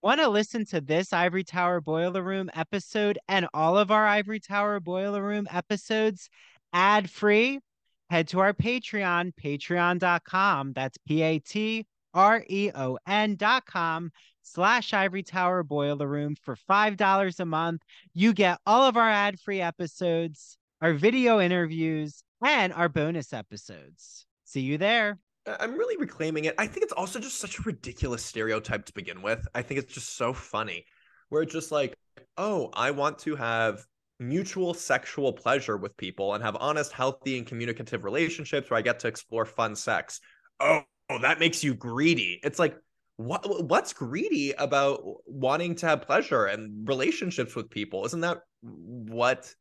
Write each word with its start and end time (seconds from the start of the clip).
Want 0.00 0.20
to 0.20 0.28
listen 0.28 0.64
to 0.66 0.80
this 0.80 1.12
Ivory 1.12 1.42
Tower 1.42 1.80
Boiler 1.80 2.22
Room 2.22 2.50
episode 2.54 3.18
and 3.26 3.48
all 3.52 3.76
of 3.76 3.90
our 3.90 4.06
Ivory 4.06 4.38
Tower 4.38 4.78
Boiler 4.78 5.22
Room 5.22 5.48
episodes 5.50 6.30
ad 6.72 7.10
free? 7.10 7.58
Head 8.08 8.28
to 8.28 8.38
our 8.38 8.52
Patreon, 8.54 9.32
patreon.com. 9.34 10.72
That's 10.74 10.98
P 10.98 11.22
A 11.22 11.40
T 11.40 11.84
R 12.14 12.44
E 12.48 12.70
O 12.76 12.98
N.com 13.08 14.12
slash 14.42 14.94
Ivory 14.94 15.24
Tower 15.24 15.64
Boiler 15.64 16.06
Room 16.06 16.36
for 16.42 16.54
$5 16.54 17.40
a 17.40 17.44
month. 17.44 17.82
You 18.14 18.32
get 18.32 18.58
all 18.64 18.84
of 18.84 18.96
our 18.96 19.10
ad 19.10 19.40
free 19.40 19.60
episodes, 19.60 20.56
our 20.80 20.94
video 20.94 21.40
interviews, 21.40 22.22
and 22.40 22.72
our 22.72 22.88
bonus 22.88 23.32
episodes. 23.32 24.26
See 24.44 24.60
you 24.60 24.78
there. 24.78 25.18
I'm 25.60 25.76
really 25.76 25.96
reclaiming 25.96 26.44
it. 26.44 26.54
I 26.58 26.66
think 26.66 26.84
it's 26.84 26.92
also 26.92 27.18
just 27.18 27.38
such 27.38 27.58
a 27.58 27.62
ridiculous 27.62 28.24
stereotype 28.24 28.84
to 28.86 28.92
begin 28.92 29.22
with. 29.22 29.46
I 29.54 29.62
think 29.62 29.80
it's 29.80 29.92
just 29.92 30.16
so 30.16 30.32
funny 30.32 30.84
where 31.28 31.42
it's 31.42 31.52
just 31.52 31.72
like, 31.72 31.94
oh, 32.36 32.70
I 32.72 32.90
want 32.90 33.18
to 33.20 33.36
have 33.36 33.84
mutual 34.20 34.74
sexual 34.74 35.32
pleasure 35.32 35.76
with 35.76 35.96
people 35.96 36.34
and 36.34 36.42
have 36.42 36.56
honest, 36.58 36.92
healthy, 36.92 37.38
and 37.38 37.46
communicative 37.46 38.04
relationships 38.04 38.70
where 38.70 38.78
I 38.78 38.82
get 38.82 38.98
to 39.00 39.08
explore 39.08 39.44
fun 39.44 39.76
sex. 39.76 40.20
Oh, 40.60 40.82
oh 41.10 41.18
that 41.20 41.38
makes 41.38 41.62
you 41.62 41.74
greedy. 41.74 42.40
It's 42.42 42.58
like, 42.58 42.76
what 43.16 43.64
what's 43.64 43.92
greedy 43.92 44.52
about 44.52 45.02
wanting 45.26 45.74
to 45.76 45.86
have 45.86 46.02
pleasure 46.02 46.46
and 46.46 46.88
relationships 46.88 47.56
with 47.56 47.68
people? 47.68 48.04
Isn't 48.06 48.20
that 48.20 48.38
what 48.62 49.52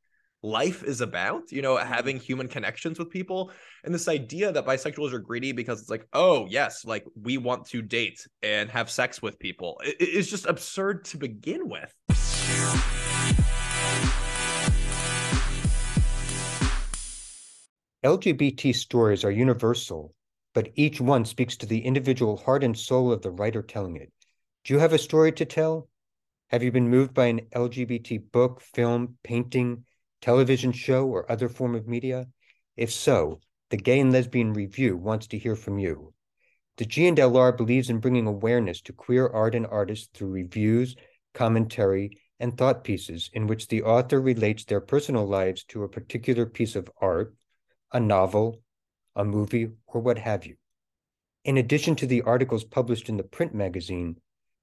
life 0.43 0.83
is 0.83 1.01
about, 1.01 1.51
you 1.51 1.61
know, 1.61 1.75
mm-hmm. 1.75 1.91
having 1.91 2.17
human 2.17 2.47
connections 2.47 2.99
with 2.99 3.09
people. 3.09 3.51
And 3.83 3.93
this 3.93 4.07
idea 4.07 4.51
that 4.51 4.65
bisexuals 4.65 5.13
are 5.13 5.19
greedy 5.19 5.51
because 5.51 5.81
it's 5.81 5.89
like, 5.89 6.07
oh, 6.13 6.47
yes, 6.49 6.85
like 6.85 7.05
we 7.21 7.37
want 7.37 7.65
to 7.67 7.81
date 7.81 8.25
and 8.43 8.69
have 8.69 8.89
sex 8.89 9.21
with 9.21 9.39
people 9.39 9.77
it, 9.83 9.95
it's 9.99 10.29
just 10.29 10.45
absurd 10.45 11.05
to 11.05 11.17
begin 11.17 11.67
with. 11.67 11.93
LGBT 18.05 18.75
stories 18.75 19.23
are 19.23 19.31
universal, 19.31 20.13
but 20.53 20.69
each 20.75 21.01
one 21.01 21.25
speaks 21.25 21.57
to 21.57 21.65
the 21.65 21.79
individual 21.79 22.37
heart 22.37 22.63
and 22.63 22.77
soul 22.77 23.11
of 23.11 23.21
the 23.21 23.31
writer 23.31 23.61
telling 23.61 23.97
it. 23.97 24.11
Do 24.63 24.73
you 24.73 24.79
have 24.79 24.93
a 24.93 24.99
story 24.99 25.31
to 25.33 25.45
tell? 25.45 25.89
Have 26.49 26.63
you 26.63 26.71
been 26.71 26.89
moved 26.89 27.13
by 27.13 27.25
an 27.25 27.41
LGBT 27.53 28.31
book, 28.31 28.61
film, 28.61 29.17
painting, 29.23 29.83
television 30.21 30.71
show, 30.71 31.07
or 31.07 31.31
other 31.31 31.49
form 31.49 31.75
of 31.75 31.87
media? 31.87 32.27
If 32.75 32.91
so, 32.91 33.39
the 33.69 33.77
Gay 33.77 33.99
and 33.99 34.11
Lesbian 34.11 34.53
Review 34.53 34.95
wants 34.95 35.27
to 35.27 35.37
hear 35.37 35.55
from 35.55 35.79
you. 35.79 36.13
The 36.77 36.85
G&LR 36.85 37.57
believes 37.57 37.89
in 37.89 37.99
bringing 37.99 38.27
awareness 38.27 38.81
to 38.81 38.93
queer 38.93 39.27
art 39.27 39.55
and 39.55 39.65
artists 39.65 40.09
through 40.13 40.29
reviews, 40.29 40.95
commentary, 41.33 42.19
and 42.39 42.55
thought 42.55 42.83
pieces 42.83 43.29
in 43.33 43.47
which 43.47 43.67
the 43.67 43.81
author 43.81 44.21
relates 44.21 44.63
their 44.63 44.79
personal 44.79 45.25
lives 45.25 45.63
to 45.65 45.83
a 45.83 45.89
particular 45.89 46.45
piece 46.45 46.75
of 46.75 46.89
art, 47.01 47.33
a 47.91 47.99
novel, 47.99 48.61
a 49.15 49.25
movie, 49.25 49.69
or 49.87 50.01
what 50.01 50.19
have 50.19 50.45
you. 50.45 50.55
In 51.43 51.57
addition 51.57 51.95
to 51.95 52.05
the 52.05 52.21
articles 52.21 52.63
published 52.63 53.09
in 53.09 53.17
the 53.17 53.23
print 53.23 53.55
magazine, 53.55 54.17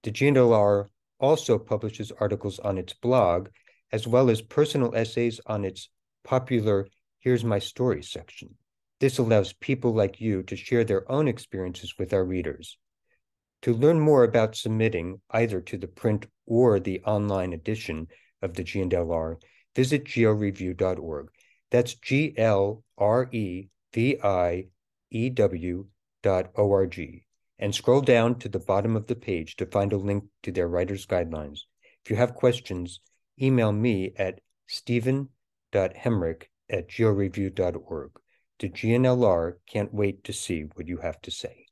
the 0.04 0.10
G&LR 0.10 0.88
also 1.18 1.58
publishes 1.58 2.12
articles 2.20 2.58
on 2.60 2.78
its 2.78 2.92
blog 2.92 3.48
as 3.94 4.08
well 4.08 4.28
as 4.28 4.42
personal 4.42 4.92
essays 4.96 5.40
on 5.46 5.64
its 5.64 5.88
popular 6.24 6.84
Here's 7.20 7.44
My 7.44 7.60
Story 7.60 8.02
section. 8.02 8.56
This 8.98 9.18
allows 9.18 9.52
people 9.52 9.94
like 9.94 10.20
you 10.20 10.42
to 10.42 10.56
share 10.56 10.82
their 10.82 11.08
own 11.10 11.28
experiences 11.28 11.94
with 11.96 12.12
our 12.12 12.24
readers. 12.24 12.76
To 13.62 13.72
learn 13.72 14.00
more 14.00 14.24
about 14.24 14.56
submitting 14.56 15.20
either 15.30 15.60
to 15.60 15.78
the 15.78 15.86
print 15.86 16.26
or 16.44 16.80
the 16.80 17.02
online 17.02 17.52
edition 17.52 18.08
of 18.42 18.54
the 18.54 18.64
G&LR, 18.64 19.36
visit 19.76 20.06
glreview.org. 20.06 21.28
That's 21.70 21.94
G 21.94 22.34
L 22.36 22.82
R 22.98 23.28
E 23.30 23.68
V 23.92 24.18
I 24.20 24.66
E 25.12 25.30
W 25.30 25.86
dot 26.20 26.50
O 26.56 26.72
R 26.72 26.86
G. 26.86 27.26
And 27.60 27.72
scroll 27.72 28.00
down 28.00 28.40
to 28.40 28.48
the 28.48 28.58
bottom 28.58 28.96
of 28.96 29.06
the 29.06 29.14
page 29.14 29.54
to 29.56 29.66
find 29.66 29.92
a 29.92 29.96
link 29.98 30.24
to 30.42 30.50
their 30.50 30.66
writer's 30.66 31.06
guidelines. 31.06 31.60
If 32.04 32.10
you 32.10 32.16
have 32.16 32.34
questions, 32.34 32.98
email 33.40 33.72
me 33.72 34.12
at 34.16 34.40
stephen.hemrick 34.66 36.42
at 36.70 36.88
glreview.org. 36.88 38.10
The 38.58 38.68
G&LR 38.68 39.54
can't 39.66 39.92
wait 39.92 40.24
to 40.24 40.32
see 40.32 40.62
what 40.74 40.86
you 40.86 40.98
have 40.98 41.20
to 41.22 41.30
say. 41.30 41.66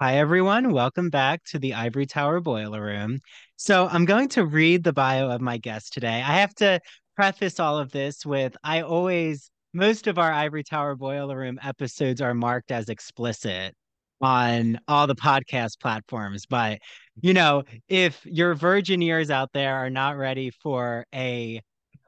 Hi, 0.00 0.18
everyone. 0.18 0.72
Welcome 0.72 1.10
back 1.10 1.42
to 1.46 1.58
the 1.58 1.74
Ivory 1.74 2.06
Tower 2.06 2.38
Boiler 2.38 2.80
Room. 2.80 3.18
So, 3.56 3.88
I'm 3.88 4.04
going 4.04 4.28
to 4.30 4.46
read 4.46 4.84
the 4.84 4.92
bio 4.92 5.28
of 5.28 5.40
my 5.40 5.58
guest 5.58 5.92
today. 5.92 6.22
I 6.24 6.38
have 6.38 6.54
to 6.56 6.78
preface 7.16 7.58
all 7.58 7.78
of 7.78 7.90
this 7.90 8.24
with 8.24 8.56
I 8.62 8.82
always, 8.82 9.50
most 9.74 10.06
of 10.06 10.16
our 10.16 10.32
Ivory 10.32 10.62
Tower 10.62 10.94
Boiler 10.94 11.36
Room 11.36 11.58
episodes 11.60 12.20
are 12.20 12.32
marked 12.32 12.70
as 12.70 12.88
explicit 12.88 13.74
on 14.20 14.78
all 14.88 15.06
the 15.06 15.14
podcast 15.14 15.80
platforms. 15.80 16.46
But, 16.46 16.78
you 17.20 17.34
know, 17.34 17.64
if 17.88 18.24
your 18.24 18.54
virgin 18.54 19.02
ears 19.02 19.30
out 19.30 19.50
there 19.52 19.76
are 19.76 19.90
not 19.90 20.16
ready 20.16 20.50
for 20.50 21.06
a 21.14 21.60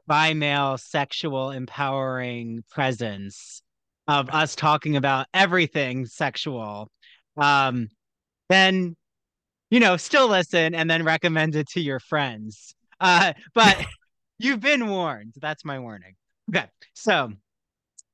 bi 0.07 0.35
male 0.35 0.77
sexual 0.77 1.51
empowering 1.51 2.65
presence 2.71 3.63
of 4.09 4.29
us 4.31 4.57
talking 4.57 4.97
about 4.97 5.27
everything 5.33 6.07
sexual, 6.07 6.91
um, 7.37 7.89
then, 8.49 8.97
you 9.71 9.79
know, 9.79 9.97
still 9.97 10.29
listen 10.29 10.75
and 10.75 10.91
then 10.91 11.05
recommend 11.05 11.55
it 11.55 11.69
to 11.69 11.81
your 11.81 12.01
friends. 12.01 12.75
Uh, 12.99 13.33
but 13.55 13.85
you've 14.39 14.61
been 14.61 14.89
warned. 14.89 15.35
That's 15.41 15.65
my 15.65 15.79
warning. 15.79 16.15
Okay. 16.51 16.67
So, 16.95 17.33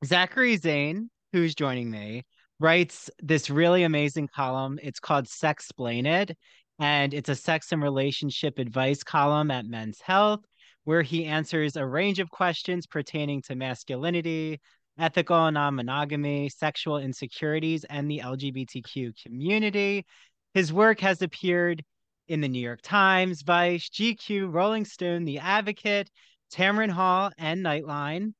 Zachary 0.04 0.56
Zane, 0.58 1.08
who's 1.32 1.54
joining 1.54 1.90
me, 1.90 2.24
writes 2.58 3.10
this 3.20 3.50
really 3.50 3.82
amazing 3.82 4.28
column. 4.34 4.78
It's 4.82 5.00
called 5.00 5.26
Sexplain 5.26 6.06
It, 6.06 6.36
and 6.78 7.12
it's 7.12 7.28
a 7.28 7.34
sex 7.34 7.72
and 7.72 7.82
relationship 7.82 8.58
advice 8.58 9.02
column 9.02 9.50
at 9.50 9.66
Men's 9.66 10.00
Health, 10.00 10.40
where 10.84 11.02
he 11.02 11.24
answers 11.24 11.76
a 11.76 11.86
range 11.86 12.18
of 12.18 12.30
questions 12.30 12.86
pertaining 12.86 13.42
to 13.42 13.54
masculinity, 13.54 14.60
ethical 14.98 15.50
non 15.50 15.74
monogamy, 15.74 16.48
sexual 16.48 16.98
insecurities, 16.98 17.84
and 17.84 18.10
the 18.10 18.20
LGBTQ 18.24 19.12
community. 19.22 20.06
His 20.54 20.72
work 20.72 21.00
has 21.00 21.20
appeared 21.22 21.82
in 22.28 22.40
the 22.40 22.48
New 22.48 22.60
York 22.60 22.80
Times, 22.82 23.42
Vice, 23.42 23.88
GQ, 23.90 24.52
Rolling 24.52 24.84
Stone, 24.84 25.24
The 25.24 25.38
Advocate, 25.38 26.10
Tamron 26.52 26.90
Hall, 26.90 27.30
and 27.38 27.64
Nightline. 27.64 28.32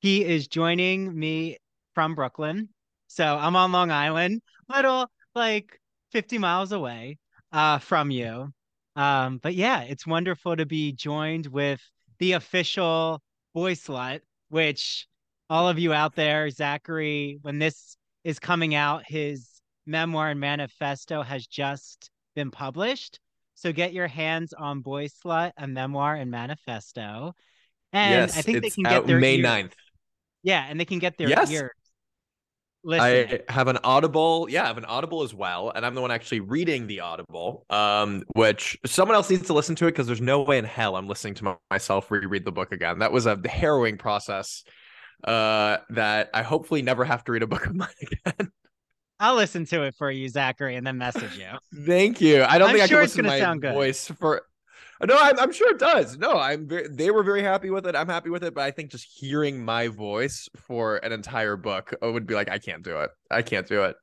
He 0.00 0.24
is 0.24 0.48
joining 0.48 1.16
me 1.16 1.58
from 1.94 2.14
Brooklyn. 2.14 2.70
So 3.10 3.24
I'm 3.24 3.56
on 3.56 3.72
Long 3.72 3.90
Island, 3.90 4.40
little 4.68 5.10
like 5.34 5.80
50 6.12 6.38
miles 6.38 6.70
away 6.70 7.18
uh, 7.50 7.78
from 7.80 8.12
you. 8.12 8.50
Um, 8.94 9.38
but 9.42 9.56
yeah, 9.56 9.82
it's 9.82 10.06
wonderful 10.06 10.54
to 10.54 10.64
be 10.64 10.92
joined 10.92 11.48
with 11.48 11.80
the 12.20 12.32
official 12.32 13.20
boy 13.52 13.74
slut, 13.74 14.20
which 14.48 15.08
all 15.48 15.68
of 15.68 15.76
you 15.76 15.92
out 15.92 16.14
there, 16.14 16.48
Zachary, 16.50 17.40
when 17.42 17.58
this 17.58 17.96
is 18.22 18.38
coming 18.38 18.76
out, 18.76 19.02
his 19.04 19.60
memoir 19.86 20.30
and 20.30 20.38
manifesto 20.38 21.22
has 21.22 21.44
just 21.48 22.10
been 22.36 22.52
published. 22.52 23.18
So 23.56 23.72
get 23.72 23.92
your 23.92 24.06
hands 24.06 24.52
on 24.52 24.84
Boyslut, 24.84 25.50
a 25.56 25.66
memoir 25.66 26.14
and 26.14 26.30
manifesto. 26.30 27.34
And 27.92 28.28
yes, 28.28 28.38
I 28.38 28.42
think 28.42 28.62
they 28.62 28.70
can 28.70 28.84
get 28.84 29.08
their 29.08 29.18
May 29.18 29.34
ears. 29.34 29.46
9th. 29.46 29.72
Yeah, 30.44 30.64
and 30.68 30.78
they 30.78 30.84
can 30.84 31.00
get 31.00 31.18
their 31.18 31.28
yes. 31.28 31.50
Ears 32.84 33.00
I 33.48 33.52
have 33.52 33.68
an 33.68 33.78
Audible. 33.84 34.46
Yeah, 34.50 34.64
I 34.64 34.66
have 34.68 34.78
an 34.78 34.84
Audible 34.84 35.22
as 35.22 35.34
well, 35.34 35.70
and 35.74 35.84
I'm 35.84 35.94
the 35.94 36.00
one 36.00 36.10
actually 36.10 36.40
reading 36.40 36.86
the 36.86 37.00
Audible. 37.00 37.64
Um, 37.70 38.24
which 38.34 38.78
someone 38.86 39.14
else 39.14 39.30
needs 39.30 39.46
to 39.46 39.52
listen 39.52 39.74
to 39.76 39.86
it 39.86 39.92
because 39.92 40.06
there's 40.06 40.20
no 40.20 40.42
way 40.42 40.58
in 40.58 40.64
hell 40.64 40.96
I'm 40.96 41.08
listening 41.08 41.34
to 41.34 41.56
myself 41.70 42.10
reread 42.10 42.44
the 42.44 42.52
book 42.52 42.72
again. 42.72 43.00
That 43.00 43.12
was 43.12 43.26
a 43.26 43.38
harrowing 43.46 43.98
process. 43.98 44.64
Uh, 45.22 45.76
that 45.90 46.30
I 46.32 46.42
hopefully 46.42 46.80
never 46.80 47.04
have 47.04 47.24
to 47.24 47.32
read 47.32 47.42
a 47.42 47.46
book 47.46 47.66
of 47.66 47.74
mine 47.76 47.88
again. 48.00 48.50
I'll 49.18 49.34
listen 49.34 49.66
to 49.66 49.82
it 49.82 49.94
for 49.96 50.10
you, 50.10 50.30
Zachary, 50.30 50.76
and 50.76 50.86
then 50.86 50.96
message 50.96 51.36
you. 51.36 51.84
Thank 51.84 52.22
you. 52.22 52.42
I 52.42 52.56
don't 52.56 52.70
I'm 52.70 52.76
think 52.76 52.88
sure 52.88 52.98
I 52.98 53.02
can 53.02 53.04
it's 53.04 53.16
listen 53.16 53.24
gonna 53.24 53.36
to 53.36 53.40
my 53.42 53.46
sound 53.46 53.60
good. 53.60 53.74
voice 53.74 54.10
for 54.18 54.42
no, 55.06 55.16
I'm, 55.18 55.38
I'm 55.38 55.52
sure 55.52 55.70
it 55.70 55.78
does. 55.78 56.18
No, 56.18 56.32
I'm 56.32 56.68
very, 56.68 56.88
they 56.88 57.10
were 57.10 57.22
very 57.22 57.42
happy 57.42 57.70
with 57.70 57.86
it. 57.86 57.96
I'm 57.96 58.08
happy 58.08 58.30
with 58.30 58.44
it, 58.44 58.54
but 58.54 58.64
I 58.64 58.70
think 58.70 58.90
just 58.90 59.06
hearing 59.10 59.64
my 59.64 59.88
voice 59.88 60.48
for 60.56 60.96
an 60.98 61.12
entire 61.12 61.56
book 61.56 61.94
would 62.02 62.26
be 62.26 62.34
like, 62.34 62.50
I 62.50 62.58
can't 62.58 62.82
do 62.82 63.00
it. 63.00 63.10
I 63.30 63.42
can't 63.42 63.66
do 63.66 63.84
it. 63.84 63.96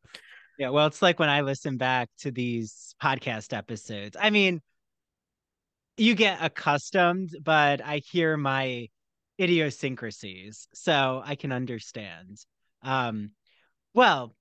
Yeah, 0.57 0.69
well, 0.69 0.87
it's 0.87 1.03
like 1.03 1.19
when 1.19 1.29
I 1.29 1.41
listen 1.41 1.77
back 1.77 2.09
to 2.19 2.31
these 2.31 2.95
podcast 3.01 3.55
episodes. 3.55 4.17
I 4.19 4.31
mean, 4.31 4.61
you 5.97 6.15
get 6.15 6.39
accustomed, 6.41 7.29
but 7.43 7.79
I 7.83 8.01
hear 8.11 8.37
my 8.37 8.87
idiosyncrasies, 9.39 10.67
so 10.73 11.21
I 11.23 11.35
can 11.35 11.51
understand. 11.51 12.39
Um, 12.81 13.31
well, 13.93 14.35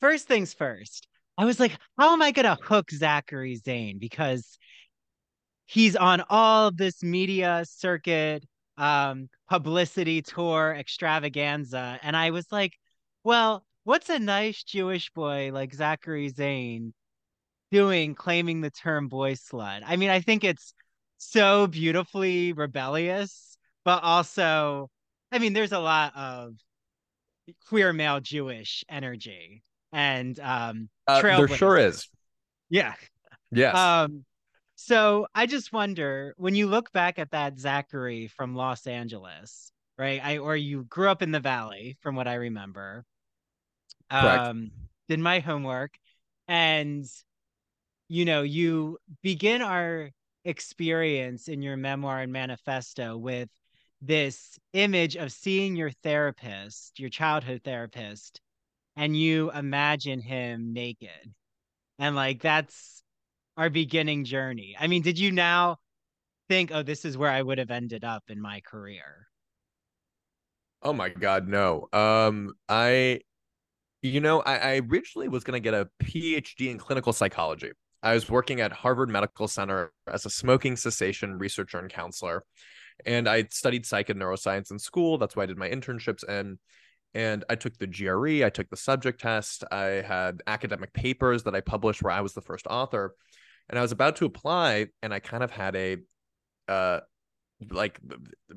first 0.00 0.26
things 0.26 0.54
first. 0.54 1.06
I 1.36 1.44
was 1.44 1.60
like, 1.60 1.76
how 1.98 2.12
am 2.12 2.22
I 2.22 2.30
gonna 2.32 2.58
hook 2.60 2.90
Zachary 2.90 3.56
Zane? 3.56 3.98
Because 3.98 4.58
he's 5.68 5.94
on 5.94 6.24
all 6.30 6.70
this 6.70 7.02
media 7.02 7.62
circuit, 7.68 8.44
um, 8.78 9.28
publicity 9.48 10.22
tour 10.22 10.74
extravaganza. 10.76 12.00
And 12.02 12.16
I 12.16 12.30
was 12.30 12.46
like, 12.50 12.72
well, 13.22 13.64
what's 13.84 14.08
a 14.08 14.18
nice 14.18 14.62
Jewish 14.62 15.10
boy 15.10 15.50
like 15.52 15.74
Zachary 15.74 16.30
Zane 16.30 16.94
doing 17.70 18.14
claiming 18.14 18.62
the 18.62 18.70
term 18.70 19.08
boy 19.08 19.34
slut? 19.34 19.82
I 19.84 19.96
mean, 19.96 20.10
I 20.10 20.20
think 20.20 20.42
it's 20.42 20.72
so 21.18 21.66
beautifully 21.66 22.54
rebellious, 22.54 23.58
but 23.84 24.02
also, 24.02 24.88
I 25.30 25.38
mean, 25.38 25.52
there's 25.52 25.72
a 25.72 25.78
lot 25.78 26.16
of 26.16 26.54
queer 27.68 27.92
male 27.92 28.20
Jewish 28.20 28.84
energy 28.88 29.62
and 29.92 30.38
um 30.40 30.88
uh, 31.06 31.20
there 31.22 31.48
sure 31.48 31.78
is. 31.78 32.08
Yeah. 32.68 32.94
Yes. 33.50 33.74
Um 33.74 34.24
so 34.80 35.26
I 35.34 35.46
just 35.46 35.72
wonder 35.72 36.34
when 36.36 36.54
you 36.54 36.68
look 36.68 36.92
back 36.92 37.18
at 37.18 37.32
that 37.32 37.58
Zachary 37.58 38.28
from 38.28 38.54
Los 38.54 38.86
Angeles, 38.86 39.72
right? 39.98 40.20
I 40.22 40.38
or 40.38 40.56
you 40.56 40.84
grew 40.84 41.08
up 41.08 41.20
in 41.20 41.32
the 41.32 41.40
valley 41.40 41.96
from 42.00 42.14
what 42.14 42.28
I 42.28 42.34
remember. 42.34 43.04
Correct. 44.08 44.46
Um 44.46 44.70
did 45.08 45.18
my 45.18 45.40
homework 45.40 45.94
and 46.46 47.04
you 48.08 48.24
know, 48.24 48.42
you 48.42 48.98
begin 49.20 49.62
our 49.62 50.10
experience 50.44 51.48
in 51.48 51.60
your 51.60 51.76
memoir 51.76 52.20
and 52.20 52.32
manifesto 52.32 53.16
with 53.16 53.48
this 54.00 54.60
image 54.74 55.16
of 55.16 55.32
seeing 55.32 55.74
your 55.74 55.90
therapist, 55.90 57.00
your 57.00 57.10
childhood 57.10 57.62
therapist, 57.64 58.40
and 58.96 59.16
you 59.16 59.50
imagine 59.50 60.20
him 60.20 60.72
naked. 60.72 61.34
And 61.98 62.14
like 62.14 62.42
that's 62.42 63.02
our 63.58 63.68
beginning 63.68 64.24
journey. 64.24 64.76
I 64.78 64.86
mean, 64.86 65.02
did 65.02 65.18
you 65.18 65.32
now 65.32 65.78
think, 66.48 66.70
oh, 66.72 66.84
this 66.84 67.04
is 67.04 67.18
where 67.18 67.30
I 67.30 67.42
would 67.42 67.58
have 67.58 67.72
ended 67.72 68.04
up 68.04 68.22
in 68.28 68.40
my 68.40 68.60
career? 68.60 69.26
Oh 70.80 70.92
my 70.92 71.08
God, 71.08 71.48
no. 71.48 71.88
Um, 71.92 72.54
I, 72.68 73.20
you 74.00 74.20
know, 74.20 74.40
I, 74.40 74.56
I 74.58 74.80
originally 74.88 75.26
was 75.26 75.42
going 75.42 75.60
to 75.60 75.70
get 75.70 75.74
a 75.74 75.88
PhD 76.00 76.70
in 76.70 76.78
clinical 76.78 77.12
psychology. 77.12 77.72
I 78.00 78.14
was 78.14 78.30
working 78.30 78.60
at 78.60 78.70
Harvard 78.70 79.10
Medical 79.10 79.48
Center 79.48 79.92
as 80.06 80.24
a 80.24 80.30
smoking 80.30 80.76
cessation 80.76 81.36
researcher 81.36 81.80
and 81.80 81.90
counselor. 81.90 82.44
And 83.04 83.28
I 83.28 83.48
studied 83.50 83.84
psych 83.84 84.08
and 84.08 84.20
neuroscience 84.20 84.70
in 84.70 84.78
school. 84.78 85.18
That's 85.18 85.34
why 85.34 85.42
I 85.42 85.46
did 85.46 85.58
my 85.58 85.68
internships. 85.68 86.22
And 86.26 86.58
and 87.14 87.44
I 87.48 87.54
took 87.56 87.76
the 87.78 87.86
GRE, 87.86 88.44
I 88.44 88.50
took 88.50 88.68
the 88.68 88.76
subject 88.76 89.20
test, 89.20 89.64
I 89.72 90.02
had 90.06 90.42
academic 90.46 90.92
papers 90.92 91.42
that 91.44 91.54
I 91.54 91.62
published 91.62 92.02
where 92.02 92.12
I 92.12 92.20
was 92.20 92.34
the 92.34 92.42
first 92.42 92.66
author 92.66 93.14
and 93.68 93.78
I 93.78 93.82
was 93.82 93.92
about 93.92 94.16
to 94.16 94.24
apply, 94.26 94.86
and 95.02 95.12
I 95.12 95.20
kind 95.20 95.42
of 95.42 95.50
had 95.50 95.76
a 95.76 95.96
uh 96.68 97.00
like 97.70 97.98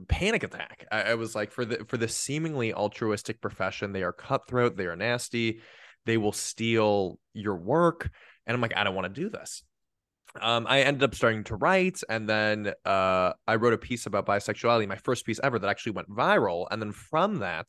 panic 0.08 0.44
attack. 0.44 0.86
I, 0.92 1.02
I 1.04 1.14
was 1.16 1.36
like, 1.36 1.52
for 1.52 1.66
the 1.66 1.86
for 1.88 1.98
the 1.98 2.08
seemingly 2.08 2.74
altruistic 2.74 3.42
profession, 3.42 3.94
they 3.94 4.04
are 4.04 4.14
cutthroat, 4.14 4.78
they 4.78 4.86
are 4.86 4.96
nasty, 4.96 5.62
they 6.06 6.18
will 6.18 6.32
steal 6.32 7.20
your 7.34 7.56
work, 7.56 8.10
and 8.46 8.56
I'm 8.56 8.62
like, 8.62 8.76
I 8.76 8.84
don't 8.84 8.96
want 8.96 9.14
to 9.14 9.22
do 9.22 9.30
this. 9.30 9.64
Um, 10.40 10.66
I 10.70 10.82
ended 10.82 11.04
up 11.04 11.14
starting 11.14 11.44
to 11.46 11.56
write, 11.56 12.00
and 12.08 12.30
then 12.30 12.74
uh, 12.86 13.34
I 13.48 13.56
wrote 13.56 13.74
a 13.74 13.78
piece 13.78 14.06
about 14.06 14.26
bisexuality, 14.26 14.88
my 14.88 14.96
first 14.96 15.26
piece 15.26 15.42
ever 15.44 15.60
that 15.60 15.70
actually 15.70 15.94
went 15.94 16.10
viral, 16.10 16.68
and 16.72 16.82
then 16.82 16.92
from 16.92 17.40
that. 17.40 17.68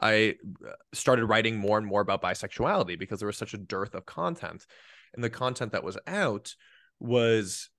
I 0.00 0.34
uh, 0.66 0.72
started 0.92 1.26
writing 1.26 1.56
more 1.56 1.78
and 1.78 1.86
more 1.86 2.00
about 2.00 2.20
bisexuality 2.20 2.98
because 2.98 3.20
there 3.20 3.28
was 3.28 3.36
such 3.36 3.54
a 3.54 3.58
dearth 3.58 3.94
of 3.94 4.04
content. 4.04 4.66
And 5.14 5.22
the 5.22 5.30
content 5.30 5.70
that 5.70 5.84
was 5.84 5.96
out 6.08 6.52
was 7.00 7.70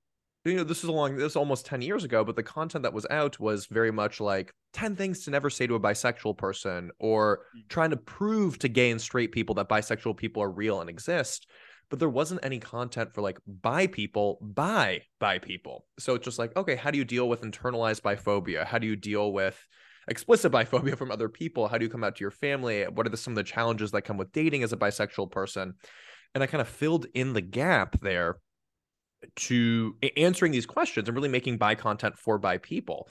you 0.46 0.56
know 0.56 0.64
this 0.64 0.84
is 0.84 0.90
along 0.90 1.16
this 1.16 1.32
is 1.32 1.36
almost 1.36 1.66
10 1.66 1.82
years 1.82 2.04
ago 2.04 2.24
but 2.24 2.36
the 2.36 2.44
content 2.44 2.84
that 2.84 2.94
was 2.94 3.06
out 3.10 3.40
was 3.40 3.66
very 3.66 3.92
much 3.92 4.20
like 4.20 4.54
10 4.74 4.96
things 4.96 5.24
to 5.24 5.32
never 5.32 5.50
say 5.50 5.66
to 5.66 5.76
a 5.76 5.80
bisexual 5.80 6.38
person 6.38 6.92
or 7.00 7.40
mm. 7.58 7.68
trying 7.70 7.90
to 7.90 7.98
prove 7.98 8.60
to 8.60 8.68
gay 8.68 8.92
and 8.92 9.02
straight 9.02 9.32
people 9.32 9.56
that 9.56 9.70
bisexual 9.70 10.16
people 10.18 10.44
are 10.44 10.52
real 10.52 10.82
and 10.82 10.90
exist. 10.90 11.48
But 11.90 12.00
there 12.00 12.10
wasn't 12.10 12.44
any 12.44 12.60
content 12.60 13.14
for 13.14 13.22
like 13.22 13.40
bi 13.48 13.88
people 13.88 14.40
by 14.42 15.04
bi 15.20 15.40
people. 15.40 15.86
So 15.98 16.16
it's 16.16 16.26
just 16.26 16.40
like 16.40 16.56
okay 16.58 16.76
how 16.76 16.92
do 16.92 16.98
you 16.98 17.06
deal 17.06 17.30
with 17.30 17.42
internalized 17.42 18.02
biphobia? 18.02 18.66
How 18.66 18.80
do 18.80 18.88
you 18.88 18.96
deal 18.96 19.32
with 19.32 19.58
explicit 20.08 20.52
biphobia 20.52 20.98
from 20.98 21.12
other 21.12 21.30
people? 21.30 21.68
How 21.68 21.78
do 21.78 21.86
you 21.86 21.92
come 21.92 22.04
out 22.04 22.18
to 22.18 22.22
your 22.22 22.32
family? 22.32 22.84
What 22.84 23.08
are 23.08 23.10
the, 23.10 23.18
some 23.18 23.32
of 23.32 23.38
the 23.38 23.44
challenges 23.44 23.92
that 23.92 24.02
come 24.02 24.18
with 24.18 24.32
dating 24.32 24.64
as 24.64 24.74
a 24.74 24.78
bisexual 24.78 25.32
person? 25.32 25.74
And 26.34 26.44
i 26.44 26.48
kind 26.48 26.62
of 26.62 26.68
filled 26.68 27.06
in 27.14 27.32
the 27.32 27.42
gap 27.42 28.02
there 28.02 28.40
to 29.36 29.96
answering 30.18 30.52
these 30.52 30.66
questions 30.66 31.08
and 31.08 31.16
really 31.16 31.30
making 31.30 31.58
bi 31.58 31.76
content 31.76 32.18
for 32.18 32.38
bi 32.38 32.58
people. 32.58 33.10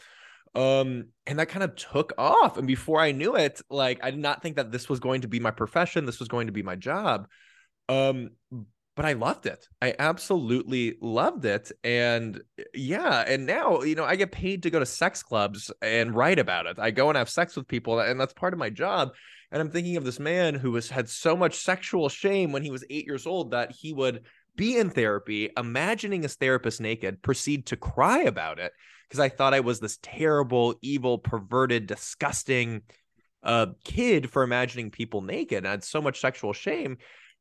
Um 0.54 1.08
and 1.26 1.38
that 1.38 1.48
kind 1.48 1.64
of 1.64 1.74
took 1.74 2.12
off 2.16 2.58
and 2.58 2.66
before 2.66 3.00
i 3.00 3.10
knew 3.10 3.34
it 3.34 3.60
like 3.70 3.98
i 4.04 4.10
did 4.10 4.20
not 4.20 4.40
think 4.40 4.56
that 4.56 4.70
this 4.70 4.88
was 4.88 5.00
going 5.00 5.22
to 5.22 5.28
be 5.28 5.40
my 5.40 5.50
profession 5.50 6.04
this 6.04 6.20
was 6.20 6.28
going 6.28 6.46
to 6.46 6.52
be 6.52 6.62
my 6.62 6.76
job. 6.76 7.26
Um 7.88 8.30
but 8.96 9.04
i 9.04 9.14
loved 9.14 9.46
it. 9.46 9.66
I 9.82 9.94
absolutely 9.98 10.96
loved 11.00 11.44
it 11.44 11.72
and 11.82 12.40
yeah 12.72 13.24
and 13.26 13.46
now 13.46 13.82
you 13.82 13.96
know 13.96 14.04
i 14.04 14.14
get 14.14 14.30
paid 14.30 14.62
to 14.62 14.70
go 14.70 14.78
to 14.78 14.86
sex 14.86 15.22
clubs 15.22 15.72
and 15.82 16.14
write 16.14 16.38
about 16.38 16.66
it. 16.66 16.78
I 16.78 16.92
go 16.92 17.08
and 17.08 17.18
have 17.18 17.28
sex 17.28 17.56
with 17.56 17.66
people 17.66 17.98
and 17.98 18.20
that's 18.20 18.34
part 18.34 18.52
of 18.52 18.58
my 18.60 18.70
job 18.70 19.10
and 19.50 19.60
i'm 19.60 19.70
thinking 19.70 19.96
of 19.96 20.04
this 20.04 20.20
man 20.20 20.54
who 20.54 20.72
was 20.72 20.90
had 20.90 21.08
so 21.08 21.36
much 21.36 21.56
sexual 21.56 22.08
shame 22.08 22.52
when 22.52 22.62
he 22.62 22.70
was 22.70 22.84
8 22.90 23.06
years 23.06 23.26
old 23.26 23.52
that 23.52 23.72
he 23.72 23.92
would 23.92 24.24
be 24.56 24.76
in 24.76 24.90
therapy, 24.90 25.50
imagining 25.56 26.22
his 26.22 26.34
therapist 26.36 26.80
naked, 26.80 27.22
proceed 27.22 27.66
to 27.66 27.76
cry 27.76 28.22
about 28.22 28.58
it 28.58 28.72
because 29.08 29.20
I 29.20 29.28
thought 29.28 29.54
I 29.54 29.60
was 29.60 29.80
this 29.80 29.98
terrible, 30.02 30.74
evil, 30.82 31.18
perverted, 31.18 31.86
disgusting 31.86 32.82
uh, 33.42 33.66
kid 33.84 34.30
for 34.30 34.42
imagining 34.42 34.90
people 34.90 35.20
naked. 35.22 35.66
I 35.66 35.70
had 35.70 35.84
so 35.84 36.00
much 36.00 36.20
sexual 36.20 36.52
shame. 36.52 36.98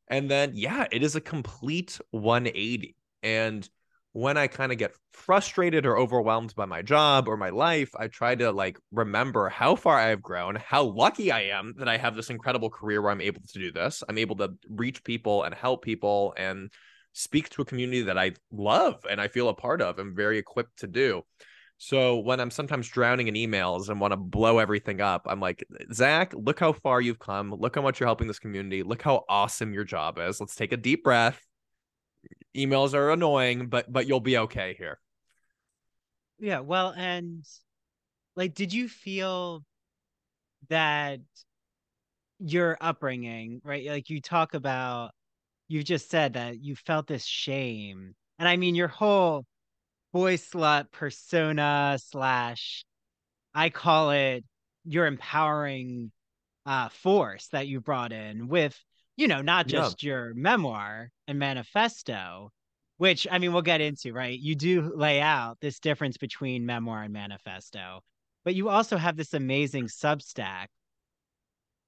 And 0.08 0.30
then, 0.30 0.52
yeah, 0.54 0.86
it 0.92 1.02
is 1.02 1.16
a 1.16 1.20
complete 1.20 1.98
180. 2.10 2.94
And 3.22 3.68
when 4.12 4.36
I 4.36 4.46
kind 4.46 4.70
of 4.70 4.78
get 4.78 4.92
frustrated 5.12 5.86
or 5.86 5.98
overwhelmed 5.98 6.54
by 6.54 6.66
my 6.66 6.82
job 6.82 7.26
or 7.26 7.36
my 7.36 7.50
life, 7.50 7.90
I 7.98 8.06
try 8.06 8.36
to 8.36 8.52
like 8.52 8.78
remember 8.92 9.48
how 9.48 9.74
far 9.74 9.98
I 9.98 10.10
have 10.10 10.22
grown, 10.22 10.54
how 10.56 10.84
lucky 10.84 11.32
I 11.32 11.44
am 11.44 11.74
that 11.78 11.88
I 11.88 11.96
have 11.96 12.14
this 12.14 12.30
incredible 12.30 12.70
career 12.70 13.02
where 13.02 13.10
I'm 13.10 13.20
able 13.20 13.40
to 13.40 13.58
do 13.58 13.72
this. 13.72 14.04
I'm 14.08 14.18
able 14.18 14.36
to 14.36 14.50
reach 14.68 15.02
people 15.02 15.42
and 15.42 15.54
help 15.54 15.82
people 15.82 16.34
and 16.36 16.70
speak 17.14 17.48
to 17.48 17.62
a 17.62 17.64
community 17.64 18.02
that 18.02 18.18
I 18.18 18.32
love 18.52 19.06
and 19.08 19.20
I 19.20 19.28
feel 19.28 19.48
a 19.48 19.54
part 19.54 19.80
of 19.80 19.98
and 19.98 20.14
very 20.14 20.36
equipped 20.36 20.80
to 20.80 20.86
do. 20.86 21.22
So 21.78 22.18
when 22.18 22.40
I'm 22.40 22.50
sometimes 22.50 22.88
drowning 22.88 23.28
in 23.28 23.34
emails 23.34 23.88
and 23.88 24.00
want 24.00 24.12
to 24.12 24.16
blow 24.16 24.58
everything 24.58 25.00
up, 25.00 25.22
I'm 25.26 25.40
like, 25.40 25.64
Zach, 25.92 26.32
look 26.34 26.60
how 26.60 26.72
far 26.72 27.00
you've 27.00 27.18
come. 27.18 27.52
Look 27.52 27.76
how 27.76 27.82
much 27.82 28.00
you're 28.00 28.06
helping 28.06 28.26
this 28.26 28.38
community. 28.38 28.82
Look 28.82 29.02
how 29.02 29.24
awesome 29.28 29.72
your 29.72 29.84
job 29.84 30.18
is. 30.18 30.40
Let's 30.40 30.54
take 30.54 30.72
a 30.72 30.76
deep 30.76 31.04
breath. 31.04 31.40
Emails 32.56 32.94
are 32.94 33.10
annoying, 33.10 33.68
but 33.68 33.92
but 33.92 34.06
you'll 34.06 34.20
be 34.20 34.38
okay 34.38 34.74
here. 34.78 34.98
Yeah, 36.38 36.60
well, 36.60 36.94
and 36.96 37.44
like, 38.36 38.54
did 38.54 38.72
you 38.72 38.88
feel 38.88 39.64
that 40.68 41.20
your 42.38 42.76
upbringing, 42.80 43.60
right? 43.64 43.86
Like 43.86 44.10
you 44.10 44.20
talk 44.20 44.54
about 44.54 45.12
you 45.68 45.82
just 45.82 46.10
said 46.10 46.34
that 46.34 46.62
you 46.62 46.76
felt 46.76 47.06
this 47.06 47.24
shame. 47.24 48.14
And 48.38 48.48
I 48.48 48.56
mean, 48.56 48.74
your 48.74 48.88
whole 48.88 49.44
boy 50.12 50.36
slut 50.36 50.90
persona 50.92 51.98
slash, 52.02 52.84
I 53.54 53.70
call 53.70 54.10
it 54.10 54.44
your 54.84 55.06
empowering 55.06 56.12
uh, 56.66 56.88
force 56.88 57.48
that 57.48 57.66
you 57.66 57.80
brought 57.80 58.12
in 58.12 58.48
with, 58.48 58.78
you 59.16 59.28
know, 59.28 59.42
not 59.42 59.66
just 59.66 60.02
yeah. 60.02 60.08
your 60.08 60.34
memoir 60.34 61.10
and 61.28 61.38
manifesto, 61.38 62.50
which 62.98 63.26
I 63.30 63.38
mean, 63.38 63.52
we'll 63.52 63.62
get 63.62 63.80
into, 63.80 64.12
right? 64.12 64.38
You 64.38 64.54
do 64.54 64.92
lay 64.94 65.20
out 65.20 65.58
this 65.60 65.78
difference 65.78 66.16
between 66.16 66.66
memoir 66.66 67.02
and 67.02 67.12
manifesto, 67.12 68.00
but 68.44 68.54
you 68.54 68.68
also 68.68 68.96
have 68.96 69.16
this 69.16 69.34
amazing 69.34 69.86
Substack 69.86 70.66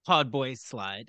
called 0.06 0.32
Boyslut. 0.32 1.08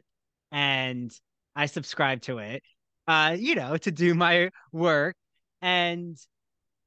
And 0.51 1.11
I 1.57 1.65
subscribe 1.65 2.21
to 2.21 2.37
it, 2.37 2.61
uh, 3.07 3.35
you 3.37 3.55
know, 3.55 3.75
to 3.77 3.91
do 3.91 4.13
my 4.13 4.51
work. 4.71 5.15
And 5.61 6.15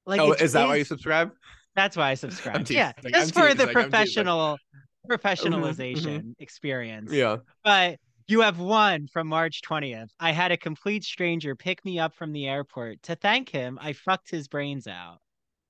like, 0.07 0.21
oh, 0.21 0.33
is 0.33 0.53
that 0.53 0.63
is, 0.63 0.69
why 0.69 0.77
you 0.77 0.85
subscribe? 0.85 1.33
That's 1.75 1.97
why 1.97 2.11
I 2.11 2.15
subscribe. 2.27 2.71
yeah, 2.71 2.93
just 3.05 3.37
I'm 3.37 3.49
for 3.49 3.55
the 3.55 3.67
professional 3.67 4.57
professionalization 5.11 5.97
mm-hmm, 5.97 6.09
mm-hmm. 6.09 6.31
experience. 6.39 7.13
Yeah, 7.13 7.39
but 7.65 7.99
you 8.29 8.43
have 8.43 8.61
one 8.61 9.09
from 9.09 9.27
March 9.27 9.61
20th. 9.69 10.11
I 10.21 10.31
had 10.31 10.53
a 10.53 10.57
complete 10.57 11.03
stranger 11.03 11.57
pick 11.57 11.85
me 11.85 11.99
up 11.99 12.15
from 12.15 12.33
the 12.33 12.47
airport. 12.47 13.03
To 13.05 13.17
thank 13.17 13.49
him, 13.49 13.77
I 13.83 13.93
fucked 13.93 14.31
his 14.31 14.47
brains 14.47 14.87
out. 14.87 15.19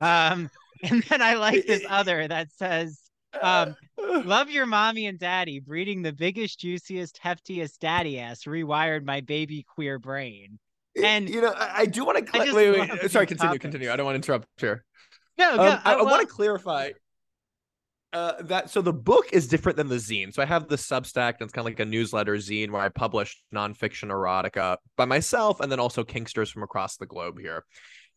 Um, 0.02 0.50
and 0.82 1.02
then 1.04 1.22
I 1.22 1.34
like 1.34 1.66
this 1.66 1.84
other 1.88 2.28
that 2.28 2.52
says, 2.52 3.00
Um, 3.40 3.76
love 4.24 4.50
your 4.50 4.66
mommy 4.66 5.06
and 5.06 5.18
daddy. 5.18 5.60
Breeding 5.60 6.02
the 6.02 6.12
biggest, 6.12 6.60
juiciest, 6.60 7.20
heftiest 7.22 7.78
daddy 7.78 8.18
ass 8.18 8.44
rewired 8.44 9.04
my 9.04 9.20
baby 9.20 9.64
queer 9.74 9.98
brain. 9.98 10.58
And 11.02 11.28
you 11.28 11.40
know, 11.40 11.52
I, 11.56 11.80
I 11.80 11.86
do 11.86 12.04
want 12.04 12.18
to. 12.18 12.32
Cl- 12.32 12.54
wait, 12.54 12.70
wait, 12.78 12.90
wait. 12.90 13.10
Sorry, 13.10 13.26
continue, 13.26 13.48
topics. 13.48 13.62
continue. 13.62 13.90
I 13.90 13.96
don't 13.96 14.06
want 14.06 14.14
to 14.14 14.26
interrupt 14.26 14.48
here. 14.58 14.84
No, 15.38 15.56
no. 15.56 15.62
Um, 15.62 15.80
I, 15.84 15.94
I 15.94 16.02
want 16.02 16.20
to 16.20 16.26
clarify 16.26 16.90
uh, 18.12 18.42
that 18.42 18.70
so 18.70 18.82
the 18.82 18.92
book 18.92 19.26
is 19.32 19.46
different 19.46 19.76
than 19.76 19.88
the 19.88 19.96
zine. 19.96 20.34
So 20.34 20.42
I 20.42 20.46
have 20.46 20.68
the 20.68 20.76
Substack, 20.76 21.34
and 21.34 21.42
it's 21.42 21.52
kind 21.52 21.66
of 21.66 21.66
like 21.66 21.80
a 21.80 21.84
newsletter 21.84 22.34
zine 22.36 22.70
where 22.70 22.82
I 22.82 22.88
publish 22.88 23.40
nonfiction 23.54 24.10
erotica 24.10 24.78
by 24.96 25.04
myself, 25.04 25.60
and 25.60 25.70
then 25.70 25.80
also 25.80 26.02
kinksters 26.02 26.50
from 26.50 26.62
across 26.62 26.96
the 26.96 27.06
globe 27.06 27.38
here. 27.38 27.64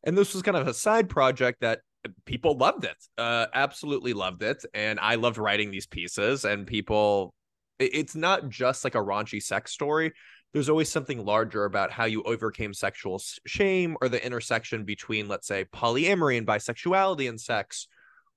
And 0.04 0.18
this 0.18 0.34
was 0.34 0.42
kind 0.42 0.58
of 0.58 0.68
a 0.68 0.74
side 0.74 1.10
project 1.10 1.62
that 1.62 1.82
people 2.26 2.58
loved 2.58 2.86
it, 2.86 2.98
uh, 3.18 3.48
absolutely 3.54 4.14
loved 4.14 4.44
it, 4.44 4.64
and 4.74 5.00
I 5.00 5.16
loved 5.16 5.38
writing 5.38 5.72
these 5.72 5.88
pieces. 5.88 6.46
And 6.46 6.68
people, 6.68 7.34
it's 7.80 8.16
not 8.16 8.50
just 8.50 8.84
like 8.84 8.96
a 8.96 9.00
raunchy 9.00 9.42
sex 9.42 9.72
story. 9.72 10.14
There's 10.54 10.70
always 10.70 10.90
something 10.90 11.26
larger 11.26 11.66
about 11.66 11.92
how 11.92 12.06
you 12.06 12.22
overcame 12.24 12.74
sexual 12.74 13.22
shame 13.48 13.98
or 14.02 14.10
the 14.10 14.24
intersection 14.24 14.86
between, 14.86 15.28
let's 15.28 15.48
say, 15.48 15.66
polyamory 15.74 16.38
and 16.38 16.46
bisexuality 16.46 17.28
and 17.28 17.42
sex 17.42 17.88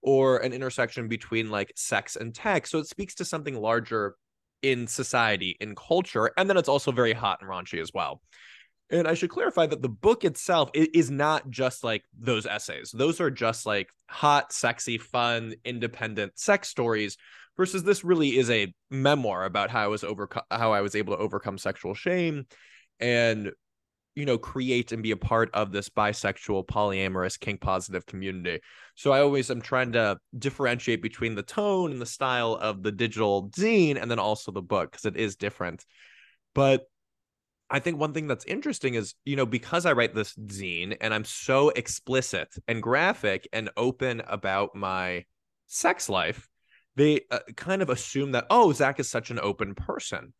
or 0.02 0.38
an 0.38 0.52
intersection 0.52 1.08
between 1.08 1.50
like 1.50 1.72
sex 1.76 2.16
and 2.16 2.34
tech. 2.34 2.66
So 2.66 2.78
it 2.78 2.86
speaks 2.86 3.16
to 3.16 3.24
something 3.24 3.54
larger 3.54 4.14
in 4.62 4.86
society, 4.86 5.56
in 5.60 5.74
culture, 5.74 6.30
and 6.36 6.48
then 6.48 6.56
it's 6.56 6.68
also 6.68 6.92
very 6.92 7.12
hot 7.12 7.38
and 7.40 7.50
raunchy 7.50 7.80
as 7.80 7.90
well. 7.92 8.22
And 8.90 9.08
I 9.08 9.14
should 9.14 9.30
clarify 9.30 9.66
that 9.66 9.82
the 9.82 9.88
book 9.88 10.24
itself 10.24 10.70
is 10.74 11.10
not 11.10 11.50
just 11.50 11.82
like 11.82 12.04
those 12.16 12.46
essays. 12.46 12.92
Those 12.92 13.20
are 13.20 13.30
just 13.30 13.66
like 13.66 13.88
hot, 14.08 14.52
sexy, 14.52 14.96
fun, 14.96 15.54
independent 15.64 16.38
sex 16.38 16.68
stories 16.68 17.16
versus 17.56 17.82
this 17.82 18.04
really 18.04 18.36
is 18.36 18.50
a 18.50 18.72
memoir 18.90 19.44
about 19.44 19.70
how 19.70 19.84
I 19.84 19.86
was 19.88 20.04
overcome 20.04 20.44
how 20.50 20.72
I 20.72 20.82
was 20.82 20.94
able 20.94 21.16
to 21.16 21.22
overcome 21.22 21.58
sexual 21.58 21.94
shame 21.94 22.46
and 23.00 23.50
you 24.14 24.24
know 24.24 24.38
create 24.38 24.92
and 24.92 25.02
be 25.02 25.10
a 25.10 25.16
part 25.16 25.50
of 25.54 25.70
this 25.70 25.88
bisexual 25.88 26.66
polyamorous 26.66 27.38
kink 27.38 27.60
positive 27.60 28.06
community 28.06 28.60
so 28.94 29.12
i 29.12 29.20
always 29.20 29.50
am 29.50 29.60
trying 29.60 29.92
to 29.92 30.16
differentiate 30.38 31.02
between 31.02 31.34
the 31.34 31.42
tone 31.42 31.92
and 31.92 32.00
the 32.00 32.06
style 32.06 32.54
of 32.54 32.82
the 32.82 32.90
digital 32.90 33.50
zine 33.50 34.00
and 34.00 34.10
then 34.10 34.18
also 34.18 34.50
the 34.50 34.62
book 34.62 34.90
because 34.90 35.04
it 35.04 35.16
is 35.16 35.36
different 35.36 35.84
but 36.54 36.86
i 37.70 37.78
think 37.78 37.98
one 37.98 38.12
thing 38.12 38.26
that's 38.26 38.44
interesting 38.44 38.94
is 38.94 39.14
you 39.24 39.36
know 39.36 39.46
because 39.46 39.86
i 39.86 39.92
write 39.92 40.14
this 40.14 40.34
zine 40.34 40.96
and 41.00 41.12
i'm 41.12 41.24
so 41.24 41.70
explicit 41.70 42.54
and 42.68 42.82
graphic 42.82 43.48
and 43.52 43.70
open 43.76 44.22
about 44.26 44.74
my 44.74 45.24
sex 45.66 46.08
life 46.08 46.48
they 46.96 47.20
uh, 47.30 47.40
kind 47.56 47.82
of 47.82 47.90
assume 47.90 48.32
that 48.32 48.46
oh 48.50 48.72
zach 48.72 49.00
is 49.00 49.08
such 49.08 49.30
an 49.30 49.40
open 49.40 49.74
person 49.74 50.32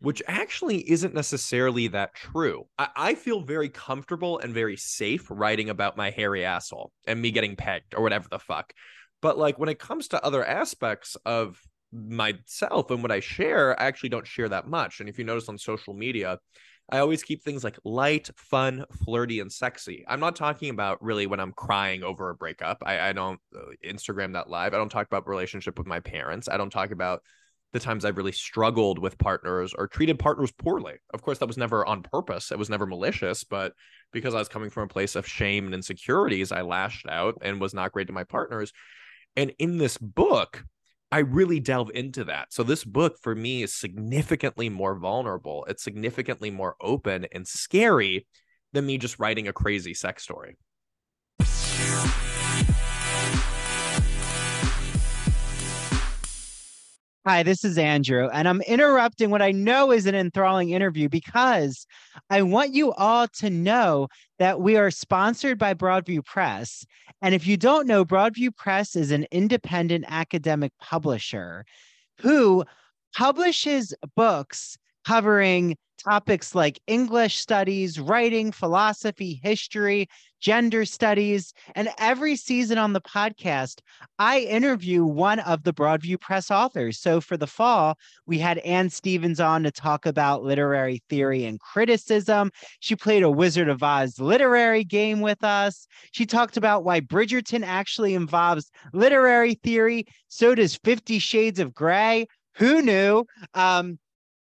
which 0.00 0.22
actually 0.26 0.88
isn't 0.90 1.14
necessarily 1.14 1.88
that 1.88 2.14
true. 2.14 2.66
I-, 2.78 2.88
I, 2.94 3.14
feel 3.14 3.40
very 3.40 3.68
comfortable 3.68 4.38
and 4.38 4.52
very 4.52 4.76
safe 4.76 5.26
writing 5.30 5.70
about 5.70 5.96
my 5.96 6.10
hairy 6.10 6.44
asshole 6.44 6.92
and 7.06 7.20
me 7.20 7.30
getting 7.30 7.56
pegged 7.56 7.94
or 7.94 8.02
whatever 8.02 8.28
the 8.28 8.38
fuck. 8.38 8.72
But 9.22 9.38
like 9.38 9.58
when 9.58 9.68
it 9.68 9.78
comes 9.78 10.08
to 10.08 10.22
other 10.22 10.44
aspects 10.44 11.16
of 11.24 11.60
myself 11.96 12.90
and 12.90 13.02
what 13.02 13.12
I 13.12 13.20
share, 13.20 13.78
I 13.80 13.86
actually 13.86 14.10
don't 14.10 14.26
share 14.26 14.48
that 14.48 14.68
much. 14.68 15.00
And 15.00 15.08
if 15.08 15.18
you 15.18 15.24
notice 15.24 15.48
on 15.48 15.58
social 15.58 15.94
media, 15.94 16.38
I 16.90 16.98
always 16.98 17.22
keep 17.24 17.42
things 17.42 17.64
like 17.64 17.78
light, 17.84 18.30
fun, 18.36 18.84
flirty, 19.04 19.40
and 19.40 19.50
sexy. 19.50 20.04
I'm 20.06 20.20
not 20.20 20.36
talking 20.36 20.70
about 20.70 21.02
really 21.02 21.26
when 21.26 21.40
I'm 21.40 21.52
crying 21.52 22.04
over 22.04 22.30
a 22.30 22.34
breakup. 22.34 22.82
I, 22.86 23.08
I 23.08 23.12
don't 23.12 23.40
uh, 23.54 23.72
Instagram 23.84 24.34
that 24.34 24.48
live. 24.48 24.72
I 24.72 24.76
don't 24.76 24.88
talk 24.88 25.06
about 25.06 25.26
relationship 25.26 25.78
with 25.78 25.88
my 25.88 25.98
parents. 25.98 26.48
I 26.48 26.56
don't 26.56 26.70
talk 26.70 26.92
about 26.92 27.22
the 27.72 27.80
times 27.80 28.04
I've 28.04 28.16
really 28.16 28.32
struggled 28.32 29.00
with 29.00 29.18
partners 29.18 29.74
or 29.76 29.88
treated 29.88 30.20
partners 30.20 30.52
poorly. 30.52 30.94
Of 31.12 31.22
course, 31.22 31.38
that 31.38 31.48
was 31.48 31.56
never 31.56 31.84
on 31.84 32.02
purpose. 32.02 32.52
It 32.52 32.58
was 32.58 32.70
never 32.70 32.86
malicious, 32.86 33.42
but 33.42 33.72
because 34.12 34.34
I 34.34 34.38
was 34.38 34.48
coming 34.48 34.70
from 34.70 34.84
a 34.84 34.88
place 34.88 35.16
of 35.16 35.26
shame 35.26 35.66
and 35.66 35.74
insecurities, 35.74 36.52
I 36.52 36.62
lashed 36.62 37.06
out 37.08 37.38
and 37.42 37.60
was 37.60 37.74
not 37.74 37.92
great 37.92 38.06
to 38.06 38.12
my 38.12 38.24
partners. 38.24 38.72
And 39.34 39.52
in 39.58 39.76
this 39.78 39.98
book, 39.98 40.64
I 41.12 41.20
really 41.20 41.60
delve 41.60 41.90
into 41.94 42.24
that. 42.24 42.52
So 42.52 42.62
this 42.62 42.84
book 42.84 43.16
for 43.22 43.34
me 43.34 43.62
is 43.62 43.74
significantly 43.74 44.68
more 44.68 44.98
vulnerable. 44.98 45.64
It's 45.68 45.84
significantly 45.84 46.50
more 46.50 46.76
open 46.80 47.26
and 47.32 47.46
scary 47.46 48.26
than 48.72 48.86
me 48.86 48.98
just 48.98 49.18
writing 49.18 49.46
a 49.48 49.52
crazy 49.52 49.94
sex 49.94 50.24
story. 50.24 50.56
Hi, 57.28 57.42
this 57.42 57.64
is 57.64 57.76
Andrew, 57.76 58.28
and 58.32 58.46
I'm 58.46 58.60
interrupting 58.60 59.30
what 59.30 59.42
I 59.42 59.50
know 59.50 59.90
is 59.90 60.06
an 60.06 60.14
enthralling 60.14 60.70
interview 60.70 61.08
because 61.08 61.84
I 62.30 62.42
want 62.42 62.72
you 62.72 62.92
all 62.92 63.26
to 63.38 63.50
know 63.50 64.06
that 64.38 64.60
we 64.60 64.76
are 64.76 64.92
sponsored 64.92 65.58
by 65.58 65.74
Broadview 65.74 66.24
Press. 66.24 66.86
And 67.20 67.34
if 67.34 67.44
you 67.44 67.56
don't 67.56 67.88
know, 67.88 68.04
Broadview 68.04 68.54
Press 68.54 68.94
is 68.94 69.10
an 69.10 69.26
independent 69.32 70.04
academic 70.06 70.70
publisher 70.80 71.64
who 72.20 72.64
publishes 73.12 73.92
books 74.14 74.78
covering 75.04 75.76
topics 75.96 76.54
like 76.54 76.80
English 76.86 77.36
studies, 77.36 77.98
writing, 77.98 78.52
philosophy, 78.52 79.40
history, 79.42 80.08
gender 80.40 80.84
studies. 80.84 81.52
And 81.74 81.88
every 81.98 82.36
season 82.36 82.78
on 82.78 82.92
the 82.92 83.00
podcast, 83.00 83.80
I 84.18 84.40
interview 84.40 85.04
one 85.04 85.40
of 85.40 85.62
the 85.62 85.72
Broadview 85.72 86.20
Press 86.20 86.50
authors. 86.50 86.98
So 86.98 87.20
for 87.20 87.36
the 87.36 87.46
fall, 87.46 87.98
we 88.26 88.38
had 88.38 88.58
Anne 88.58 88.90
Stevens 88.90 89.40
on 89.40 89.62
to 89.62 89.70
talk 89.70 90.06
about 90.06 90.44
literary 90.44 91.02
theory 91.08 91.44
and 91.44 91.58
criticism. 91.58 92.50
She 92.80 92.94
played 92.94 93.22
a 93.22 93.30
Wizard 93.30 93.68
of 93.68 93.82
Oz 93.82 94.20
literary 94.20 94.84
game 94.84 95.20
with 95.20 95.42
us. 95.42 95.86
She 96.12 96.26
talked 96.26 96.56
about 96.56 96.84
why 96.84 97.00
Bridgerton 97.00 97.64
actually 97.64 98.14
involves 98.14 98.70
literary 98.92 99.54
theory. 99.54 100.04
So 100.28 100.54
does 100.54 100.76
Fifty 100.76 101.18
Shades 101.18 101.58
of 101.58 101.74
Grey. 101.74 102.26
Who 102.56 102.82
knew? 102.82 103.24
Um, 103.54 103.98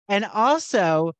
and 0.07 0.25
also, 0.25 1.13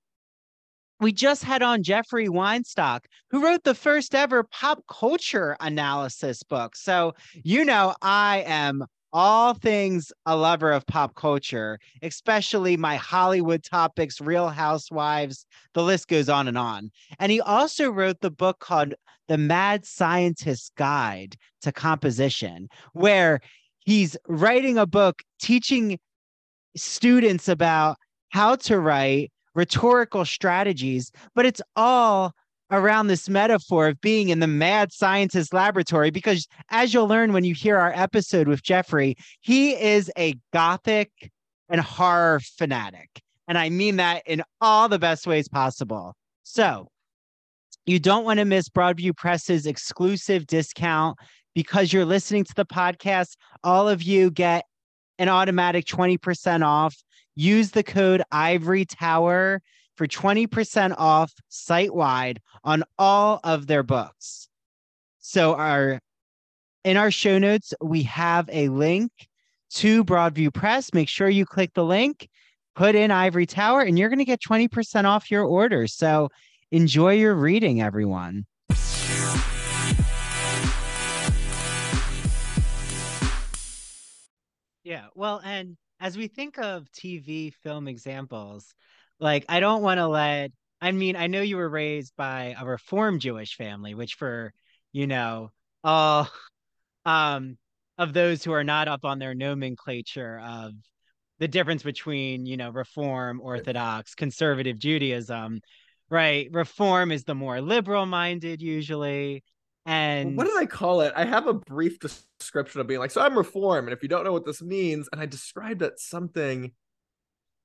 we 1.06 1.14
just 1.14 1.44
had 1.44 1.62
on 1.62 1.84
Jeffrey 1.84 2.28
Weinstock, 2.28 3.02
who 3.30 3.44
wrote 3.44 3.64
the 3.64 3.76
first 3.76 4.16
ever 4.16 4.42
pop 4.42 4.84
culture 4.90 5.56
analysis 5.60 6.42
book. 6.42 6.76
So, 6.76 7.14
you 7.44 7.64
know, 7.64 7.94
I 8.02 8.44
am 8.48 8.84
all 9.14 9.54
things 9.54 10.12
a 10.26 10.36
lover 10.36 10.72
of 10.72 10.84
pop 10.88 11.14
culture, 11.14 11.78
especially 12.02 12.76
my 12.76 12.96
Hollywood 12.96 13.64
topics, 13.64 14.20
Real 14.20 14.50
Housewives, 14.50 15.46
the 15.76 15.84
list 15.84 16.08
goes 16.08 16.28
on 16.28 16.48
and 16.48 16.58
on. 16.58 16.90
And 17.20 17.32
he 17.32 17.40
also 17.40 17.92
wrote 17.92 18.22
the 18.22 18.32
book 18.32 18.58
called 18.58 18.96
The 19.28 19.38
Mad 19.38 19.86
Scientist's 19.86 20.72
Guide 20.76 21.36
to 21.62 21.72
Composition, 21.72 22.68
where 22.94 23.42
he's 23.78 24.18
writing 24.28 24.80
a 24.80 24.88
book 24.88 25.22
teaching 25.40 26.00
students 26.76 27.48
about 27.48 27.98
how 28.30 28.56
to 28.56 28.80
write 28.80 29.32
rhetorical 29.56 30.26
strategies, 30.26 31.12
but 31.34 31.46
it's 31.46 31.62
all 31.76 32.34
around 32.72 33.08
this 33.08 33.30
metaphor 33.30 33.88
of 33.88 34.02
being 34.02 34.30
in 34.30 34.40
the 34.40 34.48
mad 34.48 34.92
scientist 34.92 35.54
laboratory 35.54 36.10
because 36.10 36.48
as 36.72 36.94
you'll 36.94 37.08
learn 37.08 37.32
when 37.32 37.44
you 37.44 37.54
hear 37.54 37.78
our 37.78 37.94
episode 37.96 38.48
with 38.48 38.64
Jeffrey, 38.64 39.16
he 39.42 39.72
is 39.72 40.12
a 40.18 40.36
gothic 40.52 41.10
and 41.70 41.82
horror 41.82 42.40
fanatic. 42.58 43.10
And 43.48 43.58
I 43.58 43.70
mean 43.70 43.98
that 43.98 44.24
in 44.26 44.44
all 44.62 44.90
the 44.90 45.00
best 45.00 45.28
ways 45.28 45.48
possible. 45.48 46.16
So, 46.44 46.88
you 47.86 48.00
don't 48.00 48.26
want 48.26 48.40
to 48.40 48.46
miss 48.46 48.68
Broadview 48.68 49.16
Press's 49.16 49.68
exclusive 49.68 50.48
discount 50.48 51.20
because 51.54 51.94
you're 51.94 52.06
listening 52.06 52.44
to 52.44 52.54
the 52.56 52.66
podcast. 52.66 53.36
All 53.64 53.88
of 53.88 54.02
you 54.02 54.32
get 54.32 54.66
an 55.20 55.30
automatic 55.30 55.86
20% 55.86 56.66
off 56.66 56.96
Use 57.36 57.72
the 57.72 57.84
code 57.84 58.24
Ivory 58.32 58.86
Tower 58.86 59.62
for 59.96 60.08
20% 60.08 60.96
off 60.98 61.34
site 61.50 61.94
wide 61.94 62.42
on 62.64 62.84
all 62.98 63.40
of 63.44 63.68
their 63.68 63.84
books. 63.84 64.48
So 65.20 65.56
our 65.56 66.00
in 66.84 66.98
our 66.98 67.12
show 67.12 67.40
notes, 67.40 67.74
we 67.82 68.04
have 68.04 68.48
a 68.52 68.70
link 68.70 69.12
to 69.72 70.06
Broadview 70.06 70.54
Press. 70.54 70.94
Make 70.94 71.10
sure 71.10 71.28
you 71.28 71.46
click 71.46 71.74
the 71.74 71.84
link, 71.84 72.30
put 72.76 72.94
in 72.94 73.10
Ivory 73.10 73.48
Tower, 73.48 73.82
and 73.82 73.98
you're 73.98 74.10
going 74.10 74.20
to 74.20 74.26
get 74.26 74.40
20% 74.40 75.06
off 75.06 75.32
your 75.32 75.44
order. 75.44 75.88
So 75.88 76.30
enjoy 76.72 77.14
your 77.14 77.34
reading, 77.34 77.82
everyone. 77.82 78.46
Yeah, 84.84 85.08
well, 85.16 85.42
and 85.44 85.78
as 86.00 86.18
we 86.18 86.28
think 86.28 86.58
of 86.58 86.92
TV 86.92 87.54
film 87.64 87.88
examples, 87.88 88.74
like 89.20 89.46
I 89.50 89.60
don't 89.60 89.82
want 89.82 90.00
to 90.00 90.08
let 90.08 90.52
I 90.82 90.92
mean, 90.92 91.16
I 91.16 91.28
know 91.28 91.42
you 91.42 91.58
were 91.58 91.70
raised 91.70 92.14
by 92.18 92.56
a 92.60 92.66
reformed 92.66 93.22
Jewish 93.22 93.56
family, 93.56 93.96
which 93.96 94.16
for, 94.16 94.54
you 94.92 95.08
know, 95.08 95.52
all 95.84 96.30
um 97.06 97.58
of 97.98 98.14
those 98.14 98.44
who 98.44 98.52
are 98.52 98.64
not 98.64 98.88
up 98.88 99.06
on 99.06 99.20
their 99.20 99.34
nomenclature 99.34 100.40
of 100.44 100.74
the 101.40 101.48
difference 101.48 101.84
between, 101.84 102.46
you 102.46 102.58
know, 102.58 102.70
reform, 102.72 103.42
orthodox, 103.42 104.16
conservative 104.16 104.80
Judaism, 104.80 105.62
right? 106.10 106.50
Reform 106.52 107.12
is 107.12 107.24
the 107.24 107.36
more 107.36 107.62
liberal 107.62 108.06
minded 108.06 108.62
usually. 108.62 109.44
And 109.86 110.36
what 110.36 110.46
did 110.46 110.58
I 110.58 110.66
call 110.66 111.02
it? 111.02 111.14
I 111.16 111.26
have 111.26 111.48
a 111.48 111.54
brief 111.54 112.00
description 112.00 112.82
of 112.82 112.88
being 112.88 113.00
like, 113.00 113.12
so 113.12 113.22
I'm 113.22 113.38
reform. 113.38 113.86
And 113.86 113.94
if 113.94 114.02
you 114.02 114.10
don't 114.10 114.24
know 114.24 114.34
what 114.34 114.46
this 114.46 114.62
means, 114.62 115.08
and 115.12 115.22
I 115.22 115.26
described 115.26 115.82
it 115.82 116.00
something 116.00 116.72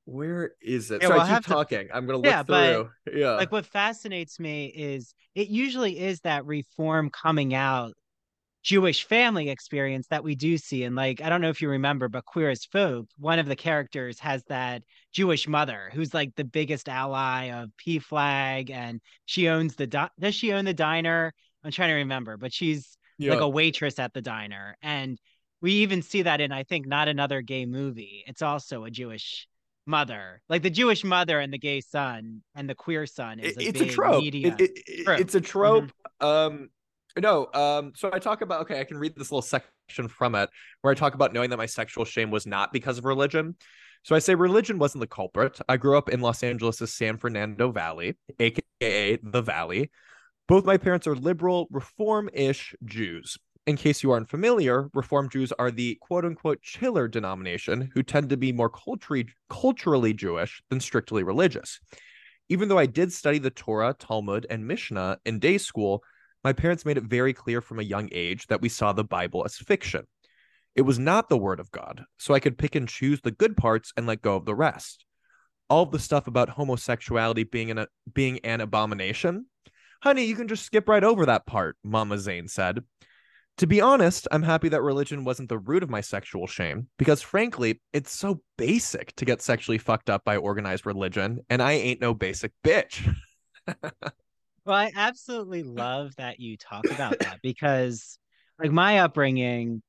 where 0.06 0.52
is 0.60 0.90
it? 0.90 1.02
Yeah, 1.02 1.08
Sorry, 1.08 1.18
well, 1.20 1.36
keep 1.36 1.46
talking. 1.46 1.88
To... 1.88 1.96
I'm 1.96 2.06
gonna 2.06 2.18
look 2.18 2.26
yeah, 2.26 2.42
through. 2.42 2.90
But, 3.04 3.14
yeah. 3.14 3.32
Like 3.32 3.52
what 3.52 3.66
fascinates 3.66 4.40
me 4.40 4.66
is 4.66 5.14
it 5.34 5.48
usually 5.48 5.98
is 5.98 6.20
that 6.20 6.46
reform 6.46 7.10
coming 7.10 7.54
out 7.54 7.94
Jewish 8.62 9.04
family 9.04 9.48
experience 9.48 10.08
that 10.08 10.24
we 10.24 10.34
do 10.34 10.58
see. 10.58 10.84
And 10.84 10.94
like, 10.94 11.22
I 11.22 11.28
don't 11.28 11.40
know 11.40 11.48
if 11.48 11.62
you 11.62 11.68
remember, 11.70 12.08
but 12.08 12.24
Queer 12.24 12.50
as 12.50 12.64
Folk, 12.64 13.06
one 13.18 13.38
of 13.38 13.46
the 13.46 13.56
characters 13.56 14.18
has 14.18 14.42
that 14.44 14.82
Jewish 15.12 15.48
mother 15.48 15.90
who's 15.94 16.12
like 16.12 16.34
the 16.34 16.44
biggest 16.44 16.88
ally 16.88 17.44
of 17.46 17.70
PFLAG 17.76 18.70
and 18.70 19.00
she 19.24 19.48
owns 19.48 19.76
the, 19.76 19.86
di- 19.86 20.10
does 20.18 20.34
she 20.34 20.52
own 20.52 20.64
the 20.64 20.74
diner? 20.74 21.32
I'm 21.64 21.70
trying 21.70 21.90
to 21.90 21.94
remember, 21.94 22.36
but 22.36 22.52
she's 22.52 22.96
yeah. 23.18 23.32
like 23.32 23.40
a 23.40 23.48
waitress 23.48 23.98
at 23.98 24.14
the 24.14 24.22
diner. 24.22 24.76
And 24.82 25.18
we 25.60 25.72
even 25.72 26.02
see 26.02 26.22
that 26.22 26.40
in, 26.40 26.52
I 26.52 26.64
think, 26.64 26.86
not 26.86 27.08
another 27.08 27.42
gay 27.42 27.66
movie. 27.66 28.24
It's 28.26 28.42
also 28.42 28.84
a 28.84 28.90
Jewish 28.90 29.46
mother, 29.86 30.40
like 30.48 30.62
the 30.62 30.70
Jewish 30.70 31.04
mother 31.04 31.40
and 31.40 31.52
the 31.52 31.58
gay 31.58 31.80
son 31.80 32.42
and 32.54 32.68
the 32.68 32.74
queer 32.74 33.06
son 33.06 33.40
is 33.40 33.56
a 33.56 33.60
it's 33.60 33.80
a 33.80 33.86
trope. 33.86 34.22
It, 34.22 34.34
it, 34.34 35.04
trope. 35.04 35.20
It's 35.20 35.34
a 35.34 35.40
trope. 35.40 35.90
Mm-hmm. 36.22 36.26
Um, 36.26 36.70
no, 37.18 37.48
um, 37.52 37.92
so 37.96 38.10
I 38.12 38.18
talk 38.18 38.40
about 38.40 38.62
okay, 38.62 38.80
I 38.80 38.84
can 38.84 38.96
read 38.98 39.14
this 39.16 39.30
little 39.30 39.42
section 39.42 40.08
from 40.08 40.34
it 40.34 40.48
where 40.80 40.92
I 40.92 40.94
talk 40.94 41.14
about 41.14 41.32
knowing 41.32 41.50
that 41.50 41.56
my 41.56 41.66
sexual 41.66 42.04
shame 42.04 42.30
was 42.30 42.46
not 42.46 42.72
because 42.72 42.98
of 42.98 43.04
religion. 43.04 43.56
So 44.02 44.14
I 44.14 44.18
say 44.18 44.34
religion 44.34 44.78
wasn't 44.78 45.00
the 45.00 45.06
culprit. 45.06 45.60
I 45.68 45.76
grew 45.76 45.98
up 45.98 46.08
in 46.08 46.20
Los 46.20 46.42
Angeles' 46.42 46.92
San 46.94 47.18
Fernando 47.18 47.70
Valley, 47.70 48.16
aka 48.38 49.18
the 49.22 49.42
Valley. 49.42 49.90
Both 50.50 50.64
my 50.64 50.78
parents 50.78 51.06
are 51.06 51.14
liberal, 51.14 51.68
reform-ish 51.70 52.74
Jews. 52.84 53.38
In 53.68 53.76
case 53.76 54.02
you 54.02 54.10
aren't 54.10 54.28
familiar, 54.28 54.90
Reform 54.94 55.28
Jews 55.30 55.52
are 55.60 55.70
the 55.70 55.96
quote 56.00 56.24
unquote 56.24 56.60
chiller 56.60 57.06
denomination 57.06 57.88
who 57.94 58.02
tend 58.02 58.30
to 58.30 58.36
be 58.36 58.50
more 58.50 58.68
culturally, 58.68 59.28
culturally 59.48 60.12
Jewish 60.12 60.60
than 60.68 60.80
strictly 60.80 61.22
religious. 61.22 61.78
Even 62.48 62.68
though 62.68 62.80
I 62.80 62.86
did 62.86 63.12
study 63.12 63.38
the 63.38 63.50
Torah, 63.50 63.94
Talmud, 63.96 64.44
and 64.50 64.66
Mishnah 64.66 65.18
in 65.24 65.38
day 65.38 65.56
school, 65.56 66.02
my 66.42 66.52
parents 66.52 66.84
made 66.84 66.96
it 66.96 67.04
very 67.04 67.32
clear 67.32 67.60
from 67.60 67.78
a 67.78 67.84
young 67.84 68.08
age 68.10 68.48
that 68.48 68.60
we 68.60 68.68
saw 68.68 68.92
the 68.92 69.04
Bible 69.04 69.44
as 69.44 69.56
fiction. 69.56 70.04
It 70.74 70.82
was 70.82 70.98
not 70.98 71.28
the 71.28 71.38
word 71.38 71.60
of 71.60 71.70
God, 71.70 72.02
so 72.18 72.34
I 72.34 72.40
could 72.40 72.58
pick 72.58 72.74
and 72.74 72.88
choose 72.88 73.20
the 73.20 73.30
good 73.30 73.56
parts 73.56 73.92
and 73.96 74.04
let 74.04 74.20
go 74.20 74.34
of 74.34 74.46
the 74.46 74.56
rest. 74.56 75.04
All 75.68 75.84
of 75.84 75.92
the 75.92 76.00
stuff 76.00 76.26
about 76.26 76.48
homosexuality 76.48 77.44
being 77.44 77.70
an, 77.70 77.86
being 78.12 78.40
an 78.40 78.60
abomination, 78.60 79.46
honey, 80.02 80.24
you 80.24 80.34
can 80.34 80.48
just 80.48 80.64
skip 80.64 80.88
right 80.88 81.04
over 81.04 81.26
that 81.26 81.46
part, 81.46 81.76
Mama 81.84 82.18
Zane 82.18 82.48
said. 82.48 82.84
To 83.58 83.66
be 83.66 83.80
honest, 83.80 84.26
I'm 84.32 84.42
happy 84.42 84.70
that 84.70 84.80
religion 84.80 85.24
wasn't 85.24 85.50
the 85.50 85.58
root 85.58 85.82
of 85.82 85.90
my 85.90 86.00
sexual 86.00 86.46
shame 86.46 86.88
because, 86.98 87.20
frankly, 87.20 87.82
it's 87.92 88.10
so 88.10 88.40
basic 88.56 89.14
to 89.16 89.26
get 89.26 89.42
sexually 89.42 89.76
fucked 89.76 90.08
up 90.08 90.24
by 90.24 90.36
organized 90.36 90.86
religion, 90.86 91.40
and 91.50 91.60
I 91.60 91.72
ain't 91.72 92.00
no 92.00 92.14
basic 92.14 92.52
bitch. 92.64 93.14
well, 93.82 93.92
I 94.66 94.92
absolutely 94.96 95.62
love 95.62 96.16
that 96.16 96.40
you 96.40 96.56
talk 96.56 96.90
about 96.90 97.18
that 97.18 97.40
because, 97.42 98.18
like, 98.58 98.70
my 98.70 99.00
upbringing, 99.00 99.82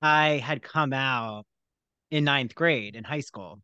I 0.00 0.38
had 0.38 0.62
come 0.62 0.94
out 0.94 1.44
in 2.10 2.24
ninth 2.24 2.54
grade 2.54 2.96
in 2.96 3.04
high 3.04 3.20
school. 3.20 3.60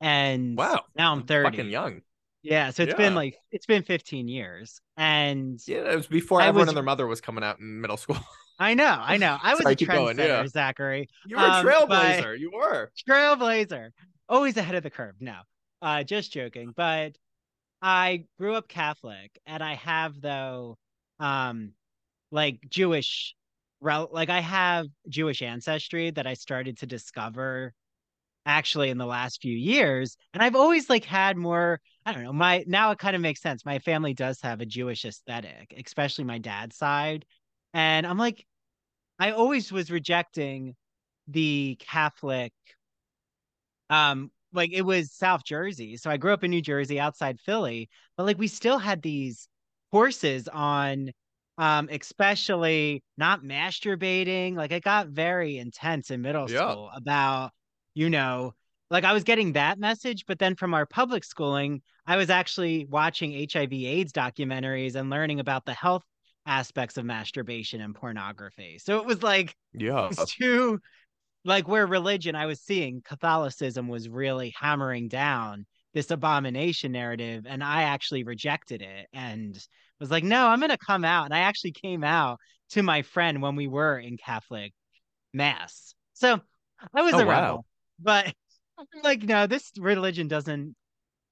And 0.00 0.56
wow, 0.56 0.84
now 0.94 1.12
I'm 1.12 1.22
30. 1.22 1.50
Fucking 1.50 1.70
young. 1.70 2.02
Yeah, 2.44 2.70
so 2.70 2.82
it's 2.82 2.90
yeah. 2.90 2.96
been 2.96 3.14
like 3.14 3.38
it's 3.50 3.64
been 3.64 3.82
15 3.82 4.28
years, 4.28 4.80
and 4.98 5.58
yeah, 5.66 5.90
it 5.90 5.96
was 5.96 6.06
before 6.06 6.42
I 6.42 6.46
everyone 6.46 6.66
was... 6.66 6.68
and 6.68 6.76
their 6.76 6.84
mother 6.84 7.06
was 7.06 7.22
coming 7.22 7.42
out 7.42 7.58
in 7.58 7.80
middle 7.80 7.96
school. 7.96 8.18
I 8.58 8.74
know, 8.74 8.98
I 9.00 9.16
know. 9.16 9.38
I 9.42 9.54
was 9.54 9.62
Sorry, 9.62 9.72
a 9.72 9.76
trendsetter, 9.76 10.18
yeah. 10.18 10.46
Zachary. 10.46 11.08
You 11.26 11.36
were 11.36 11.42
um, 11.42 11.66
a 11.66 11.70
trailblazer. 11.70 12.38
You 12.38 12.52
were 12.52 12.92
trailblazer. 13.08 13.90
Always 14.28 14.58
ahead 14.58 14.74
of 14.74 14.82
the 14.82 14.90
curve. 14.90 15.14
No, 15.20 15.38
uh, 15.80 16.02
just 16.04 16.32
joking. 16.32 16.72
But 16.76 17.16
I 17.80 18.26
grew 18.38 18.54
up 18.54 18.68
Catholic, 18.68 19.30
and 19.46 19.62
I 19.62 19.76
have 19.76 20.20
though, 20.20 20.76
um, 21.18 21.72
like 22.30 22.60
Jewish, 22.68 23.34
like 23.80 24.28
I 24.28 24.40
have 24.40 24.86
Jewish 25.08 25.40
ancestry 25.40 26.10
that 26.10 26.26
I 26.26 26.34
started 26.34 26.78
to 26.80 26.86
discover 26.86 27.72
actually 28.46 28.90
in 28.90 28.98
the 28.98 29.06
last 29.06 29.40
few 29.40 29.56
years 29.56 30.18
and 30.34 30.42
i've 30.42 30.54
always 30.54 30.90
like 30.90 31.04
had 31.06 31.34
more 31.36 31.80
i 32.06 32.12
don't 32.12 32.22
know 32.22 32.32
my 32.32 32.64
now 32.66 32.90
it 32.90 32.98
kind 32.98 33.16
of 33.16 33.22
makes 33.22 33.40
sense 33.40 33.64
my 33.64 33.78
family 33.78 34.14
does 34.14 34.40
have 34.40 34.60
a 34.60 34.66
jewish 34.66 35.04
aesthetic 35.04 35.74
especially 35.76 36.24
my 36.24 36.38
dad's 36.38 36.76
side 36.76 37.24
and 37.74 38.06
I'm 38.06 38.18
like, 38.18 38.46
I 39.18 39.32
always 39.32 39.70
was 39.72 39.90
rejecting 39.90 40.76
the 41.26 41.76
Catholic 41.80 42.52
um 43.90 44.30
like 44.52 44.70
it 44.72 44.82
was 44.82 45.12
South 45.12 45.44
Jersey. 45.44 45.96
So 45.96 46.10
I 46.10 46.16
grew 46.16 46.32
up 46.32 46.44
in 46.44 46.50
New 46.50 46.62
Jersey 46.62 47.00
outside 47.00 47.40
Philly, 47.40 47.90
but 48.16 48.24
like 48.24 48.38
we 48.38 48.46
still 48.46 48.78
had 48.78 49.02
these 49.02 49.48
horses 49.92 50.48
on 50.48 51.10
um 51.58 51.88
especially 51.90 53.02
not 53.18 53.42
masturbating. 53.42 54.54
Like 54.54 54.70
it 54.72 54.84
got 54.84 55.08
very 55.08 55.58
intense 55.58 56.10
in 56.10 56.22
middle 56.22 56.48
yeah. 56.48 56.70
school 56.70 56.90
about, 56.94 57.52
you 57.94 58.10
know, 58.10 58.54
like 58.94 59.04
I 59.04 59.12
was 59.12 59.24
getting 59.24 59.54
that 59.54 59.80
message, 59.80 60.24
but 60.24 60.38
then 60.38 60.54
from 60.54 60.72
our 60.72 60.86
public 60.86 61.24
schooling, 61.24 61.82
I 62.06 62.16
was 62.16 62.30
actually 62.30 62.86
watching 62.88 63.32
HIV 63.32 63.72
AIDS 63.72 64.12
documentaries 64.12 64.94
and 64.94 65.10
learning 65.10 65.40
about 65.40 65.64
the 65.66 65.74
health 65.74 66.04
aspects 66.46 66.96
of 66.96 67.04
masturbation 67.04 67.80
and 67.80 67.92
pornography. 67.92 68.78
So 68.78 69.00
it 69.00 69.04
was 69.04 69.20
like 69.20 69.56
yeah, 69.72 70.10
it 70.12 70.16
was 70.16 70.78
like 71.44 71.66
where 71.66 71.88
religion 71.88 72.36
I 72.36 72.46
was 72.46 72.60
seeing 72.60 73.02
Catholicism 73.04 73.88
was 73.88 74.08
really 74.08 74.54
hammering 74.56 75.08
down 75.08 75.66
this 75.92 76.12
abomination 76.12 76.92
narrative 76.92 77.46
and 77.48 77.64
I 77.64 77.82
actually 77.82 78.22
rejected 78.22 78.80
it 78.80 79.08
and 79.12 79.58
was 79.98 80.12
like 80.12 80.22
no, 80.22 80.46
I'm 80.46 80.60
going 80.60 80.70
to 80.70 80.78
come 80.78 81.04
out 81.04 81.24
and 81.24 81.34
I 81.34 81.40
actually 81.40 81.72
came 81.72 82.04
out 82.04 82.38
to 82.70 82.84
my 82.84 83.02
friend 83.02 83.42
when 83.42 83.56
we 83.56 83.66
were 83.66 83.98
in 83.98 84.18
Catholic 84.18 84.72
mass. 85.32 85.96
So 86.12 86.40
I 86.94 87.02
was 87.02 87.14
oh, 87.14 87.18
a 87.18 87.26
rebel. 87.26 87.66
But 87.98 88.32
like 89.02 89.22
no, 89.22 89.46
this 89.46 89.70
religion 89.78 90.28
doesn't 90.28 90.74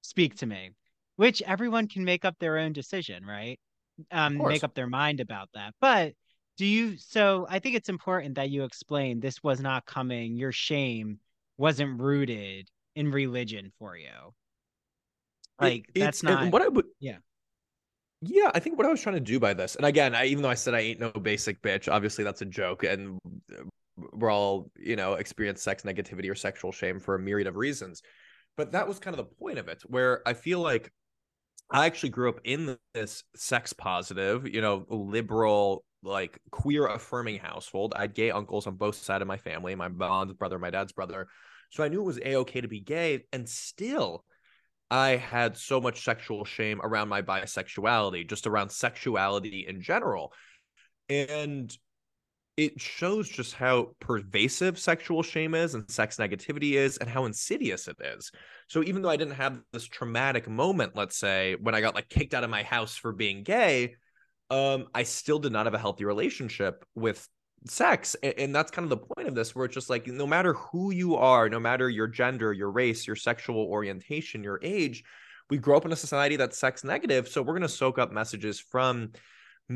speak 0.02 0.36
to 0.36 0.46
me. 0.46 0.70
Which 1.16 1.42
everyone 1.42 1.88
can 1.88 2.04
make 2.04 2.24
up 2.24 2.36
their 2.38 2.58
own 2.58 2.72
decision, 2.72 3.24
right? 3.24 3.58
um, 4.10 4.38
make 4.38 4.64
up 4.64 4.74
their 4.74 4.86
mind 4.86 5.20
about 5.20 5.48
that. 5.54 5.74
But 5.80 6.14
do 6.56 6.66
you? 6.66 6.96
So 6.98 7.46
I 7.48 7.58
think 7.58 7.76
it's 7.76 7.88
important 7.88 8.36
that 8.36 8.50
you 8.50 8.64
explain 8.64 9.20
this 9.20 9.42
was 9.42 9.60
not 9.60 9.86
coming. 9.86 10.36
Your 10.36 10.52
shame 10.52 11.18
wasn't 11.56 12.00
rooted 12.00 12.68
in 12.94 13.10
religion 13.10 13.72
for 13.78 13.96
you. 13.96 14.34
Like 15.60 15.86
it, 15.94 16.00
that's 16.00 16.22
not 16.22 16.52
what 16.52 16.62
I 16.62 16.68
would. 16.68 16.86
Yeah. 17.00 17.18
Yeah, 18.24 18.52
I 18.54 18.60
think 18.60 18.78
what 18.78 18.86
I 18.86 18.90
was 18.90 19.00
trying 19.00 19.16
to 19.16 19.20
do 19.20 19.40
by 19.40 19.52
this, 19.52 19.74
and 19.74 19.84
again, 19.84 20.14
I, 20.14 20.26
even 20.26 20.44
though 20.44 20.48
I 20.48 20.54
said 20.54 20.74
I 20.74 20.78
ain't 20.80 21.00
no 21.00 21.10
basic 21.10 21.60
bitch, 21.60 21.90
obviously 21.90 22.22
that's 22.22 22.40
a 22.40 22.44
joke, 22.44 22.84
and 22.84 23.18
we're 23.96 24.32
all 24.32 24.70
you 24.76 24.96
know 24.96 25.14
experience 25.14 25.62
sex 25.62 25.82
negativity 25.82 26.30
or 26.30 26.34
sexual 26.34 26.72
shame 26.72 27.00
for 27.00 27.14
a 27.14 27.18
myriad 27.18 27.46
of 27.46 27.56
reasons. 27.56 28.02
But 28.56 28.72
that 28.72 28.86
was 28.86 28.98
kind 28.98 29.18
of 29.18 29.26
the 29.26 29.34
point 29.36 29.58
of 29.58 29.68
it, 29.68 29.82
where 29.86 30.26
I 30.26 30.34
feel 30.34 30.60
like 30.60 30.92
I 31.70 31.86
actually 31.86 32.10
grew 32.10 32.28
up 32.28 32.40
in 32.44 32.76
this 32.92 33.24
sex 33.34 33.72
positive, 33.72 34.46
you 34.46 34.60
know, 34.60 34.84
liberal, 34.90 35.84
like 36.02 36.38
queer 36.50 36.86
affirming 36.86 37.38
household. 37.38 37.94
I 37.96 38.02
had 38.02 38.14
gay 38.14 38.30
uncles 38.30 38.66
on 38.66 38.76
both 38.76 38.96
sides 38.96 39.22
of 39.22 39.28
my 39.28 39.38
family, 39.38 39.74
my 39.74 39.88
mom's 39.88 40.34
brother, 40.34 40.58
my 40.58 40.70
dad's 40.70 40.92
brother. 40.92 41.28
So 41.70 41.82
I 41.82 41.88
knew 41.88 42.02
it 42.02 42.04
was 42.04 42.18
a 42.18 42.36
okay 42.36 42.60
to 42.60 42.68
be 42.68 42.80
gay. 42.80 43.24
And 43.32 43.48
still, 43.48 44.24
I 44.90 45.16
had 45.16 45.56
so 45.56 45.80
much 45.80 46.04
sexual 46.04 46.44
shame 46.44 46.80
around 46.82 47.08
my 47.08 47.22
bisexuality, 47.22 48.28
just 48.28 48.46
around 48.46 48.70
sexuality 48.70 49.64
in 49.66 49.80
general. 49.80 50.34
And 51.08 51.74
it 52.66 52.80
shows 52.80 53.28
just 53.28 53.54
how 53.54 53.94
pervasive 54.00 54.78
sexual 54.78 55.22
shame 55.22 55.54
is 55.54 55.74
and 55.74 55.90
sex 55.90 56.16
negativity 56.16 56.72
is 56.72 56.96
and 56.98 57.08
how 57.08 57.24
insidious 57.24 57.88
it 57.88 57.96
is. 58.00 58.30
So 58.68 58.82
even 58.82 59.02
though 59.02 59.10
I 59.10 59.16
didn't 59.16 59.34
have 59.34 59.60
this 59.72 59.86
traumatic 59.86 60.48
moment, 60.48 60.92
let's 60.94 61.16
say, 61.16 61.56
when 61.60 61.74
I 61.74 61.80
got 61.80 61.94
like 61.94 62.08
kicked 62.08 62.34
out 62.34 62.44
of 62.44 62.50
my 62.50 62.62
house 62.62 62.96
for 62.96 63.12
being 63.12 63.42
gay, 63.42 63.96
um, 64.50 64.86
I 64.94 65.02
still 65.04 65.38
did 65.38 65.52
not 65.52 65.66
have 65.66 65.74
a 65.74 65.78
healthy 65.78 66.04
relationship 66.04 66.84
with 66.94 67.26
sex. 67.66 68.16
And, 68.22 68.34
and 68.38 68.54
that's 68.54 68.70
kind 68.70 68.84
of 68.84 68.90
the 68.90 69.06
point 69.14 69.28
of 69.28 69.34
this, 69.34 69.54
where 69.54 69.64
it's 69.64 69.74
just 69.74 69.90
like 69.90 70.06
no 70.06 70.26
matter 70.26 70.54
who 70.54 70.92
you 70.92 71.16
are, 71.16 71.48
no 71.48 71.60
matter 71.60 71.88
your 71.88 72.06
gender, 72.08 72.52
your 72.52 72.70
race, 72.70 73.06
your 73.06 73.16
sexual 73.16 73.64
orientation, 73.64 74.44
your 74.44 74.60
age, 74.62 75.04
we 75.50 75.58
grow 75.58 75.76
up 75.76 75.84
in 75.84 75.92
a 75.92 75.96
society 75.96 76.36
that's 76.36 76.58
sex 76.58 76.84
negative. 76.84 77.28
So 77.28 77.42
we're 77.42 77.52
going 77.52 77.62
to 77.62 77.68
soak 77.68 77.98
up 77.98 78.12
messages 78.12 78.58
from 78.58 79.12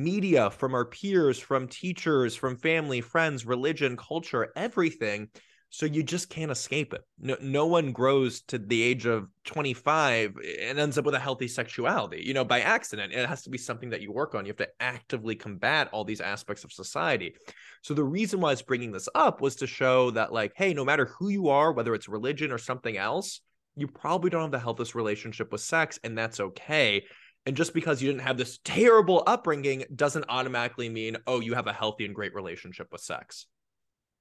media, 0.02 0.50
from 0.50 0.74
our 0.74 0.84
peers, 0.84 1.38
from 1.38 1.68
teachers, 1.68 2.34
from 2.34 2.56
family, 2.56 3.00
friends, 3.00 3.46
religion, 3.46 3.96
culture, 3.96 4.52
everything. 4.56 5.28
So 5.68 5.84
you 5.84 6.02
just 6.02 6.30
can't 6.30 6.52
escape 6.52 6.94
it. 6.94 7.02
No, 7.18 7.36
no 7.42 7.66
one 7.66 7.92
grows 7.92 8.42
to 8.42 8.58
the 8.58 8.80
age 8.80 9.04
of 9.04 9.28
25 9.44 10.36
and 10.60 10.78
ends 10.78 10.96
up 10.96 11.04
with 11.04 11.14
a 11.14 11.18
healthy 11.18 11.48
sexuality, 11.48 12.22
you 12.24 12.34
know, 12.34 12.44
by 12.44 12.60
accident. 12.60 13.12
It 13.12 13.28
has 13.28 13.42
to 13.42 13.50
be 13.50 13.58
something 13.58 13.90
that 13.90 14.00
you 14.00 14.12
work 14.12 14.34
on. 14.34 14.46
You 14.46 14.50
have 14.50 14.58
to 14.58 14.68
actively 14.78 15.34
combat 15.34 15.88
all 15.92 16.04
these 16.04 16.20
aspects 16.20 16.62
of 16.62 16.72
society. 16.72 17.34
So 17.82 17.94
the 17.94 18.04
reason 18.04 18.40
why 18.40 18.50
I 18.50 18.52
was 18.52 18.62
bringing 18.62 18.92
this 18.92 19.08
up 19.14 19.40
was 19.40 19.56
to 19.56 19.66
show 19.66 20.12
that, 20.12 20.32
like, 20.32 20.52
hey, 20.54 20.72
no 20.72 20.84
matter 20.84 21.06
who 21.18 21.28
you 21.28 21.48
are, 21.48 21.72
whether 21.72 21.94
it's 21.94 22.08
religion 22.08 22.52
or 22.52 22.58
something 22.58 22.96
else, 22.96 23.40
you 23.74 23.88
probably 23.88 24.30
don't 24.30 24.42
have 24.42 24.50
the 24.52 24.58
healthiest 24.58 24.94
relationship 24.94 25.52
with 25.52 25.60
sex, 25.60 25.98
and 26.02 26.16
that's 26.16 26.40
okay. 26.40 27.04
And 27.46 27.56
just 27.56 27.72
because 27.72 28.02
you 28.02 28.08
didn't 28.08 28.22
have 28.22 28.36
this 28.36 28.58
terrible 28.64 29.22
upbringing 29.24 29.84
doesn't 29.94 30.24
automatically 30.28 30.88
mean, 30.88 31.16
oh, 31.28 31.38
you 31.40 31.54
have 31.54 31.68
a 31.68 31.72
healthy 31.72 32.04
and 32.04 32.12
great 32.14 32.34
relationship 32.34 32.88
with 32.90 33.00
sex. 33.00 33.46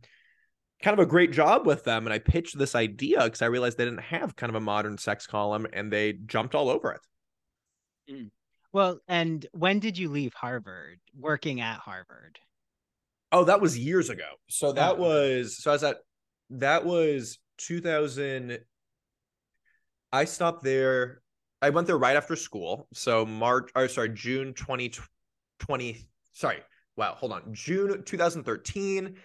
kind 0.83 0.99
of 0.99 1.05
a 1.05 1.09
great 1.09 1.33
job 1.33 1.67
with 1.67 1.85
them. 1.85 2.07
And 2.07 2.13
I 2.15 2.19
pitched 2.19 2.59
this 2.59 2.75
idea 2.75 3.23
because 3.25 3.43
I 3.43 3.47
realized 3.47 3.79
they 3.79 3.85
didn't 3.85 4.01
have 4.03 4.37
kind 4.37 4.51
of 4.51 4.57
a 4.57 4.61
modern 4.61 4.99
sex 4.99 5.27
column 5.27 5.67
and 5.73 5.93
they 5.93 6.15
jumped 6.15 6.55
all 6.55 6.69
over 6.69 6.93
it. 6.93 7.01
Mm. 8.09 8.31
Well, 8.73 9.01
and 9.09 9.47
when 9.53 9.79
did 9.81 9.97
you 9.99 10.11
leave 10.11 10.35
Harvard, 10.35 11.01
working 11.15 11.61
at 11.61 11.79
Harvard? 11.81 12.41
Oh, 13.33 13.45
that 13.45 13.61
was 13.61 13.79
years 13.79 14.11
ago. 14.11 14.29
So 14.49 14.73
that 14.73 14.99
Oh, 14.99 14.99
was 14.99 15.63
so 15.63 15.71
I 15.71 15.75
was 15.75 15.85
at 15.85 15.99
that 16.51 16.85
was 16.85 17.39
2000 17.59 18.59
I 20.13 20.25
stopped 20.25 20.63
there. 20.65 21.23
I 21.63 21.71
went 21.71 21.87
there 21.87 21.99
right 21.99 22.17
after 22.17 22.37
school. 22.37 22.89
So 22.93 23.25
March 23.27 23.71
or 23.75 23.89
sorry, 23.89 24.11
June 24.11 24.55
2020 24.55 26.09
sorry. 26.33 26.59
Wow, 26.97 27.15
hold 27.15 27.33
on. 27.33 27.55
June 27.55 28.03
2013 28.05 29.17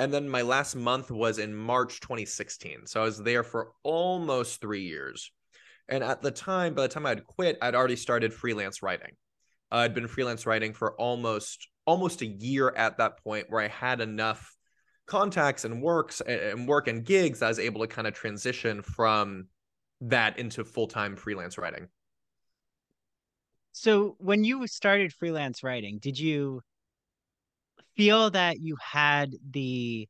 and 0.00 0.12
then 0.12 0.28
my 0.28 0.42
last 0.42 0.74
month 0.74 1.10
was 1.10 1.38
in 1.38 1.54
March 1.54 2.00
2016. 2.00 2.86
So 2.86 3.02
I 3.02 3.04
was 3.04 3.22
there 3.22 3.44
for 3.44 3.72
almost 3.82 4.60
3 4.60 4.80
years. 4.80 5.30
And 5.88 6.02
at 6.02 6.22
the 6.22 6.30
time, 6.30 6.74
by 6.74 6.82
the 6.82 6.88
time 6.88 7.04
I'd 7.04 7.26
quit, 7.26 7.58
I'd 7.60 7.74
already 7.74 7.96
started 7.96 8.32
freelance 8.32 8.82
writing. 8.82 9.12
I'd 9.70 9.94
been 9.94 10.08
freelance 10.08 10.46
writing 10.46 10.72
for 10.72 10.94
almost 10.94 11.68
almost 11.84 12.22
a 12.22 12.26
year 12.26 12.72
at 12.76 12.98
that 12.98 13.22
point 13.22 13.46
where 13.50 13.62
I 13.62 13.68
had 13.68 14.00
enough 14.00 14.56
contacts 15.06 15.64
and 15.64 15.82
works 15.82 16.20
and 16.20 16.68
work 16.68 16.88
and 16.88 17.04
gigs 17.04 17.42
I 17.42 17.48
was 17.48 17.58
able 17.58 17.80
to 17.80 17.86
kind 17.86 18.06
of 18.06 18.14
transition 18.14 18.80
from 18.82 19.48
that 20.00 20.38
into 20.38 20.64
full-time 20.64 21.16
freelance 21.16 21.58
writing. 21.58 21.88
So 23.72 24.16
when 24.18 24.44
you 24.44 24.66
started 24.66 25.12
freelance 25.12 25.62
writing, 25.62 25.98
did 25.98 26.18
you 26.18 26.62
feel 28.00 28.30
that 28.30 28.58
you 28.58 28.78
had 28.80 29.36
the 29.50 30.08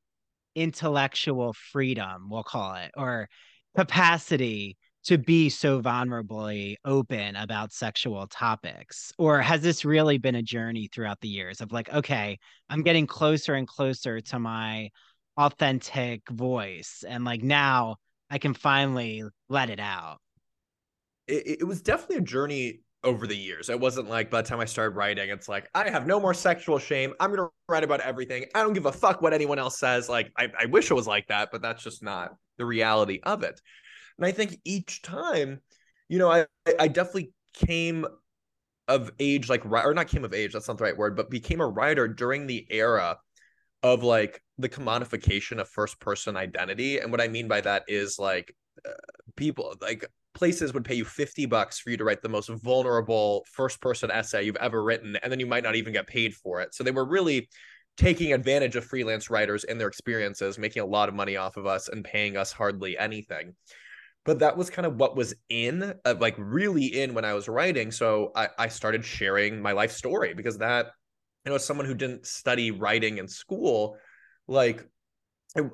intellectual 0.54 1.52
freedom, 1.72 2.28
we'll 2.30 2.44
call 2.44 2.76
it, 2.76 2.92
or 2.96 3.28
capacity 3.76 4.76
to 5.02 5.18
be 5.18 5.48
so 5.48 5.82
vulnerably 5.82 6.76
open 6.84 7.34
about 7.34 7.72
sexual 7.72 8.28
topics? 8.28 9.12
Or 9.18 9.40
has 9.40 9.62
this 9.62 9.84
really 9.84 10.18
been 10.18 10.36
a 10.36 10.42
journey 10.42 10.88
throughout 10.94 11.18
the 11.20 11.26
years 11.26 11.60
of 11.60 11.72
like, 11.72 11.92
okay, 11.92 12.38
I'm 12.68 12.84
getting 12.84 13.08
closer 13.08 13.54
and 13.54 13.66
closer 13.66 14.20
to 14.20 14.38
my 14.38 14.90
authentic 15.36 16.28
voice, 16.30 17.02
and 17.08 17.24
like 17.24 17.42
now 17.42 17.96
I 18.30 18.38
can 18.38 18.54
finally 18.54 19.24
let 19.48 19.68
it 19.68 19.80
out? 19.80 20.18
It, 21.26 21.62
it 21.62 21.64
was 21.66 21.82
definitely 21.82 22.18
a 22.18 22.20
journey 22.20 22.82
over 23.02 23.26
the 23.26 23.36
years. 23.36 23.70
It 23.70 23.80
wasn't 23.80 24.08
like 24.08 24.30
by 24.30 24.42
the 24.42 24.48
time 24.48 24.60
I 24.60 24.66
started 24.66 24.96
writing, 24.96 25.30
it's 25.30 25.48
like, 25.48 25.68
I 25.74 25.88
have 25.88 26.06
no 26.06 26.20
more 26.20 26.34
sexual 26.34 26.78
shame. 26.78 27.14
I'm 27.18 27.34
going 27.34 27.48
to 27.48 27.52
write 27.68 27.84
about 27.84 28.00
everything. 28.00 28.44
I 28.54 28.62
don't 28.62 28.74
give 28.74 28.86
a 28.86 28.92
fuck 28.92 29.22
what 29.22 29.32
anyone 29.32 29.58
else 29.58 29.78
says. 29.78 30.08
Like, 30.08 30.30
I, 30.36 30.48
I 30.58 30.66
wish 30.66 30.90
it 30.90 30.94
was 30.94 31.06
like 31.06 31.28
that, 31.28 31.50
but 31.50 31.62
that's 31.62 31.82
just 31.82 32.02
not 32.02 32.34
the 32.58 32.66
reality 32.66 33.20
of 33.22 33.42
it. 33.42 33.58
And 34.18 34.26
I 34.26 34.32
think 34.32 34.60
each 34.64 35.00
time, 35.00 35.60
you 36.08 36.18
know, 36.18 36.30
I, 36.30 36.46
I 36.78 36.88
definitely 36.88 37.32
came 37.54 38.06
of 38.86 39.10
age, 39.18 39.48
like, 39.48 39.64
or 39.64 39.94
not 39.94 40.08
came 40.08 40.24
of 40.24 40.34
age, 40.34 40.52
that's 40.52 40.68
not 40.68 40.76
the 40.76 40.84
right 40.84 40.96
word, 40.96 41.16
but 41.16 41.30
became 41.30 41.60
a 41.60 41.66
writer 41.66 42.06
during 42.06 42.46
the 42.46 42.66
era 42.70 43.16
of 43.82 44.02
like 44.02 44.42
the 44.58 44.68
commodification 44.68 45.58
of 45.58 45.68
first 45.68 45.98
person 46.00 46.36
identity. 46.36 46.98
And 46.98 47.10
what 47.10 47.20
I 47.22 47.28
mean 47.28 47.48
by 47.48 47.62
that 47.62 47.84
is 47.88 48.18
like 48.18 48.54
uh, 48.86 48.90
people, 49.36 49.74
like 49.80 50.04
places 50.34 50.72
would 50.72 50.84
pay 50.84 50.94
you 50.94 51.04
50 51.04 51.46
bucks 51.46 51.78
for 51.78 51.90
you 51.90 51.96
to 51.96 52.04
write 52.04 52.22
the 52.22 52.28
most 52.28 52.48
vulnerable 52.48 53.44
first 53.50 53.80
person 53.80 54.10
essay 54.10 54.44
you've 54.44 54.56
ever 54.56 54.82
written. 54.82 55.16
And 55.22 55.30
then 55.30 55.40
you 55.40 55.46
might 55.46 55.64
not 55.64 55.76
even 55.76 55.92
get 55.92 56.06
paid 56.06 56.34
for 56.34 56.60
it. 56.60 56.74
So 56.74 56.84
they 56.84 56.90
were 56.90 57.04
really 57.04 57.48
taking 57.96 58.32
advantage 58.32 58.76
of 58.76 58.84
freelance 58.84 59.28
writers 59.28 59.64
and 59.64 59.80
their 59.80 59.88
experiences, 59.88 60.58
making 60.58 60.82
a 60.82 60.86
lot 60.86 61.08
of 61.08 61.14
money 61.14 61.36
off 61.36 61.56
of 61.56 61.66
us 61.66 61.88
and 61.88 62.04
paying 62.04 62.36
us 62.36 62.52
hardly 62.52 62.96
anything 62.96 63.54
but 64.24 64.40
that 64.40 64.56
was 64.56 64.70
kind 64.70 64.86
of 64.86 64.96
what 64.96 65.16
was 65.16 65.34
in 65.48 65.94
uh, 66.04 66.14
like 66.18 66.34
really 66.38 67.00
in 67.00 67.14
when 67.14 67.24
i 67.24 67.34
was 67.34 67.48
writing 67.48 67.90
so 67.90 68.32
I, 68.34 68.48
I 68.58 68.68
started 68.68 69.04
sharing 69.04 69.60
my 69.60 69.72
life 69.72 69.92
story 69.92 70.34
because 70.34 70.58
that 70.58 70.90
you 71.44 71.52
know 71.52 71.58
someone 71.58 71.86
who 71.86 71.94
didn't 71.94 72.26
study 72.26 72.70
writing 72.70 73.18
in 73.18 73.28
school 73.28 73.96
like 74.46 74.86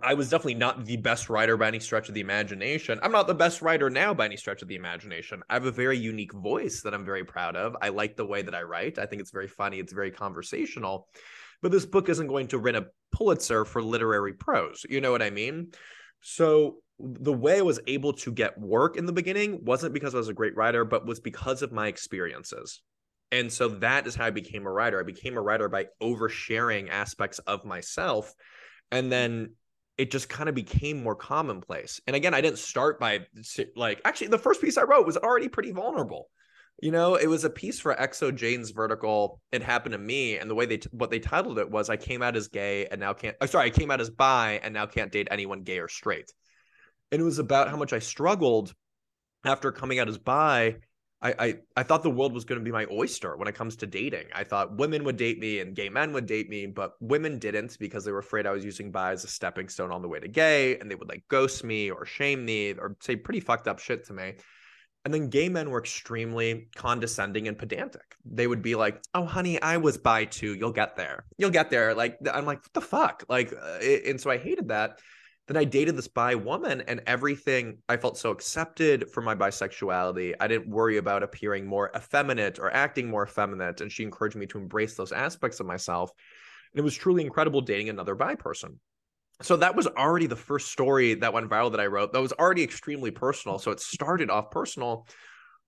I, 0.03 0.15
was 0.15 0.31
definitely 0.31 0.55
not 0.55 0.87
the 0.87 0.97
best 0.97 1.29
writer 1.29 1.57
by 1.59 1.69
any 1.69 1.81
stretch 1.81 2.09
of 2.09 2.15
the 2.15 2.23
imagination. 2.23 2.99
I'm 3.03 3.13
not 3.13 3.27
the 3.27 3.35
best 3.35 3.61
writer 3.61 3.91
now 3.91 4.15
by 4.15 4.25
any 4.25 4.39
stretch 4.39 4.63
of 4.63 4.69
the 4.69 4.75
imagination. 4.75 5.43
I 5.51 5.55
have 5.55 5.67
a 5.67 5.71
very 5.71 5.99
unique 5.99 6.33
voice 6.33 6.81
that 6.83 6.95
i'm 6.95 7.05
very 7.05 7.25
proud 7.25 7.57
of. 7.57 7.77
I 7.83 7.91
like 7.91 8.17
the 8.17 8.25
way 8.25 8.41
that 8.41 8.55
i 8.55 8.63
write. 8.63 8.99
I 8.99 9.05
think 9.05 9.21
it's 9.21 9.33
very 9.33 9.49
funny. 9.49 9.79
It's 9.79 9.93
very 9.93 10.11
conversational. 10.11 11.09
But 11.61 11.73
this 11.73 11.85
book 11.85 12.09
isn't 12.09 12.27
going 12.27 12.49
to 12.49 12.59
win 12.59 12.77
a 12.77 12.87
pulitzer 13.13 13.67
for 13.67 13.83
literary 13.83 14.33
prose. 14.33 14.87
You 14.89 15.03
know 15.03 15.11
what 15.11 15.23
i 15.23 15.31
mean? 15.31 15.73
So 16.23 16.77
the 16.99 17.33
way 17.33 17.59
I 17.59 17.63
was 17.63 17.81
able 17.87 18.15
to 18.15 18.33
get 18.33 18.59
work 18.59 18.97
in 18.97 19.05
the 19.05 19.13
beginning 19.13 19.63
wasn't 19.63 19.93
because 19.93 20.15
I 20.15 20.19
was 20.19 20.29
a 20.29 20.35
great 20.35 20.57
writer, 20.57 20.87
but 20.87 21.07
was 21.07 21.21
because 21.21 21.61
of 21.61 21.71
my 21.71 21.89
experiences. 21.89 22.81
And 23.31 23.53
so 23.53 23.69
that 23.69 24.07
is 24.07 24.15
how 24.15 24.25
I 24.25 24.31
became 24.31 24.67
a 24.67 24.73
writer. 24.73 24.99
I 24.99 25.03
became 25.03 25.37
a 25.37 25.43
writer 25.43 25.69
by 25.69 25.87
oversharing 26.03 26.89
aspects 26.89 27.41
of 27.41 27.67
myself. 27.67 28.33
And 28.91 29.13
then 29.13 29.51
it 29.99 30.11
just 30.11 30.29
kind 30.29 30.49
of 30.49 30.55
became 30.55 31.03
more 31.03 31.15
commonplace. 31.15 32.01
And 32.07 32.15
again, 32.15 32.35
I 32.35 32.41
didn't 32.41 32.59
start 32.59 33.01
by 33.01 33.27
like, 33.77 34.01
actually, 34.05 34.29
the 34.29 34.39
first 34.39 34.61
piece 34.61 34.77
I 34.77 34.83
wrote 34.83 35.07
was 35.07 35.17
already 35.17 35.49
pretty 35.49 35.73
vulnerable. 35.73 36.29
You 36.83 36.91
know, 36.91 37.15
it 37.15 37.27
was 37.27 37.45
a 37.45 37.51
piece 37.51 37.81
for 37.81 37.95
xoJane's 37.95 38.71
vertical. 38.71 39.41
It 39.51 39.63
happened 39.63 39.93
to 39.93 39.99
me, 39.99 40.37
and 40.37 40.51
the 40.51 40.55
way 40.55 40.67
they 40.67 40.77
t- 40.77 40.91
what 40.93 41.11
they 41.11 41.19
titled 41.19 41.59
it 41.59 41.71
was 41.71 41.89
"I 41.89 41.97
came 41.97 42.23
out 42.23 42.37
as 42.37 42.49
gay 42.49 42.87
and 42.87 43.01
now 43.01 43.15
can't." 43.15 43.35
Oh, 43.41 43.47
sorry, 43.47 43.67
I 43.67 43.71
came 43.71 43.91
out 43.91 44.03
as 44.03 44.11
bi 44.11 44.61
and 44.63 44.75
now 44.75 44.85
can't 44.85 45.11
date 45.11 45.29
anyone 45.31 45.63
gay 45.63 45.79
or 45.79 45.89
straight 45.89 46.31
and 47.13 47.21
it 47.21 47.25
was 47.25 47.39
about 47.39 47.69
how 47.69 47.77
much 47.77 47.93
I 47.93 47.99
struggled 47.99 48.75
after 49.45 49.73
coming 49.73 49.99
out 49.99 50.09
as 50.09 50.19
bi. 50.19 50.77
I, 51.27 51.35
I, 51.39 51.55
I 51.79 51.83
thought 51.83 52.05
the 52.05 52.11
world 52.11 52.33
was 52.33 52.45
going 52.45 52.61
to 52.61 52.65
be 52.65 52.71
my 52.71 52.87
oyster 52.91 53.37
when 53.37 53.49
it 53.49 53.57
comes 53.57 53.75
to 53.77 53.87
dating. 53.87 54.27
I 54.33 54.45
thought 54.45 54.77
women 54.77 55.03
would 55.03 55.17
date 55.17 55.41
me 55.41 55.59
and 55.59 55.75
gay 55.75 55.89
men 55.89 56.13
would 56.13 56.27
date 56.27 56.49
me, 56.49 56.67
but 56.67 56.93
women 57.01 57.41
didn't 57.41 57.77
because 57.81 58.05
they 58.05 58.13
were 58.13 58.21
afraid 58.21 58.47
I 58.47 58.53
was 58.53 58.65
using 58.65 58.93
bi 58.93 59.11
as 59.11 59.25
a 59.25 59.29
stepping 59.29 59.69
stone 59.69 59.91
on 59.91 60.03
the 60.03 60.09
way 60.09 60.21
to 60.21 60.29
gay, 60.29 60.79
and 60.79 60.89
they 60.89 60.95
would 60.95 61.09
like 61.09 61.25
ghost 61.29 61.65
me 61.65 61.91
or 61.91 62.07
shame 62.07 62.45
me 62.45 62.75
or 62.75 62.97
say 63.01 63.17
pretty 63.17 63.41
fucked 63.41 63.67
up 63.67 63.81
shit 63.81 64.07
to 64.07 64.13
me. 64.13 64.35
And 65.05 65.15
then 65.15 65.29
gay 65.29 65.49
men 65.49 65.71
were 65.71 65.81
extremely 65.81 66.69
condescending 66.77 67.49
and 67.49 67.59
pedantic. 67.59 68.17
They 68.25 68.47
would 68.47 68.63
be 68.63 68.75
like, 68.75 69.03
"Oh, 69.15 69.25
honey, 69.25 69.61
I 69.63 69.77
was 69.79 69.99
bi 69.99 70.27
too. 70.27 70.55
You'll 70.55 70.73
get 70.73 70.97
there. 70.97 71.25
You'll 71.39 71.51
get 71.51 71.71
there." 71.71 71.95
Like 71.95 72.19
I'm 72.33 72.45
like, 72.45 72.59
"What 72.59 72.73
the 72.73 72.81
fuck?" 72.81 73.25
Like, 73.29 73.53
uh, 73.53 73.79
and 73.79 74.21
so 74.21 74.31
I 74.31 74.39
hated 74.39 74.69
that. 74.69 75.01
Then 75.47 75.57
I 75.57 75.65
dated 75.65 75.97
this 75.97 76.09
bi 76.09 76.35
woman 76.35 76.83
and 76.83 77.03
everything 77.07 77.79
I 77.89 77.97
felt 77.97 78.19
so 78.19 78.31
accepted 78.31 79.09
for 79.11 79.21
my 79.21 79.35
bisexuality. 79.35 80.35
I 80.41 80.49
didn't 80.49 80.69
worry 80.69 80.97
about 80.97 81.23
appearing 81.23 81.67
more 81.67 81.93
effeminate 81.95 82.59
or 82.59 82.75
acting 82.75 83.09
more 83.09 83.25
effeminate. 83.25 83.81
And 83.81 83.91
she 83.91 84.03
encouraged 84.03 84.37
me 84.37 84.47
to 84.47 84.59
embrace 84.59 84.97
those 84.97 85.13
aspects 85.13 85.61
of 85.61 85.67
myself. 85.67 86.11
And 86.73 86.81
it 86.81 86.85
was 86.85 86.97
truly 86.97 87.23
incredible 87.23 87.61
dating 87.61 87.89
another 87.89 88.17
bi 88.17 88.35
person. 88.35 88.81
So 89.43 89.57
that 89.59 89.77
was 89.77 89.87
already 89.87 90.27
the 90.27 90.35
first 90.35 90.73
story 90.73 91.15
that 91.15 91.33
went 91.33 91.49
viral 91.49 91.71
that 91.71 91.81
I 91.81 91.87
wrote. 91.87 92.13
That 92.13 92.23
was 92.23 92.33
already 92.33 92.65
extremely 92.65 93.13
personal. 93.13 93.59
So 93.59 93.71
it 93.71 93.79
started 93.79 94.31
off 94.31 94.51
personal. 94.51 95.07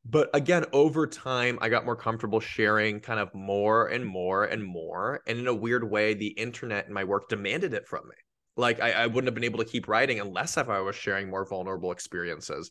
But 0.05 0.31
again, 0.35 0.65
over 0.73 1.07
time, 1.07 1.59
I 1.61 1.69
got 1.69 1.85
more 1.85 1.97
comfortable 1.97 2.41
sharing 2.41 2.99
kind 2.99 3.21
of 3.21 3.33
more 3.35 3.89
and 3.89 4.05
more 4.05 4.45
and 4.45 4.65
more. 4.65 5.21
And 5.27 5.39
in 5.39 5.47
a 5.47 5.55
weird 5.55 5.89
way, 5.89 6.15
the 6.15 6.29
internet 6.29 6.87
and 6.87 6.95
my 6.95 7.05
work 7.05 7.29
demanded 7.29 7.75
it 7.75 7.87
from 7.87 8.09
me 8.09 8.15
like 8.59 8.81
I, 8.81 8.93
I 8.93 9.07
wouldn't 9.07 9.27
have 9.27 9.35
been 9.35 9.45
able 9.45 9.61
to 9.61 9.65
keep 9.65 9.89
writing 9.89 10.21
unless 10.21 10.57
if 10.57 10.69
I 10.69 10.81
was 10.81 10.97
sharing 10.97 11.31
more 11.31 11.47
vulnerable 11.47 11.93
experiences. 11.93 12.71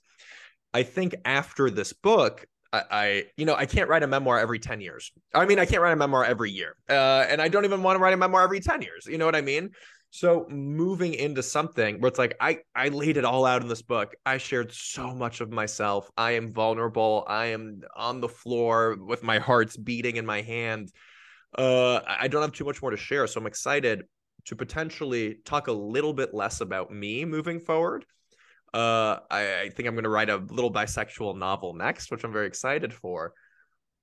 I 0.73 0.83
think 0.83 1.15
after 1.25 1.69
this 1.71 1.93
book, 1.93 2.45
I, 2.73 2.83
I, 2.91 3.23
you 3.37 3.45
know, 3.45 3.55
I 3.55 3.65
can't 3.65 3.89
write 3.89 4.03
a 4.03 4.07
memoir 4.07 4.37
every 4.37 4.59
10 4.59 4.81
years. 4.81 5.11
I 5.33 5.45
mean, 5.45 5.57
I 5.57 5.65
can't 5.65 5.81
write 5.81 5.93
a 5.93 5.95
memoir 5.95 6.25
every 6.25 6.51
year. 6.51 6.75
Uh, 6.89 7.25
and 7.29 7.41
I 7.41 7.47
don't 7.47 7.63
even 7.63 7.81
want 7.81 7.97
to 7.97 8.03
write 8.03 8.13
a 8.13 8.17
memoir 8.17 8.43
every 8.43 8.59
10 8.59 8.81
years. 8.81 9.05
You 9.07 9.17
know 9.17 9.25
what 9.25 9.35
I 9.35 9.41
mean? 9.41 9.71
So 10.09 10.45
moving 10.49 11.13
into 11.13 11.43
something 11.43 11.99
where 11.99 12.07
it's 12.07 12.19
like 12.19 12.35
I 12.39 12.59
I 12.75 12.89
laid 12.89 13.17
it 13.17 13.25
all 13.25 13.45
out 13.45 13.61
in 13.61 13.67
this 13.67 13.81
book. 13.81 14.15
I 14.25 14.37
shared 14.37 14.71
so 14.71 15.13
much 15.13 15.41
of 15.41 15.51
myself. 15.51 16.09
I 16.17 16.31
am 16.31 16.51
vulnerable. 16.51 17.25
I 17.27 17.47
am 17.47 17.81
on 17.95 18.21
the 18.21 18.29
floor 18.29 18.97
with 18.99 19.21
my 19.21 19.39
heart's 19.39 19.75
beating 19.75 20.15
in 20.15 20.25
my 20.25 20.41
hand. 20.41 20.91
Uh 21.57 21.99
I 22.07 22.29
don't 22.29 22.41
have 22.41 22.53
too 22.53 22.63
much 22.65 22.81
more 22.81 22.91
to 22.91 22.97
share, 22.97 23.27
so 23.27 23.41
I'm 23.41 23.47
excited 23.47 24.03
to 24.47 24.55
potentially 24.55 25.35
talk 25.45 25.67
a 25.67 25.71
little 25.71 26.13
bit 26.13 26.33
less 26.33 26.61
about 26.61 26.91
me 26.91 27.25
moving 27.25 27.59
forward. 27.59 28.05
Uh, 28.73 29.19
I, 29.29 29.61
I 29.61 29.69
think 29.69 29.87
I'm 29.87 29.95
going 29.95 30.03
to 30.03 30.09
write 30.09 30.29
a 30.29 30.37
little 30.37 30.71
bisexual 30.71 31.37
novel 31.37 31.73
next, 31.73 32.11
which 32.11 32.23
I'm 32.23 32.33
very 32.33 32.47
excited 32.47 32.93
for. 32.93 33.33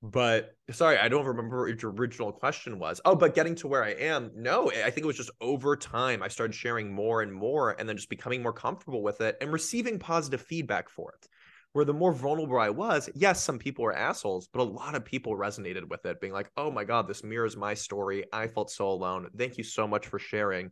But 0.02 0.50
sorry, 0.70 0.98
I 0.98 1.08
don't 1.08 1.24
remember 1.24 1.66
what 1.66 1.80
your 1.80 1.92
original 1.92 2.30
question 2.30 2.78
was. 2.78 3.00
Oh, 3.06 3.14
but 3.14 3.34
getting 3.34 3.54
to 3.56 3.68
where 3.68 3.82
I 3.82 3.92
am, 3.92 4.32
no, 4.34 4.70
I 4.70 4.90
think 4.90 5.04
it 5.04 5.06
was 5.06 5.16
just 5.16 5.30
over 5.40 5.76
time. 5.76 6.22
I 6.22 6.28
started 6.28 6.54
sharing 6.54 6.94
more 6.94 7.22
and 7.22 7.32
more 7.32 7.70
and 7.78 7.88
then 7.88 7.96
just 7.96 8.10
becoming 8.10 8.42
more 8.42 8.52
comfortable 8.52 9.02
with 9.02 9.22
it 9.22 9.38
and 9.40 9.50
receiving 9.50 9.98
positive 9.98 10.42
feedback 10.42 10.90
for 10.90 11.12
it 11.12 11.28
where 11.74 11.84
the 11.84 11.92
more 11.92 12.12
vulnerable 12.12 12.58
I 12.60 12.70
was, 12.70 13.10
yes, 13.16 13.42
some 13.42 13.58
people 13.58 13.84
were 13.84 13.96
assholes, 13.96 14.48
but 14.52 14.60
a 14.60 14.64
lot 14.64 14.94
of 14.94 15.04
people 15.04 15.36
resonated 15.36 15.88
with 15.88 16.06
it, 16.06 16.20
being 16.20 16.32
like, 16.32 16.48
oh 16.56 16.70
my 16.70 16.84
God, 16.84 17.08
this 17.08 17.24
mirrors 17.24 17.56
my 17.56 17.74
story. 17.74 18.24
I 18.32 18.46
felt 18.46 18.70
so 18.70 18.88
alone. 18.88 19.28
Thank 19.36 19.58
you 19.58 19.64
so 19.64 19.88
much 19.88 20.06
for 20.06 20.20
sharing. 20.20 20.70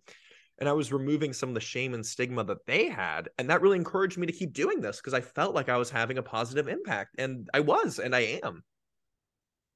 And 0.60 0.68
I 0.68 0.72
was 0.72 0.92
removing 0.92 1.32
some 1.32 1.48
of 1.48 1.56
the 1.56 1.60
shame 1.60 1.94
and 1.94 2.06
stigma 2.06 2.44
that 2.44 2.64
they 2.66 2.88
had. 2.88 3.28
And 3.36 3.50
that 3.50 3.62
really 3.62 3.78
encouraged 3.78 4.16
me 4.16 4.28
to 4.28 4.32
keep 4.32 4.52
doing 4.52 4.80
this 4.80 4.98
because 4.98 5.12
I 5.12 5.20
felt 5.20 5.56
like 5.56 5.68
I 5.68 5.76
was 5.76 5.90
having 5.90 6.18
a 6.18 6.22
positive 6.22 6.68
impact. 6.68 7.16
And 7.18 7.48
I 7.52 7.60
was, 7.60 7.98
and 7.98 8.14
I 8.14 8.38
am. 8.44 8.62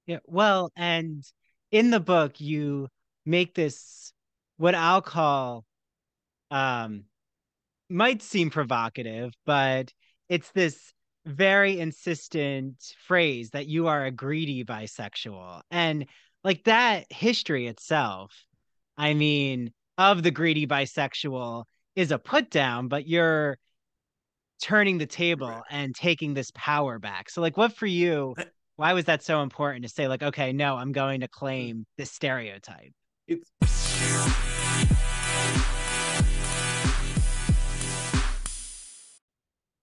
Yeah. 0.07 0.21
Well, 0.27 0.71
and 0.77 1.25
in 1.73 1.91
the 1.91 1.99
book, 1.99 2.41
you 2.41 2.87
make 3.25 3.53
this 3.53 4.13
what 4.59 4.77
I'll 4.77 5.03
call 5.03 5.65
um 6.53 7.03
might 7.91 8.23
seem 8.23 8.51
provocative, 8.51 9.33
but 9.45 9.93
it's 10.29 10.53
this 10.53 10.93
very 11.27 11.79
insistent 11.81 12.77
phrase 13.07 13.51
that 13.51 13.67
you 13.67 13.89
are 13.89 14.05
a 14.05 14.11
greedy 14.11 14.65
bisexual. 14.65 15.61
And 15.71 16.07
like 16.45 16.65
that 16.65 17.11
history 17.11 17.67
itself, 17.67 18.33
I 18.97 19.15
mean, 19.15 19.73
of 19.99 20.23
the 20.23 20.31
greedy 20.31 20.67
bisexual 20.67 21.65
is 21.97 22.13
a 22.13 22.19
put 22.19 22.51
down, 22.51 22.89
but 22.89 23.09
you're 23.09 23.59
turning 24.63 24.99
the 24.99 25.07
table 25.07 25.63
and 25.71 25.95
taking 25.95 26.35
this 26.35 26.51
power 26.55 26.99
back. 26.99 27.29
So 27.29 27.41
like 27.41 27.57
what 27.57 27.73
for 27.73 27.87
you, 27.87 28.35
why 28.77 28.93
was 28.93 29.07
that 29.07 29.23
so 29.23 29.43
important 29.43 29.85
to 29.85 29.89
say 29.89 30.07
like, 30.07 30.23
okay, 30.23 30.53
no, 30.53 30.77
I'm 30.77 30.93
going 30.93 31.21
to 31.21 31.29
claim 31.29 31.79
mm. 31.79 31.85
this 31.99 32.13
stereotype? 32.13 32.93
It's 33.27 33.51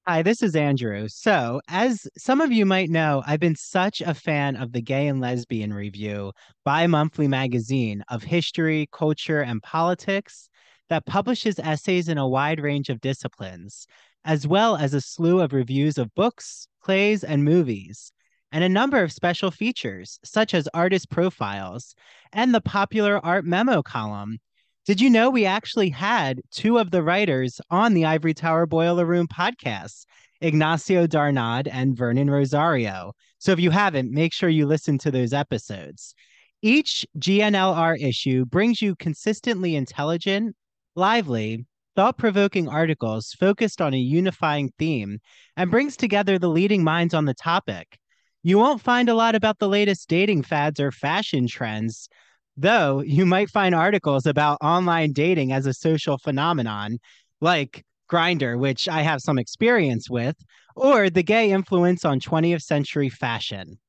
Hi, 0.05 0.21
this 0.21 0.43
is 0.43 0.53
Andrew. 0.53 1.07
So, 1.07 1.61
as 1.69 2.09
some 2.17 2.41
of 2.41 2.51
you 2.51 2.65
might 2.65 2.89
know, 2.89 3.23
I've 3.25 3.39
been 3.39 3.55
such 3.55 4.01
a 4.01 4.13
fan 4.13 4.57
of 4.57 4.73
the 4.73 4.81
Gay 4.81 5.07
and 5.07 5.21
Lesbian 5.21 5.73
Review, 5.73 6.33
bi 6.65 6.87
monthly 6.87 7.29
magazine 7.29 8.03
of 8.09 8.21
history, 8.21 8.89
culture, 8.91 9.39
and 9.39 9.63
politics 9.63 10.49
that 10.89 11.05
publishes 11.05 11.57
essays 11.57 12.09
in 12.09 12.17
a 12.17 12.27
wide 12.27 12.59
range 12.59 12.89
of 12.89 12.99
disciplines, 12.99 13.87
as 14.25 14.45
well 14.45 14.75
as 14.75 14.93
a 14.93 14.99
slew 14.99 15.39
of 15.39 15.53
reviews 15.53 15.97
of 15.97 16.13
books, 16.15 16.67
plays, 16.83 17.23
and 17.23 17.45
movies, 17.45 18.11
and 18.51 18.61
a 18.61 18.67
number 18.67 19.01
of 19.01 19.13
special 19.13 19.51
features, 19.51 20.19
such 20.25 20.53
as 20.53 20.67
artist 20.73 21.09
profiles 21.09 21.95
and 22.33 22.53
the 22.53 22.59
popular 22.59 23.25
art 23.25 23.45
memo 23.45 23.81
column 23.81 24.39
did 24.85 24.99
you 24.99 25.09
know 25.09 25.29
we 25.29 25.45
actually 25.45 25.89
had 25.89 26.41
two 26.51 26.77
of 26.77 26.91
the 26.91 27.01
writers 27.01 27.61
on 27.69 27.93
the 27.93 28.03
Ivory 28.03 28.33
Tower 28.33 28.65
Boiler 28.65 29.05
Room 29.05 29.27
podcast, 29.29 30.05
Ignacio 30.41 31.07
Darnaude 31.07 31.69
and 31.71 31.95
Vernon 31.95 32.29
Rosario? 32.29 33.13
So 33.37 33.53
if 33.53 33.61
you 33.61 33.71
haven't, 33.71 34.11
make 34.11 34.33
sure 34.33 34.49
you 34.49 34.65
listen 34.65 34.97
to 34.99 35.11
those 35.11 35.31
episodes. 35.31 36.13
Each 36.61 37.05
G&LR 37.17 37.97
issue 37.97 38.43
brings 38.43 38.81
you 38.81 38.95
consistently 38.97 39.77
intelligent, 39.77 40.53
lively, 40.95 41.65
thought 41.95 42.17
provoking 42.17 42.67
articles 42.67 43.31
focused 43.39 43.81
on 43.81 43.93
a 43.93 43.97
unifying 43.97 44.69
theme 44.77 45.19
and 45.55 45.71
brings 45.71 45.95
together 45.95 46.37
the 46.37 46.49
leading 46.49 46.83
minds 46.83 47.13
on 47.13 47.23
the 47.23 47.33
topic. 47.33 47.97
You 48.43 48.57
won't 48.57 48.81
find 48.81 49.07
a 49.07 49.15
lot 49.15 49.35
about 49.35 49.59
the 49.59 49.69
latest 49.69 50.09
dating 50.09 50.43
fads 50.43 50.81
or 50.81 50.91
fashion 50.91 51.47
trends, 51.47 52.09
Though 52.55 53.01
you 53.01 53.25
might 53.25 53.49
find 53.49 53.73
articles 53.73 54.25
about 54.25 54.59
online 54.61 55.11
dating 55.11 55.51
as 55.51 55.65
a 55.65 55.73
social 55.73 56.17
phenomenon, 56.17 56.99
like 57.41 57.83
Grindr, 58.11 58.59
which 58.59 58.87
I 58.87 59.01
have 59.01 59.21
some 59.21 59.39
experience 59.39 60.09
with, 60.09 60.35
or 60.75 61.09
the 61.09 61.23
gay 61.23 61.51
influence 61.51 62.05
on 62.05 62.19
20th 62.19 62.61
century 62.61 63.09
fashion. 63.09 63.79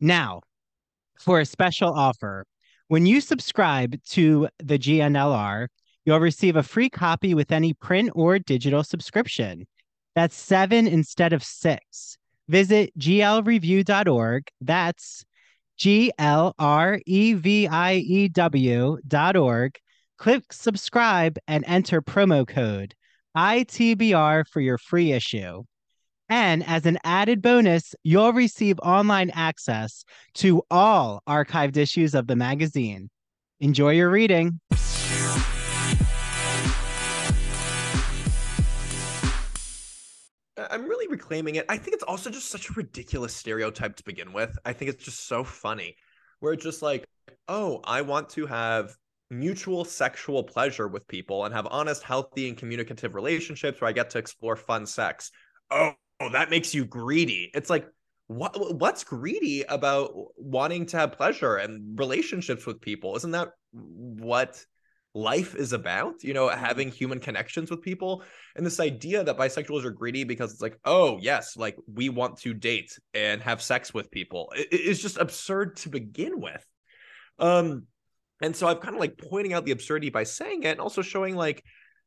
Now, 0.00 0.40
for 1.18 1.40
a 1.40 1.46
special 1.46 1.92
offer, 1.92 2.46
when 2.88 3.04
you 3.04 3.20
subscribe 3.20 4.02
to 4.10 4.48
the 4.58 4.78
G&LR, 4.78 5.68
you'll 6.04 6.20
receive 6.20 6.56
a 6.56 6.62
free 6.62 6.88
copy 6.88 7.34
with 7.34 7.52
any 7.52 7.74
print 7.74 8.10
or 8.14 8.38
digital 8.38 8.84
subscription. 8.84 9.66
That's 10.14 10.34
seven 10.34 10.86
instead 10.86 11.34
of 11.34 11.42
six. 11.42 12.16
Visit 12.48 12.96
glreview.org. 12.98 14.44
That's 14.62 15.24
G 15.76 16.12
L 16.18 16.54
R 16.58 17.00
E 17.06 17.34
V 17.34 17.68
I 17.68 17.94
E 17.94 18.28
W 18.28 18.98
dot 19.06 19.36
org. 19.36 19.76
Click 20.18 20.52
subscribe 20.52 21.38
and 21.46 21.64
enter 21.66 22.00
promo 22.00 22.46
code 22.46 22.94
ITBR 23.36 24.48
for 24.48 24.60
your 24.60 24.78
free 24.78 25.12
issue. 25.12 25.62
And 26.28 26.66
as 26.66 26.86
an 26.86 26.98
added 27.04 27.42
bonus, 27.42 27.94
you'll 28.02 28.32
receive 28.32 28.78
online 28.80 29.30
access 29.30 30.04
to 30.34 30.62
all 30.70 31.22
archived 31.28 31.76
issues 31.76 32.14
of 32.14 32.26
the 32.26 32.36
magazine. 32.36 33.10
Enjoy 33.60 33.92
your 33.92 34.10
reading. 34.10 34.60
I'm 40.56 40.84
really 40.84 41.08
reclaiming 41.08 41.56
it. 41.56 41.66
I 41.68 41.76
think 41.76 41.94
it's 41.94 42.02
also 42.02 42.30
just 42.30 42.50
such 42.50 42.70
a 42.70 42.72
ridiculous 42.74 43.34
stereotype 43.34 43.96
to 43.96 44.04
begin 44.04 44.32
with. 44.32 44.56
I 44.64 44.72
think 44.72 44.90
it's 44.90 45.04
just 45.04 45.26
so 45.26 45.44
funny 45.44 45.96
where 46.40 46.52
it's 46.52 46.64
just 46.64 46.82
like, 46.82 47.06
oh, 47.48 47.80
I 47.84 48.02
want 48.02 48.28
to 48.30 48.46
have 48.46 48.96
mutual 49.30 49.84
sexual 49.84 50.44
pleasure 50.44 50.88
with 50.88 51.06
people 51.08 51.44
and 51.44 51.54
have 51.54 51.66
honest, 51.70 52.02
healthy, 52.02 52.48
and 52.48 52.56
communicative 52.56 53.14
relationships 53.14 53.80
where 53.80 53.88
I 53.88 53.92
get 53.92 54.10
to 54.10 54.18
explore 54.18 54.56
fun 54.56 54.86
sex. 54.86 55.30
Oh, 55.70 55.92
oh 56.20 56.30
that 56.30 56.50
makes 56.50 56.74
you 56.74 56.84
greedy. 56.84 57.50
It's 57.54 57.70
like, 57.70 57.86
what 58.28 58.74
what's 58.80 59.04
greedy 59.04 59.62
about 59.68 60.12
wanting 60.36 60.86
to 60.86 60.96
have 60.96 61.12
pleasure 61.12 61.56
and 61.56 61.98
relationships 61.98 62.66
with 62.66 62.80
people? 62.80 63.14
Isn't 63.16 63.30
that 63.32 63.50
what 63.72 64.64
life 65.16 65.54
is 65.54 65.72
about, 65.72 66.22
you 66.22 66.34
know, 66.34 66.48
mm-hmm. 66.48 66.62
having 66.62 66.90
human 66.90 67.18
connections 67.18 67.70
with 67.70 67.80
people. 67.80 68.22
And 68.54 68.64
this 68.64 68.80
idea 68.80 69.24
that 69.24 69.38
bisexuals 69.38 69.84
are 69.84 69.90
greedy 69.90 70.24
because 70.24 70.52
it's 70.52 70.60
like, 70.60 70.78
oh, 70.84 71.18
yes, 71.20 71.56
like 71.56 71.76
we 71.92 72.10
want 72.10 72.36
to 72.38 72.52
date 72.52 72.96
and 73.14 73.40
have 73.42 73.62
sex 73.62 73.94
with 73.94 74.10
people 74.10 74.52
is 74.70 75.00
just 75.00 75.16
absurd 75.16 75.76
to 75.76 75.88
begin 75.88 76.38
with. 76.38 76.64
Um, 77.38 77.84
and 78.42 78.54
so 78.54 78.68
I've 78.68 78.80
kind 78.80 78.94
of 78.94 79.00
like 79.00 79.16
pointing 79.16 79.54
out 79.54 79.64
the 79.64 79.72
absurdity 79.72 80.10
by 80.10 80.24
saying 80.24 80.64
it 80.64 80.72
and 80.72 80.80
also 80.80 81.00
showing 81.00 81.34
like, 81.34 81.64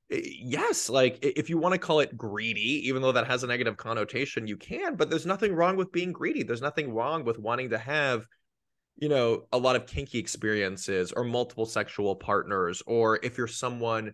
yes, 0.10 0.88
like 0.88 1.18
if 1.24 1.50
you 1.50 1.58
want 1.58 1.74
to 1.74 1.80
call 1.80 2.02
it 2.02 2.16
greedy, 2.16 2.88
even 2.88 3.02
though 3.02 3.12
that 3.12 3.28
has 3.28 3.44
a 3.44 3.48
negative 3.48 3.78
connotation, 3.78 4.46
you 4.46 4.58
can, 4.58 4.96
but 4.96 5.10
there's 5.10 5.26
nothing 5.26 5.54
wrong 5.54 5.76
with 5.76 5.92
being 5.92 6.12
greedy. 6.12 6.44
There's 6.44 6.62
nothing 6.62 6.94
wrong 6.94 7.24
with 7.24 7.40
wanting 7.40 7.72
to 7.72 7.80
have 7.80 8.26
you 9.02 9.10
know 9.10 9.44
a 9.52 9.58
lot 9.58 9.76
of 9.76 9.86
kinky 9.88 10.20
experiences 10.20 11.12
or 11.12 11.24
multiple 11.24 11.66
sexual 11.66 12.16
partners 12.16 12.84
or 12.86 13.20
if 13.24 13.38
you're 13.38 13.48
someone 13.48 14.14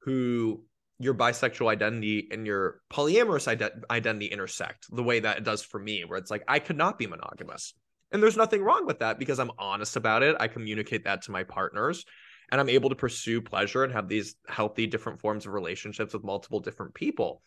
who 0.00 0.64
your 0.98 1.14
bisexual 1.14 1.68
identity 1.68 2.28
and 2.30 2.46
your 2.46 2.80
polyamorous 2.92 3.48
ide- 3.48 3.84
identity 3.90 4.26
intersect 4.26 4.86
the 4.90 5.02
way 5.02 5.20
that 5.20 5.38
it 5.38 5.44
does 5.44 5.62
for 5.62 5.80
me, 5.80 6.04
where 6.04 6.18
it's 6.18 6.30
like 6.30 6.44
I 6.46 6.58
could 6.58 6.76
not 6.76 6.98
be 6.98 7.06
monogamous. 7.06 7.74
And 8.12 8.22
there's 8.22 8.36
nothing 8.36 8.62
wrong 8.62 8.86
with 8.86 9.00
that 9.00 9.18
because 9.18 9.40
I'm 9.40 9.50
honest 9.58 9.96
about 9.96 10.22
it. 10.22 10.36
I 10.38 10.46
communicate 10.46 11.04
that 11.04 11.22
to 11.22 11.32
my 11.32 11.42
partners 11.42 12.04
and 12.52 12.60
I'm 12.60 12.68
able 12.68 12.90
to 12.90 12.94
pursue 12.94 13.40
pleasure 13.40 13.82
and 13.82 13.92
have 13.92 14.08
these 14.08 14.36
healthy 14.46 14.86
different 14.86 15.20
forms 15.20 15.46
of 15.46 15.52
relationships 15.52 16.14
with 16.14 16.22
multiple 16.22 16.60
different 16.60 16.94
people. 16.94 17.42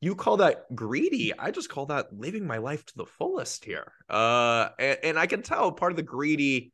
You 0.00 0.14
call 0.14 0.38
that 0.38 0.74
greedy. 0.74 1.32
I 1.38 1.50
just 1.50 1.68
call 1.68 1.86
that 1.86 2.12
living 2.12 2.46
my 2.46 2.56
life 2.56 2.86
to 2.86 2.96
the 2.96 3.04
fullest 3.04 3.64
here. 3.64 3.92
Uh, 4.08 4.70
and, 4.78 4.98
and 5.02 5.18
I 5.18 5.26
can 5.26 5.42
tell 5.42 5.70
part 5.72 5.92
of 5.92 5.96
the 5.96 6.02
greedy 6.02 6.72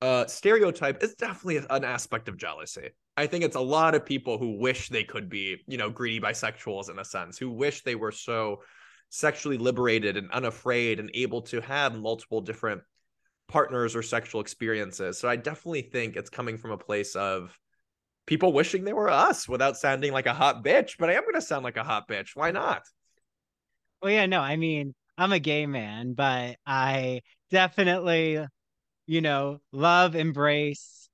uh, 0.00 0.26
stereotype 0.26 1.02
is 1.02 1.14
definitely 1.14 1.64
an 1.68 1.84
aspect 1.84 2.28
of 2.28 2.36
jealousy. 2.36 2.90
I 3.16 3.26
think 3.26 3.44
it's 3.44 3.56
a 3.56 3.60
lot 3.60 3.94
of 3.94 4.04
people 4.04 4.38
who 4.38 4.58
wish 4.58 4.88
they 4.88 5.04
could 5.04 5.28
be, 5.28 5.62
you 5.66 5.78
know, 5.78 5.90
greedy 5.90 6.20
bisexuals 6.20 6.90
in 6.90 6.98
a 6.98 7.04
sense, 7.04 7.38
who 7.38 7.50
wish 7.50 7.82
they 7.82 7.94
were 7.94 8.12
so 8.12 8.62
sexually 9.08 9.58
liberated 9.58 10.16
and 10.16 10.30
unafraid 10.30 11.00
and 11.00 11.10
able 11.14 11.42
to 11.42 11.60
have 11.60 11.96
multiple 11.96 12.40
different 12.40 12.82
partners 13.48 13.94
or 13.94 14.02
sexual 14.02 14.40
experiences. 14.40 15.18
So 15.18 15.28
I 15.28 15.36
definitely 15.36 15.82
think 15.82 16.16
it's 16.16 16.30
coming 16.30 16.58
from 16.58 16.72
a 16.72 16.78
place 16.78 17.14
of 17.14 17.56
people 18.26 18.52
wishing 18.52 18.84
they 18.84 18.92
were 18.92 19.10
us 19.10 19.48
without 19.48 19.76
sounding 19.76 20.12
like 20.12 20.26
a 20.26 20.34
hot 20.34 20.64
bitch, 20.64 20.96
but 20.98 21.10
I 21.10 21.14
am 21.14 21.22
going 21.22 21.34
to 21.34 21.42
sound 21.42 21.64
like 21.64 21.76
a 21.76 21.84
hot 21.84 22.08
bitch. 22.08 22.30
Why 22.34 22.50
not? 22.50 22.82
Well, 24.02 24.12
yeah, 24.12 24.26
no, 24.26 24.40
I 24.40 24.56
mean, 24.56 24.94
I'm 25.16 25.32
a 25.32 25.38
gay 25.38 25.66
man, 25.66 26.14
but 26.14 26.56
I 26.66 27.22
definitely, 27.50 28.44
you 29.06 29.20
know, 29.20 29.60
love, 29.72 30.16
embrace, 30.16 31.08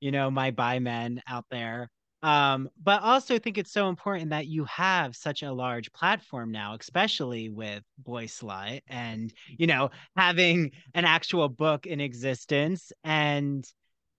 you 0.00 0.10
know, 0.10 0.30
my 0.30 0.50
bi 0.50 0.78
men 0.78 1.22
out 1.26 1.46
there. 1.50 1.90
Um, 2.22 2.70
but 2.80 3.02
also 3.02 3.38
think 3.40 3.58
it's 3.58 3.72
so 3.72 3.88
important 3.88 4.30
that 4.30 4.46
you 4.46 4.64
have 4.66 5.16
such 5.16 5.42
a 5.42 5.52
large 5.52 5.92
platform 5.92 6.52
now, 6.52 6.76
especially 6.78 7.48
with 7.48 7.82
Boyslut 8.00 8.82
and, 8.86 9.32
you 9.48 9.66
know, 9.66 9.90
having 10.16 10.70
an 10.94 11.04
actual 11.04 11.48
book 11.48 11.84
in 11.84 12.00
existence 12.00 12.92
and 13.02 13.64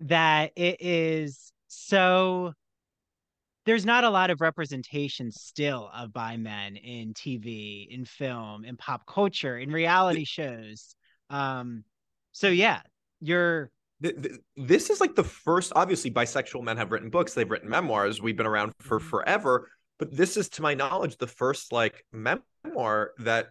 that 0.02 0.52
it 0.58 0.82
is 0.82 1.53
so 1.76 2.54
there's 3.66 3.86
not 3.86 4.04
a 4.04 4.10
lot 4.10 4.30
of 4.30 4.42
representation 4.42 5.32
still 5.32 5.90
of 5.94 6.12
bi 6.12 6.38
men 6.38 6.76
in 6.76 7.14
TV, 7.14 7.88
in 7.90 8.06
film, 8.06 8.66
in 8.66 8.76
pop 8.76 9.06
culture, 9.06 9.58
in 9.58 9.72
reality 9.72 10.26
shows. 10.26 10.96
Um, 11.30 11.84
so 12.34 12.50
yeah, 12.50 12.82
you're 13.22 13.72
this 14.58 14.90
is 14.90 15.00
like 15.00 15.16
the 15.16 15.24
first 15.24 15.72
obviously 15.76 16.12
bisexual 16.12 16.62
men 16.62 16.76
have 16.76 16.92
written 16.92 17.10
books 17.10 17.34
they've 17.34 17.50
written 17.50 17.70
memoirs 17.70 18.22
we've 18.22 18.36
been 18.36 18.46
around 18.46 18.74
for 18.80 19.00
mm-hmm. 19.00 19.08
forever 19.08 19.70
but 19.98 20.16
this 20.16 20.36
is 20.36 20.50
to 20.50 20.62
my 20.62 20.74
knowledge 20.74 21.18
the 21.18 21.28
first 21.28 21.72
like 21.72 22.06
memoir 22.12 23.12
that 23.20 23.48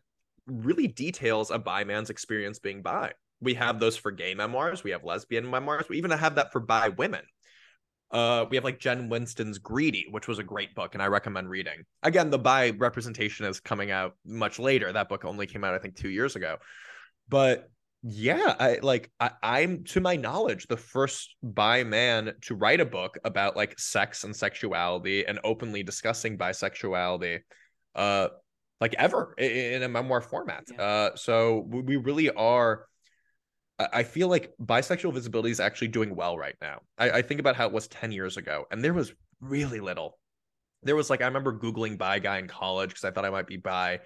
really 0.46 0.88
details 0.88 1.50
a 1.50 1.58
bi 1.58 1.85
man's 1.85 2.11
experience 2.11 2.58
being 2.58 2.82
bi 2.82 3.11
we 3.40 3.54
have 3.54 3.80
those 3.80 3.96
for 3.96 4.11
gay 4.11 4.35
memoirs 4.35 4.85
we 4.85 4.90
have 4.90 5.04
lesbian 5.04 5.48
memoirs 5.48 5.88
we 5.88 5.96
even 5.96 6.11
have 6.11 6.35
that 6.35 6.52
for 6.52 6.61
bi 6.61 6.90
women 6.90 7.22
uh, 8.12 8.44
we 8.51 8.57
have 8.57 8.64
like 8.64 8.79
Jen 8.79 9.09
Winston's 9.09 9.59
Greedy, 9.59 10.07
which 10.11 10.29
was 10.29 10.38
a 10.38 10.44
great 10.44 10.75
book, 10.75 10.94
and 10.94 11.03
I 11.03 11.07
recommend 11.07 11.48
reading. 11.48 11.85
Again, 12.03 12.31
the 12.31 12.38
bi 12.38 12.70
representation 12.70 13.46
is 13.46 13.59
coming 13.59 13.90
out 13.90 14.16
much 14.25 14.59
later. 14.59 14.92
That 14.92 15.09
book 15.09 15.25
only 15.25 15.46
came 15.46 15.64
out, 15.64 15.75
I 15.75 15.79
think, 15.79 15.96
two 15.96 16.11
years 16.11 16.37
ago. 16.37 16.59
But 17.29 17.70
yeah 18.03 18.57
i 18.59 18.79
like 18.83 19.11
I, 19.20 19.31
I'm 19.42 19.85
to 19.85 20.01
my 20.01 20.16
knowledge 20.16 20.66
the 20.66 20.77
first 20.77 21.37
bi 21.40 21.85
man 21.85 22.35
to 22.42 22.57
write 22.57 22.81
a 22.81 22.85
book 22.85 23.16
about 23.25 23.57
like 23.57 23.79
sex 23.79 24.25
and 24.25 24.35
sexuality 24.35 25.25
and 25.25 25.38
openly 25.44 25.85
discussing 25.85 26.37
bisexuality 26.37 27.40
uh 27.94 28.29
like 28.81 28.94
ever 28.98 29.35
in, 29.38 29.85
a 29.85 29.88
memoir 29.88 30.20
format 30.20 30.64
yeah. 30.72 30.83
uh 30.83 31.14
so 31.14 31.64
we, 31.68 31.83
we 31.83 31.96
really 31.96 32.29
are 32.31 32.87
I 33.92 34.02
feel 34.02 34.28
like 34.28 34.52
bisexual 34.62 35.14
visibility 35.14 35.50
is 35.50 35.60
actually 35.60 35.88
doing 35.88 36.14
well 36.14 36.36
right 36.36 36.56
now. 36.60 36.80
I, 36.98 37.10
I 37.10 37.22
think 37.22 37.40
about 37.40 37.56
how 37.56 37.66
it 37.66 37.72
was 37.72 37.88
10 37.88 38.12
years 38.12 38.36
ago, 38.36 38.66
and 38.70 38.84
there 38.84 38.94
was 38.94 39.12
really 39.40 39.80
little. 39.80 40.18
There 40.82 40.96
was 40.96 41.10
like, 41.10 41.22
I 41.22 41.26
remember 41.26 41.58
Googling 41.58 41.96
bi 41.96 42.18
guy 42.18 42.38
in 42.38 42.48
college 42.48 42.90
because 42.90 43.04
I 43.04 43.10
thought 43.10 43.24
I 43.24 43.30
might 43.30 43.46
be 43.46 43.56
bi. 43.56 44.00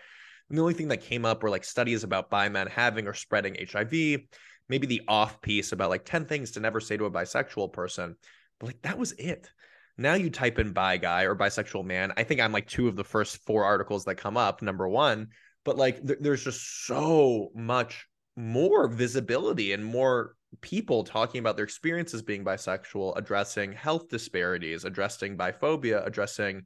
And 0.49 0.57
the 0.59 0.63
only 0.63 0.75
thing 0.75 0.89
that 0.89 1.03
came 1.03 1.25
up 1.25 1.43
were 1.43 1.51
like 1.51 1.65
studies 1.65 2.05
about 2.05 2.31
bi 2.31 2.49
men 2.49 2.67
having 2.67 3.07
or 3.07 3.15
spreading 3.15 3.57
HIV, 3.59 4.21
maybe 4.69 4.87
the 4.87 5.03
off 5.09 5.41
piece 5.41 5.73
about 5.73 5.91
like 5.91 6.05
10 6.05 6.27
things 6.27 6.53
to 6.53 6.61
never 6.61 6.81
say 6.81 6.97
to 6.97 7.07
a 7.07 7.11
bisexual 7.11 7.73
person. 7.73 8.17
But 8.61 8.67
like 8.67 8.83
that 8.83 8.99
was 8.99 9.13
it. 9.13 9.51
Now 9.99 10.15
you 10.15 10.31
type 10.31 10.59
in 10.59 10.73
bi 10.73 10.99
guy 10.99 11.23
or 11.23 11.35
bisexual 11.35 11.85
man. 11.85 12.13
I 12.17 12.25
think 12.25 12.41
I'm 12.41 12.53
like 12.53 12.69
two 12.69 12.89
of 12.89 12.97
the 12.97 13.05
first 13.05 13.45
four 13.47 13.65
articles 13.65 14.05
that 14.05 14.17
come 14.17 14.37
up, 14.37 14.61
number 14.63 14.87
one. 14.87 15.29
But 15.65 15.77
like 15.77 16.07
th- 16.07 16.19
there's 16.21 16.45
just 16.45 16.87
so 16.87 17.51
much 17.55 18.07
more 18.37 18.89
visibility 18.89 19.73
and 19.73 19.85
more 19.85 20.35
people 20.61 21.05
talking 21.05 21.39
about 21.39 21.57
their 21.57 21.65
experiences 21.65 22.23
being 22.23 22.45
bisexual, 22.45 23.17
addressing 23.17 23.73
health 23.73 24.09
disparities, 24.09 24.85
addressing 24.85 25.37
biphobia, 25.37 26.07
addressing 26.07 26.63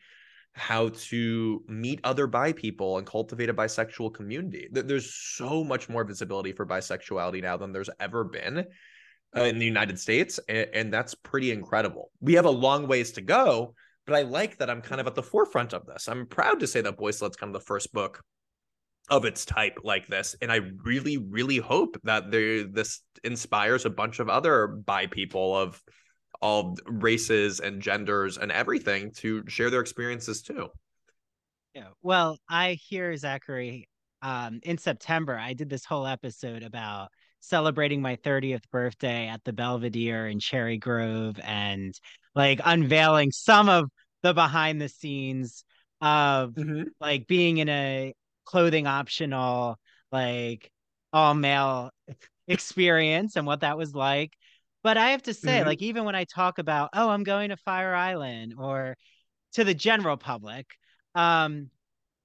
how 0.53 0.89
to 0.89 1.63
meet 1.69 2.01
other 2.03 2.27
bi 2.27 2.53
people 2.53 2.99
and 2.99 3.07
cultivate 3.07 3.49
a 3.49 3.55
bisexual 3.55 4.13
community. 4.13 4.69
There's 4.73 5.15
so 5.15 5.63
much 5.63 5.89
more 5.89 6.05
visibility 6.05 6.53
for 6.53 6.67
bisexuality 6.67 7.43
now 7.43 7.57
than 7.57 7.73
there's 7.73 7.91
ever 8.01 8.25
been 8.25 8.67
uh, 9.37 9.43
in 9.43 9.59
the 9.59 9.65
United 9.65 9.99
States, 9.99 10.41
and, 10.49 10.93
that's 10.93 11.15
pretty 11.15 11.53
incredible. 11.53 12.11
We 12.21 12.35
have 12.35 12.47
a 12.47 12.51
long 12.51 12.89
ways 12.89 13.13
to 13.13 13.21
go, 13.21 13.75
but 14.07 14.17
I 14.17 14.23
like 14.23 14.59
that 14.59 14.69
I'm 14.69 14.83
kind 14.83 15.01
of 15.01 15.07
at 15.07 15.15
the 15.15 15.23
forefront 15.23 15.73
of 15.73 15.87
this. 15.87 16.09
I'm 16.09 16.27
proud 16.27 16.61
to 16.61 16.67
say 16.67 16.81
that 16.81 16.97
Boyslut's 16.97 17.37
kind 17.37 17.55
of 17.55 17.61
the 17.61 17.67
first 17.67 17.93
book 17.93 18.23
of 19.11 19.25
its 19.25 19.45
type 19.45 19.81
like 19.83 20.07
this, 20.07 20.37
and 20.41 20.51
I 20.51 20.61
really, 20.85 21.19
really 21.19 21.59
hope 21.59 21.97
that 22.05 22.31
there 22.31 22.65
this 22.65 23.01
inspires 23.25 23.85
a 23.85 23.91
bunch 23.91 24.21
of 24.21 24.29
other 24.29 24.69
bi 24.69 25.07
people 25.07 25.57
of 25.57 25.83
all 26.41 26.77
races 26.87 27.61
and 27.61 27.83
genders 27.83 28.39
and 28.39 28.51
everything 28.51 29.13
to 29.13 29.45
share 29.49 29.69
their 29.69 29.81
experiences 29.81 30.43
too. 30.43 30.69
Yeah. 31.75 31.89
Well, 32.03 32.39
I 32.49 32.79
hear 32.89 33.15
Zachary 33.17 33.89
um 34.23 34.61
in 34.63 34.77
September 34.77 35.39
I 35.39 35.55
did 35.55 35.71
this 35.71 35.85
whole 35.85 36.07
episode 36.07 36.63
about 36.63 37.09
celebrating 37.41 38.03
my 38.03 38.17
30th 38.17 38.69
birthday 38.71 39.29
at 39.29 39.43
the 39.45 39.53
Belvedere 39.53 40.27
in 40.29 40.39
Cherry 40.41 40.77
Grove 40.77 41.41
and 41.43 41.99
like 42.35 42.61
unveiling 42.65 43.33
some 43.33 43.69
of 43.69 43.91
the 44.23 44.35
behind 44.35 44.81
the 44.81 44.89
scenes 44.89 45.65
of 46.01 46.53
mm-hmm. 46.53 46.83
like 47.01 47.27
being 47.27 47.59
in 47.59 47.69
a 47.69 48.15
clothing 48.45 48.87
optional 48.87 49.77
like 50.13 50.71
all 51.13 51.35
male 51.35 51.91
experience 52.49 53.37
and 53.37 53.47
what 53.47 53.61
that 53.61 53.79
was 53.79 53.95
like 53.95 54.33
but 54.83 54.97
I 54.97 55.11
have 55.11 55.23
to 55.25 55.35
say, 55.35 55.59
mm-hmm. 55.59 55.69
like, 55.69 55.83
even 55.83 56.05
when 56.05 56.15
I 56.15 56.25
talk 56.25 56.59
about, 56.59 56.91
oh, 56.95 57.11
I'm 57.11 57.23
going 57.23 57.51
to 57.51 57.57
Fire 57.57 57.95
Island 57.95 58.55
or 58.59 58.97
to 59.53 59.65
the 59.65 59.75
general 59.75 60.17
public, 60.17 60.67
um, 61.15 61.71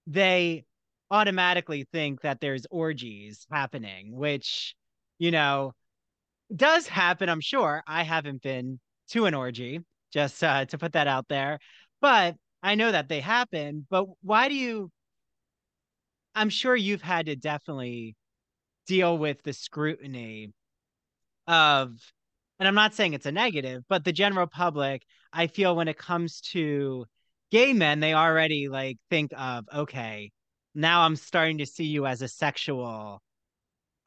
they 0.07 0.65
automatically 1.11 1.85
think 1.91 2.21
that 2.21 2.39
there's 2.39 2.65
orgies 2.71 3.45
happening, 3.51 4.15
which, 4.15 4.75
you 5.19 5.31
know, 5.31 5.73
does 6.55 6.87
happen, 6.87 7.29
I'm 7.29 7.41
sure. 7.41 7.83
I 7.87 8.03
haven't 8.03 8.41
been 8.41 8.79
to 9.09 9.25
an 9.25 9.33
orgy, 9.33 9.81
just 10.13 10.43
uh, 10.43 10.65
to 10.65 10.77
put 10.77 10.93
that 10.93 11.07
out 11.07 11.27
there. 11.27 11.59
But 12.01 12.35
I 12.63 12.75
know 12.75 12.91
that 12.91 13.09
they 13.09 13.19
happen. 13.19 13.85
But 13.89 14.05
why 14.21 14.47
do 14.47 14.55
you? 14.55 14.91
I'm 16.35 16.49
sure 16.49 16.75
you've 16.75 17.01
had 17.01 17.27
to 17.27 17.35
definitely 17.35 18.15
deal 18.87 19.17
with 19.17 19.41
the 19.43 19.53
scrutiny 19.53 20.51
of 21.47 21.99
and 22.59 22.67
I'm 22.67 22.75
not 22.75 22.93
saying 22.93 23.13
it's 23.13 23.25
a 23.25 23.31
negative, 23.31 23.83
but 23.89 24.05
the 24.05 24.13
general 24.13 24.47
public, 24.47 25.03
I 25.33 25.47
feel 25.47 25.75
when 25.75 25.89
it 25.89 25.97
comes 25.97 26.39
to 26.51 27.05
gay 27.51 27.73
men, 27.73 27.99
they 27.99 28.13
already 28.13 28.69
like 28.69 28.97
think 29.09 29.31
of, 29.37 29.65
okay, 29.73 30.31
now 30.73 31.01
I'm 31.01 31.17
starting 31.17 31.57
to 31.57 31.65
see 31.65 31.85
you 31.85 32.05
as 32.05 32.21
a 32.21 32.27
sexual 32.29 33.21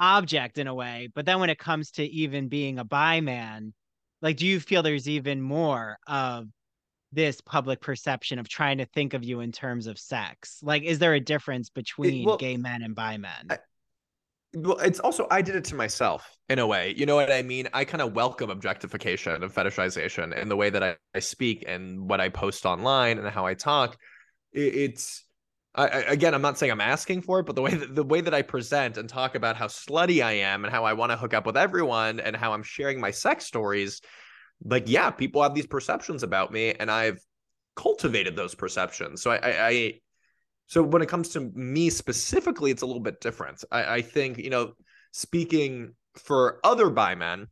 object 0.00 0.58
in 0.58 0.66
a 0.66 0.74
way. 0.74 1.08
But 1.14 1.26
then 1.26 1.40
when 1.40 1.50
it 1.50 1.58
comes 1.58 1.90
to 1.92 2.04
even 2.04 2.48
being 2.48 2.78
a 2.78 2.84
bi 2.84 3.20
man, 3.20 3.74
like, 4.22 4.36
do 4.38 4.46
you 4.46 4.60
feel 4.60 4.82
there's 4.82 5.08
even 5.08 5.40
more 5.42 5.98
of 6.06 6.46
this 7.12 7.40
public 7.40 7.80
perception 7.80 8.38
of 8.38 8.48
trying 8.48 8.78
to 8.78 8.86
think 8.86 9.14
of 9.14 9.24
you 9.24 9.40
in 9.40 9.52
terms 9.52 9.86
of 9.86 9.98
sex? 9.98 10.58
Like, 10.62 10.82
is 10.82 10.98
there 10.98 11.14
a 11.14 11.20
difference 11.20 11.70
between 11.70 12.22
it, 12.22 12.26
well, 12.26 12.36
gay 12.36 12.56
men 12.56 12.82
and 12.82 12.94
bi 12.94 13.16
men? 13.16 13.46
I, 13.50 13.58
well 14.54 14.78
it's 14.78 14.98
also 15.00 15.26
i 15.30 15.42
did 15.42 15.54
it 15.54 15.64
to 15.64 15.74
myself 15.74 16.36
in 16.48 16.58
a 16.58 16.66
way 16.66 16.94
you 16.96 17.04
know 17.04 17.16
what 17.16 17.30
i 17.30 17.42
mean 17.42 17.68
i 17.74 17.84
kind 17.84 18.00
of 18.00 18.14
welcome 18.14 18.50
objectification 18.50 19.42
and 19.42 19.52
fetishization 19.52 20.36
in 20.36 20.48
the 20.48 20.56
way 20.56 20.70
that 20.70 20.82
I, 20.82 20.96
I, 21.14 21.18
speak 21.18 21.64
and 21.66 22.08
what 22.08 22.20
i 22.20 22.28
post 22.30 22.64
online 22.64 23.18
and 23.18 23.28
how 23.28 23.44
i 23.44 23.54
talk 23.54 23.98
it's 24.52 25.24
I, 25.74 25.86
again 25.86 26.34
i'm 26.34 26.40
not 26.40 26.58
saying 26.58 26.72
i'm 26.72 26.80
asking 26.80 27.22
for 27.22 27.40
it 27.40 27.46
but 27.46 27.56
the 27.56 27.62
way 27.62 27.74
that 27.74 27.94
the 27.94 28.04
way 28.04 28.22
that 28.22 28.32
i 28.32 28.40
present 28.40 28.96
and 28.96 29.08
talk 29.08 29.34
about 29.34 29.56
how 29.56 29.66
slutty 29.66 30.24
i 30.24 30.32
am 30.32 30.64
and 30.64 30.72
how 30.72 30.84
i 30.84 30.94
want 30.94 31.12
to 31.12 31.18
hook 31.18 31.34
up 31.34 31.44
with 31.44 31.56
everyone 31.56 32.18
and 32.18 32.34
how 32.34 32.54
i'm 32.54 32.62
sharing 32.62 33.00
my 33.00 33.10
sex 33.10 33.44
stories 33.44 34.00
like 34.64 34.84
yeah 34.86 35.10
people 35.10 35.42
have 35.42 35.54
these 35.54 35.66
perceptions 35.66 36.22
about 36.22 36.52
me 36.52 36.72
and 36.72 36.90
i've 36.90 37.20
cultivated 37.78 38.34
those 38.34 38.56
perceptions. 38.56 39.22
So 39.22 39.30
I, 39.30 39.36
I, 39.36 39.66
I 39.68 39.94
so 40.66 40.82
when 40.82 41.00
it 41.00 41.08
comes 41.08 41.30
to 41.30 41.40
me 41.54 41.88
specifically, 41.88 42.72
it's 42.72 42.82
a 42.82 42.86
little 42.86 43.00
bit 43.00 43.20
different. 43.20 43.64
I, 43.70 43.94
I 43.94 44.02
think, 44.02 44.36
you 44.36 44.50
know, 44.50 44.72
speaking 45.12 45.94
for 46.16 46.58
other 46.64 46.90
bi 46.90 47.14
men, 47.14 47.46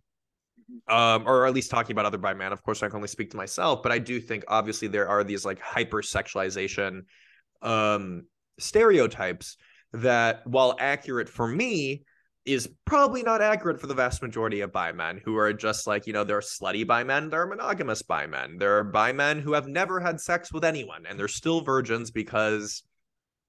um, 0.88 1.22
or 1.26 1.46
at 1.46 1.54
least 1.54 1.70
talking 1.70 1.92
about 1.94 2.06
other 2.06 2.18
bi 2.18 2.34
men, 2.34 2.52
of 2.52 2.62
course, 2.62 2.82
I 2.82 2.88
can 2.88 2.96
only 2.96 3.08
speak 3.08 3.30
to 3.30 3.36
myself, 3.36 3.84
but 3.84 3.92
I 3.92 4.00
do 4.00 4.20
think 4.20 4.44
obviously 4.48 4.88
there 4.88 5.08
are 5.08 5.22
these 5.22 5.46
like 5.46 5.60
hypersexualization 5.60 7.02
um 7.62 8.24
stereotypes 8.58 9.56
that 9.92 10.46
while 10.46 10.76
accurate 10.78 11.28
for 11.28 11.46
me 11.46 12.04
is 12.46 12.68
probably 12.84 13.24
not 13.24 13.42
accurate 13.42 13.80
for 13.80 13.88
the 13.88 13.94
vast 13.94 14.22
majority 14.22 14.60
of 14.60 14.72
bi 14.72 14.92
men 14.92 15.20
who 15.24 15.36
are 15.36 15.52
just 15.52 15.86
like, 15.86 16.06
you 16.06 16.12
know, 16.12 16.22
there 16.22 16.38
are 16.38 16.42
slutty 16.42 16.86
bi 16.86 17.02
men, 17.02 17.28
there 17.28 17.42
are 17.42 17.46
monogamous 17.46 18.02
bi 18.02 18.26
men, 18.26 18.56
there 18.56 18.78
are 18.78 18.84
bi 18.84 19.12
men 19.12 19.40
who 19.40 19.52
have 19.52 19.66
never 19.66 19.98
had 19.98 20.20
sex 20.20 20.52
with 20.52 20.64
anyone 20.64 21.04
and 21.06 21.18
they're 21.18 21.26
still 21.26 21.60
virgins 21.60 22.12
because 22.12 22.84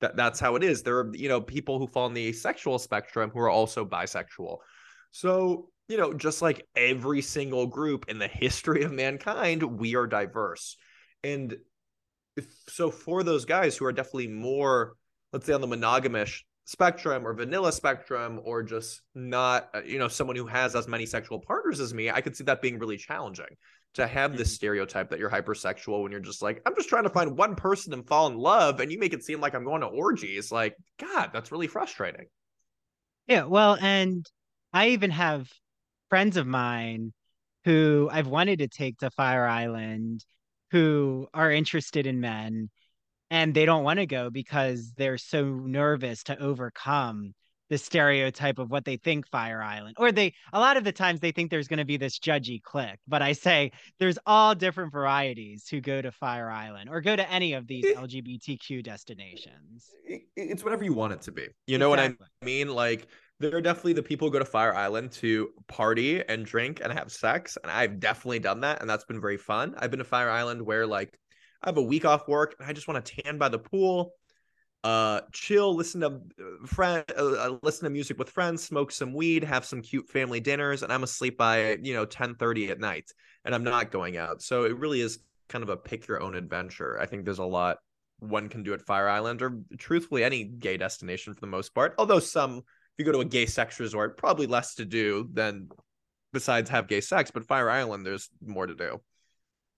that, 0.01 0.15
that's 0.15 0.39
how 0.39 0.55
it 0.55 0.63
is. 0.63 0.81
There 0.81 0.97
are, 0.97 1.11
you 1.13 1.29
know, 1.29 1.41
people 1.41 1.77
who 1.77 1.87
fall 1.87 2.07
in 2.07 2.15
the 2.15 2.27
asexual 2.27 2.79
spectrum 2.79 3.29
who 3.31 3.39
are 3.39 3.49
also 3.49 3.85
bisexual. 3.85 4.57
So, 5.11 5.69
you 5.87 5.97
know, 5.97 6.13
just 6.13 6.41
like 6.41 6.67
every 6.75 7.21
single 7.21 7.67
group 7.67 8.05
in 8.07 8.17
the 8.17 8.27
history 8.27 8.83
of 8.83 8.91
mankind, 8.91 9.61
we 9.61 9.95
are 9.95 10.07
diverse. 10.07 10.75
And 11.23 11.55
if, 12.35 12.47
so 12.67 12.89
for 12.89 13.23
those 13.23 13.45
guys 13.45 13.77
who 13.77 13.85
are 13.85 13.93
definitely 13.93 14.27
more, 14.27 14.93
let's 15.33 15.45
say 15.45 15.53
on 15.53 15.61
the 15.61 15.67
monogamous 15.67 16.43
spectrum 16.67 17.25
or 17.25 17.33
vanilla 17.33 17.71
spectrum 17.71 18.41
or 18.43 18.61
just 18.61 18.99
not 19.15 19.69
uh, 19.73 19.81
you 19.85 19.97
know 19.97 20.09
someone 20.09 20.35
who 20.35 20.45
has 20.45 20.75
as 20.75 20.85
many 20.85 21.05
sexual 21.05 21.39
partners 21.39 21.79
as 21.79 21.93
me 21.93 22.11
i 22.11 22.19
could 22.19 22.35
see 22.35 22.43
that 22.43 22.61
being 22.61 22.77
really 22.77 22.97
challenging 22.97 23.47
to 23.93 24.05
have 24.05 24.35
this 24.35 24.49
mm-hmm. 24.49 24.55
stereotype 24.55 25.09
that 25.09 25.17
you're 25.17 25.29
hypersexual 25.29 26.03
when 26.03 26.11
you're 26.11 26.19
just 26.19 26.41
like 26.41 26.61
i'm 26.65 26.75
just 26.75 26.89
trying 26.89 27.03
to 27.03 27.09
find 27.09 27.37
one 27.37 27.55
person 27.55 27.93
and 27.93 28.05
fall 28.05 28.27
in 28.27 28.37
love 28.37 28.81
and 28.81 28.91
you 28.91 28.99
make 28.99 29.13
it 29.13 29.23
seem 29.23 29.39
like 29.39 29.55
i'm 29.55 29.63
going 29.63 29.79
to 29.79 29.87
orgies 29.87 30.51
like 30.51 30.75
god 30.99 31.29
that's 31.31 31.53
really 31.53 31.67
frustrating 31.67 32.25
yeah 33.27 33.45
well 33.45 33.77
and 33.79 34.29
i 34.73 34.89
even 34.89 35.09
have 35.09 35.49
friends 36.09 36.35
of 36.35 36.45
mine 36.45 37.13
who 37.63 38.09
i've 38.11 38.27
wanted 38.27 38.59
to 38.59 38.67
take 38.67 38.97
to 38.97 39.09
fire 39.11 39.47
island 39.47 40.25
who 40.71 41.29
are 41.33 41.49
interested 41.49 42.05
in 42.05 42.19
men 42.19 42.69
and 43.29 43.53
they 43.53 43.65
don't 43.65 43.83
want 43.83 43.99
to 43.99 44.05
go 44.05 44.29
because 44.29 44.93
they're 44.97 45.17
so 45.17 45.43
nervous 45.45 46.23
to 46.23 46.39
overcome 46.39 47.33
the 47.69 47.77
stereotype 47.77 48.59
of 48.59 48.71
what 48.71 48.85
they 48.85 48.97
think 48.97 49.27
Fire 49.27 49.61
Island, 49.61 49.97
or 49.99 50.11
they 50.11 50.33
a 50.53 50.59
lot 50.59 50.77
of 50.77 50.83
the 50.83 50.91
times 50.91 51.19
they 51.19 51.31
think 51.31 51.51
there's 51.51 51.67
going 51.67 51.79
to 51.79 51.85
be 51.85 51.97
this 51.97 52.17
judgy 52.19 52.61
clique. 52.61 52.99
But 53.07 53.21
I 53.21 53.33
say 53.33 53.71
there's 53.99 54.17
all 54.25 54.55
different 54.55 54.93
varieties 54.93 55.67
who 55.69 55.81
go 55.81 56.01
to 56.01 56.11
Fire 56.11 56.49
Island 56.49 56.89
or 56.89 57.01
go 57.01 57.15
to 57.15 57.29
any 57.29 57.53
of 57.53 57.67
these 57.67 57.85
LGBTQ 57.85 58.83
destinations. 58.83 59.91
It's 60.35 60.63
whatever 60.63 60.83
you 60.83 60.93
want 60.93 61.13
it 61.13 61.21
to 61.23 61.31
be. 61.31 61.47
You 61.65 61.77
know 61.77 61.93
exactly. 61.93 62.17
what 62.19 62.29
I 62.41 62.45
mean? 62.45 62.69
Like 62.69 63.07
there 63.39 63.55
are 63.55 63.61
definitely 63.61 63.93
the 63.93 64.03
people 64.03 64.27
who 64.27 64.31
go 64.31 64.39
to 64.39 64.45
Fire 64.45 64.73
Island 64.73 65.11
to 65.13 65.49
party 65.67 66.23
and 66.27 66.45
drink 66.45 66.79
and 66.81 66.91
have 66.93 67.11
sex, 67.11 67.57
and 67.61 67.71
I've 67.71 67.99
definitely 67.99 68.39
done 68.39 68.61
that, 68.61 68.81
and 68.81 68.89
that's 68.89 69.05
been 69.05 69.21
very 69.21 69.37
fun. 69.37 69.75
I've 69.77 69.91
been 69.91 69.99
to 69.99 70.05
Fire 70.05 70.29
Island 70.29 70.61
where 70.61 70.87
like 70.87 71.17
I 71.63 71.69
have 71.69 71.77
a 71.77 71.81
week 71.81 72.05
off 72.05 72.27
work 72.27 72.55
and 72.59 72.69
I 72.69 72.73
just 72.73 72.87
want 72.87 73.03
to 73.03 73.21
tan 73.21 73.37
by 73.37 73.49
the 73.49 73.59
pool, 73.59 74.13
uh, 74.83 75.21
chill, 75.33 75.75
listen 75.75 76.01
to 76.01 76.07
uh, 76.07 76.65
friend, 76.65 77.03
uh, 77.17 77.25
uh, 77.25 77.57
listen 77.63 77.85
to 77.85 77.89
music 77.89 78.17
with 78.17 78.29
friends, 78.29 78.63
smoke 78.63 78.91
some 78.91 79.13
weed, 79.13 79.43
have 79.43 79.65
some 79.65 79.81
cute 79.81 80.07
family 80.07 80.39
dinners, 80.39 80.83
and 80.83 80.93
I'm 80.93 81.03
asleep 81.03 81.37
by 81.37 81.77
you 81.81 81.93
know 81.93 82.05
10:30 82.05 82.69
at 82.69 82.79
night, 82.79 83.11
and 83.43 83.53
I'm 83.53 83.63
not 83.63 83.91
going 83.91 84.17
out. 84.17 84.41
So 84.41 84.65
it 84.65 84.77
really 84.77 85.01
is 85.01 85.19
kind 85.49 85.63
of 85.63 85.69
a 85.69 85.77
pick 85.77 86.07
your 86.07 86.21
own 86.21 86.35
adventure. 86.35 86.99
I 86.99 87.05
think 87.05 87.25
there's 87.25 87.39
a 87.39 87.45
lot 87.45 87.77
one 88.19 88.49
can 88.49 88.63
do 88.63 88.73
at 88.73 88.81
Fire 88.81 89.09
Island, 89.09 89.41
or 89.41 89.59
truthfully 89.77 90.23
any 90.23 90.43
gay 90.43 90.77
destination 90.77 91.33
for 91.33 91.41
the 91.41 91.47
most 91.47 91.73
part. 91.73 91.95
Although 91.97 92.19
some, 92.19 92.57
if 92.57 92.63
you 92.97 93.05
go 93.05 93.11
to 93.11 93.19
a 93.19 93.25
gay 93.25 93.45
sex 93.45 93.79
resort, 93.79 94.17
probably 94.17 94.47
less 94.47 94.75
to 94.75 94.85
do 94.85 95.27
than 95.33 95.69
besides 96.33 96.69
have 96.69 96.87
gay 96.87 97.01
sex. 97.01 97.31
But 97.31 97.45
Fire 97.45 97.69
Island, 97.69 98.05
there's 98.05 98.29
more 98.45 98.67
to 98.67 98.75
do. 98.75 99.01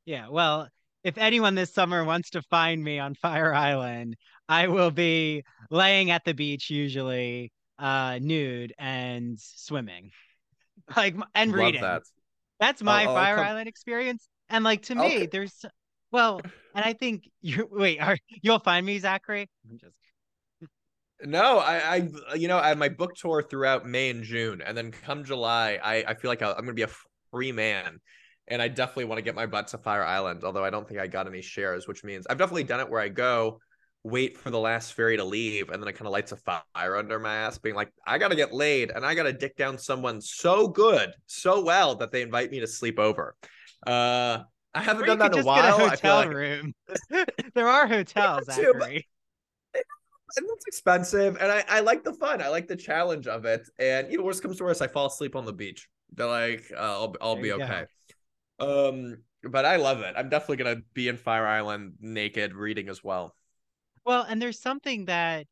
Yeah, 0.05 0.29
well, 0.29 0.69
if 1.03 1.17
anyone 1.17 1.55
this 1.55 1.73
summer 1.73 2.03
wants 2.03 2.31
to 2.31 2.41
find 2.43 2.83
me 2.83 2.99
on 2.99 3.15
Fire 3.15 3.53
Island, 3.53 4.15
I 4.47 4.67
will 4.67 4.91
be 4.91 5.43
laying 5.69 6.11
at 6.11 6.25
the 6.25 6.33
beach 6.33 6.69
usually, 6.69 7.51
uh, 7.77 8.19
nude 8.21 8.73
and 8.77 9.39
swimming, 9.39 10.11
like 10.95 11.15
and 11.33 11.51
Love 11.51 11.59
reading. 11.59 11.81
That. 11.81 12.03
That's 12.59 12.81
my 12.81 13.05
I'll, 13.05 13.13
Fire 13.13 13.37
I'll 13.37 13.43
come... 13.43 13.51
Island 13.51 13.69
experience. 13.69 14.27
And 14.49 14.63
like 14.63 14.83
to 14.83 14.95
me, 14.95 15.05
okay. 15.05 15.25
there's 15.27 15.65
well, 16.11 16.41
and 16.75 16.83
I 16.83 16.93
think 16.93 17.29
you 17.41 17.67
wait, 17.71 17.99
are 17.99 18.17
you'll 18.41 18.59
find 18.59 18.85
me, 18.85 18.99
Zachary? 18.99 19.49
I'm 19.69 19.77
just 19.77 19.95
no, 21.23 21.59
I, 21.59 22.09
I, 22.29 22.35
you 22.35 22.47
know, 22.47 22.57
I 22.57 22.69
have 22.69 22.77
my 22.77 22.89
book 22.89 23.15
tour 23.15 23.41
throughout 23.41 23.85
May 23.87 24.09
and 24.09 24.23
June, 24.23 24.61
and 24.61 24.75
then 24.75 24.91
come 24.91 25.23
July, 25.23 25.79
I, 25.81 26.03
I 26.07 26.13
feel 26.15 26.29
like 26.29 26.41
I'm 26.41 26.55
gonna 26.55 26.73
be 26.73 26.81
a 26.81 26.89
free 27.31 27.51
man 27.51 27.99
and 28.49 28.61
I 28.61 28.67
definitely 28.67 29.05
want 29.05 29.19
to 29.19 29.23
get 29.23 29.35
my 29.35 29.45
butt 29.45 29.67
to 29.69 29.77
Fire 29.77 30.03
Island, 30.03 30.43
although 30.43 30.63
I 30.63 30.69
don't 30.69 30.87
think 30.87 30.99
I 30.99 31.07
got 31.07 31.27
any 31.27 31.41
shares, 31.41 31.87
which 31.87 32.03
means 32.03 32.25
I've 32.27 32.37
definitely 32.37 32.63
done 32.63 32.79
it 32.79 32.89
where 32.89 33.01
I 33.01 33.09
go, 33.09 33.59
wait 34.03 34.37
for 34.37 34.49
the 34.49 34.59
last 34.59 34.93
ferry 34.93 35.17
to 35.17 35.23
leave, 35.23 35.69
and 35.69 35.81
then 35.81 35.87
it 35.87 35.93
kind 35.93 36.07
of 36.07 36.13
lights 36.13 36.31
a 36.31 36.37
fire 36.37 36.95
under 36.95 37.19
my 37.19 37.35
ass, 37.35 37.57
being 37.57 37.75
like, 37.75 37.91
I 38.05 38.17
gotta 38.17 38.35
get 38.35 38.53
laid 38.53 38.91
and 38.91 39.05
I 39.05 39.13
gotta 39.13 39.33
dick 39.33 39.55
down 39.55 39.77
someone 39.77 40.21
so 40.21 40.67
good, 40.67 41.13
so 41.27 41.61
well 41.61 41.95
that 41.95 42.11
they 42.11 42.21
invite 42.21 42.51
me 42.51 42.59
to 42.59 42.67
sleep 42.67 42.99
over. 42.99 43.35
Uh 43.85 44.39
I 44.73 44.83
haven't 44.83 45.07
done 45.07 45.17
that 45.19 45.33
in 45.33 45.39
a 45.39 45.43
while. 45.43 45.77
Get 45.77 45.87
a 45.87 45.89
hotel 45.89 46.15
like... 46.17 46.29
room. 46.29 46.73
there 47.55 47.67
are 47.67 47.87
hotels, 47.87 48.45
too, 48.55 48.71
Zachary. 48.71 49.07
and 49.73 50.45
it's 50.55 50.65
expensive 50.67 51.37
and 51.41 51.51
I, 51.51 51.63
I 51.67 51.79
like 51.79 52.03
the 52.03 52.13
fun 52.13 52.39
i 52.39 52.49
like 52.49 52.67
the 52.67 52.75
challenge 52.75 53.25
of 53.25 53.45
it 53.45 53.67
and 53.79 54.11
you 54.11 54.19
know 54.19 54.23
worst 54.23 54.43
comes 54.43 54.57
to 54.57 54.63
worst 54.63 54.81
i 54.81 54.87
fall 54.87 55.07
asleep 55.07 55.35
on 55.35 55.43
the 55.43 55.53
beach 55.53 55.89
they're 56.13 56.27
like 56.27 56.71
uh, 56.75 56.79
i'll, 56.79 57.15
I'll 57.19 57.41
be 57.41 57.51
okay 57.53 57.85
um, 58.59 59.17
but 59.43 59.65
I 59.65 59.77
love 59.77 60.01
it. 60.01 60.13
I'm 60.17 60.29
definitely 60.29 60.57
gonna 60.57 60.81
be 60.93 61.07
in 61.07 61.17
Fire 61.17 61.47
Island 61.47 61.93
naked 61.99 62.53
reading 62.53 62.89
as 62.89 63.03
well. 63.03 63.35
Well, 64.05 64.23
and 64.23 64.41
there's 64.41 64.59
something 64.59 65.05
that 65.05 65.45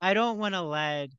I 0.00 0.14
don't 0.14 0.38
want 0.38 0.54
to 0.54 0.62
let. 0.62 1.10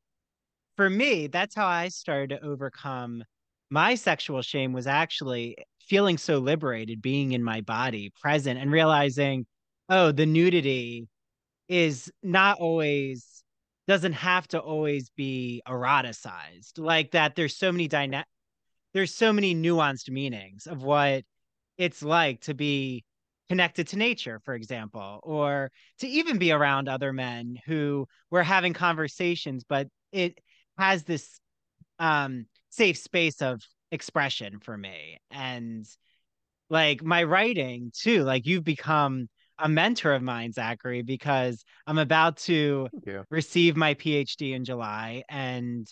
For 0.75 0.89
me, 0.89 1.27
that's 1.27 1.55
how 1.55 1.67
I 1.67 1.87
started 1.87 2.29
to 2.29 2.45
overcome 2.45 3.23
my 3.69 3.95
sexual 3.95 4.41
shame. 4.41 4.73
Was 4.73 4.87
actually 4.87 5.57
feeling 5.81 6.17
so 6.17 6.37
liberated, 6.39 7.01
being 7.01 7.31
in 7.31 7.43
my 7.43 7.61
body, 7.61 8.11
present, 8.21 8.59
and 8.59 8.71
realizing, 8.71 9.45
oh, 9.89 10.11
the 10.11 10.25
nudity 10.25 11.07
is 11.67 12.11
not 12.23 12.59
always 12.59 13.43
doesn't 13.87 14.13
have 14.13 14.47
to 14.49 14.59
always 14.59 15.09
be 15.15 15.61
eroticized 15.67 16.77
like 16.77 17.11
that 17.11 17.35
there's 17.35 17.55
so 17.55 17.71
many 17.71 17.87
dyna- 17.87 18.25
there's 18.97 19.13
so 19.13 19.31
many 19.31 19.53
nuanced 19.53 20.09
meanings 20.09 20.65
of 20.65 20.81
what 20.81 21.23
it's 21.77 22.01
like 22.01 22.41
to 22.41 22.55
be 22.55 23.05
connected 23.47 23.87
to 23.89 23.95
nature, 23.95 24.41
for 24.43 24.55
example, 24.55 25.19
or 25.21 25.71
to 25.99 26.07
even 26.07 26.39
be 26.39 26.51
around 26.51 26.89
other 26.89 27.13
men 27.13 27.57
who 27.67 28.07
we're 28.31 28.41
having 28.41 28.73
conversations, 28.73 29.63
but 29.69 29.87
it 30.11 30.39
has 30.79 31.03
this 31.03 31.39
um, 31.99 32.47
safe 32.69 32.97
space 32.97 33.39
of 33.39 33.61
expression 33.91 34.59
for 34.59 34.75
me. 34.75 35.19
And 35.29 35.85
like 36.71 37.03
my 37.03 37.21
writing 37.23 37.91
too, 37.95 38.23
like 38.23 38.47
you've 38.47 38.63
become 38.63 39.29
a 39.59 39.69
mentor 39.69 40.13
of 40.13 40.23
mine, 40.23 40.53
Zachary, 40.53 41.03
because 41.03 41.63
I'm 41.85 41.99
about 41.99 42.37
to 42.37 42.89
receive 43.29 43.77
my 43.77 43.93
PhD 43.93 44.55
in 44.55 44.65
July 44.65 45.23
and 45.29 45.87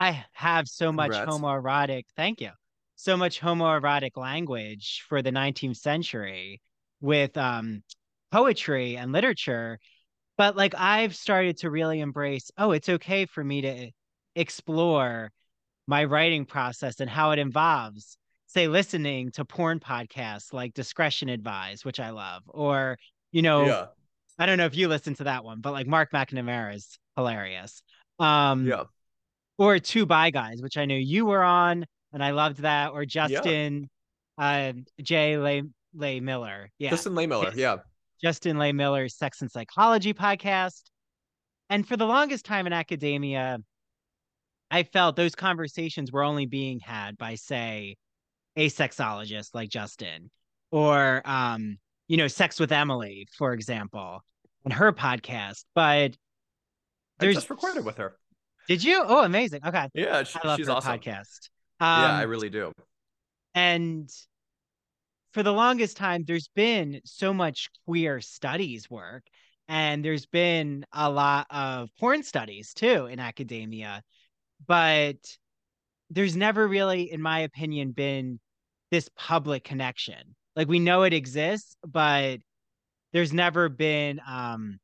I 0.00 0.24
have 0.32 0.66
so 0.66 0.90
much 0.90 1.12
homoerotic. 1.12 2.04
Thank 2.16 2.40
you. 2.40 2.50
So 2.96 3.18
much 3.18 3.40
homoerotic 3.40 4.16
language 4.16 5.04
for 5.08 5.20
the 5.20 5.30
19th 5.30 5.76
century 5.76 6.60
with 7.02 7.36
um, 7.36 7.82
poetry 8.32 8.96
and 8.96 9.12
literature. 9.12 9.78
But 10.38 10.56
like 10.56 10.74
I've 10.74 11.14
started 11.14 11.58
to 11.58 11.70
really 11.70 12.00
embrace, 12.00 12.50
oh, 12.56 12.72
it's 12.72 12.88
okay 12.88 13.26
for 13.26 13.44
me 13.44 13.60
to 13.60 13.90
explore 14.34 15.30
my 15.86 16.04
writing 16.04 16.46
process 16.46 17.00
and 17.00 17.10
how 17.10 17.32
it 17.32 17.38
involves, 17.38 18.16
say, 18.46 18.68
listening 18.68 19.32
to 19.32 19.44
porn 19.44 19.80
podcasts 19.80 20.54
like 20.54 20.72
Discretion 20.72 21.28
Advised, 21.28 21.84
which 21.84 22.00
I 22.00 22.10
love, 22.10 22.42
or, 22.46 22.96
you 23.32 23.42
know, 23.42 23.66
yeah. 23.66 23.86
I 24.38 24.46
don't 24.46 24.56
know 24.56 24.64
if 24.64 24.76
you 24.76 24.88
listen 24.88 25.14
to 25.16 25.24
that 25.24 25.44
one, 25.44 25.60
but 25.60 25.72
like 25.72 25.86
Mark 25.86 26.10
McNamara 26.12 26.74
is 26.74 26.98
hilarious. 27.16 27.82
Um, 28.18 28.66
yeah 28.66 28.84
or 29.60 29.78
Two 29.78 30.06
Bi 30.06 30.30
Guys, 30.30 30.62
which 30.62 30.78
I 30.78 30.86
know 30.86 30.94
you 30.94 31.26
were 31.26 31.42
on, 31.42 31.84
and 32.14 32.24
I 32.24 32.30
loved 32.30 32.62
that, 32.62 32.92
or 32.92 33.04
Justin 33.04 33.90
yeah. 34.38 34.70
uh, 34.70 34.72
J. 35.02 35.36
Lay, 35.36 35.62
Lehmiller. 35.94 36.68
Yeah. 36.78 36.88
Justin 36.88 37.12
Lehmiller. 37.12 37.54
Yeah. 37.54 37.76
Justin 38.22 38.56
Lehmiller's 38.56 39.16
Sex 39.18 39.42
and 39.42 39.50
Psychology 39.50 40.14
podcast. 40.14 40.84
And 41.68 41.86
for 41.86 41.98
the 41.98 42.06
longest 42.06 42.46
time 42.46 42.66
in 42.66 42.72
academia, 42.72 43.58
I 44.70 44.82
felt 44.84 45.14
those 45.14 45.34
conversations 45.34 46.10
were 46.10 46.22
only 46.22 46.46
being 46.46 46.80
had 46.80 47.18
by, 47.18 47.34
say, 47.34 47.96
a 48.56 48.70
sexologist 48.70 49.50
like 49.52 49.68
Justin, 49.68 50.30
or 50.70 51.20
um, 51.26 51.76
you 52.08 52.16
know, 52.16 52.28
Sex 52.28 52.58
with 52.58 52.72
Emily, 52.72 53.28
for 53.36 53.52
example, 53.52 54.24
and 54.64 54.72
her 54.72 54.92
podcast. 54.92 55.64
But 55.74 56.16
there's 57.18 57.36
I 57.36 57.40
just 57.40 57.50
recorded 57.50 57.84
with 57.84 57.98
her. 57.98 58.16
Did 58.70 58.84
you? 58.84 59.02
Oh, 59.04 59.24
amazing. 59.24 59.62
Okay. 59.66 59.88
Yeah, 59.94 60.22
she, 60.22 60.38
I 60.40 60.46
love 60.46 60.56
she's 60.56 60.68
her 60.68 60.74
awesome. 60.74 61.00
podcast. 61.00 61.48
Um, 61.80 62.02
yeah, 62.02 62.16
I 62.16 62.22
really 62.22 62.50
do. 62.50 62.70
And 63.52 64.08
for 65.32 65.42
the 65.42 65.52
longest 65.52 65.96
time, 65.96 66.22
there's 66.24 66.48
been 66.54 67.00
so 67.04 67.34
much 67.34 67.68
queer 67.84 68.20
studies 68.20 68.88
work, 68.88 69.24
and 69.66 70.04
there's 70.04 70.26
been 70.26 70.86
a 70.92 71.10
lot 71.10 71.48
of 71.50 71.88
porn 71.98 72.22
studies 72.22 72.72
too 72.72 73.06
in 73.06 73.18
academia, 73.18 74.04
but 74.68 75.16
there's 76.08 76.36
never 76.36 76.68
really, 76.68 77.10
in 77.10 77.20
my 77.20 77.40
opinion, 77.40 77.90
been 77.90 78.38
this 78.92 79.10
public 79.16 79.64
connection. 79.64 80.36
Like 80.54 80.68
we 80.68 80.78
know 80.78 81.02
it 81.02 81.12
exists, 81.12 81.74
but 81.84 82.38
there's 83.12 83.32
never 83.32 83.68
been 83.68 84.20
um 84.24 84.78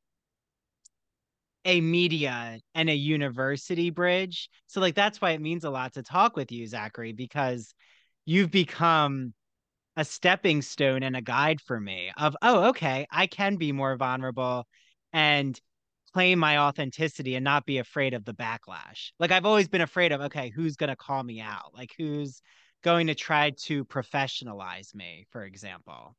a 1.66 1.80
media 1.80 2.60
and 2.74 2.88
a 2.88 2.94
university 2.94 3.90
bridge. 3.90 4.48
So 4.66 4.80
like 4.80 4.94
that's 4.94 5.20
why 5.20 5.32
it 5.32 5.40
means 5.40 5.64
a 5.64 5.70
lot 5.70 5.94
to 5.94 6.02
talk 6.02 6.36
with 6.36 6.52
you, 6.52 6.66
Zachary, 6.66 7.12
because 7.12 7.74
you've 8.24 8.50
become 8.50 9.34
a 9.96 10.04
stepping 10.04 10.62
stone 10.62 11.02
and 11.02 11.16
a 11.16 11.22
guide 11.22 11.60
for 11.60 11.80
me 11.80 12.12
of 12.18 12.36
oh 12.42 12.64
okay 12.68 13.06
i 13.10 13.26
can 13.26 13.56
be 13.56 13.72
more 13.72 13.96
vulnerable 13.96 14.66
and 15.14 15.58
claim 16.12 16.38
my 16.38 16.58
authenticity 16.58 17.34
and 17.34 17.44
not 17.44 17.66
be 17.66 17.78
afraid 17.78 18.14
of 18.14 18.24
the 18.24 18.34
backlash. 18.34 19.10
Like 19.18 19.32
i've 19.32 19.46
always 19.46 19.68
been 19.68 19.80
afraid 19.80 20.12
of 20.12 20.20
okay 20.22 20.50
who's 20.50 20.76
going 20.76 20.90
to 20.90 20.96
call 20.96 21.22
me 21.22 21.40
out? 21.40 21.72
Like 21.74 21.92
who's 21.98 22.40
going 22.82 23.08
to 23.08 23.14
try 23.14 23.50
to 23.64 23.84
professionalize 23.84 24.94
me 24.94 25.26
for 25.30 25.44
example? 25.44 26.14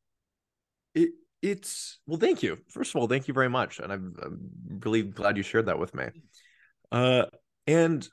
It 0.93 1.11
it's 1.41 1.99
well 2.07 2.19
thank 2.19 2.41
you. 2.41 2.57
First 2.69 2.91
of 2.91 3.01
all 3.01 3.07
thank 3.07 3.27
you 3.27 3.33
very 3.33 3.49
much 3.49 3.79
and 3.79 3.91
i'm, 3.91 4.15
I'm 4.21 4.79
really 4.83 5.03
glad 5.03 5.37
you 5.37 5.43
shared 5.43 5.67
that 5.67 5.79
with 5.79 5.93
me. 5.93 6.05
Uh 6.91 7.25
and 7.67 8.07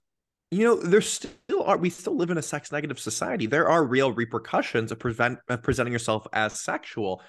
you 0.51 0.65
know 0.65 0.77
there's 0.77 1.09
still 1.09 1.63
are 1.65 1.79
we 1.79 1.91
still 1.91 2.17
live 2.17 2.31
in 2.31 2.39
a 2.39 2.43
sex 2.43 2.71
negative 2.71 2.99
society. 2.99 3.47
There 3.47 3.69
are 3.69 3.85
real 3.85 4.13
repercussions 4.13 4.93
of 4.93 4.99
prevent 4.99 5.39
of 5.49 5.63
presenting 5.63 5.93
yourself 5.93 6.27
as 6.33 6.61
sexual. 6.61 7.23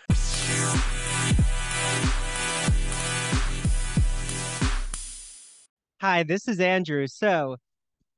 Hi 6.01 6.23
this 6.23 6.47
is 6.47 6.59
andrew. 6.59 7.07
So 7.07 7.57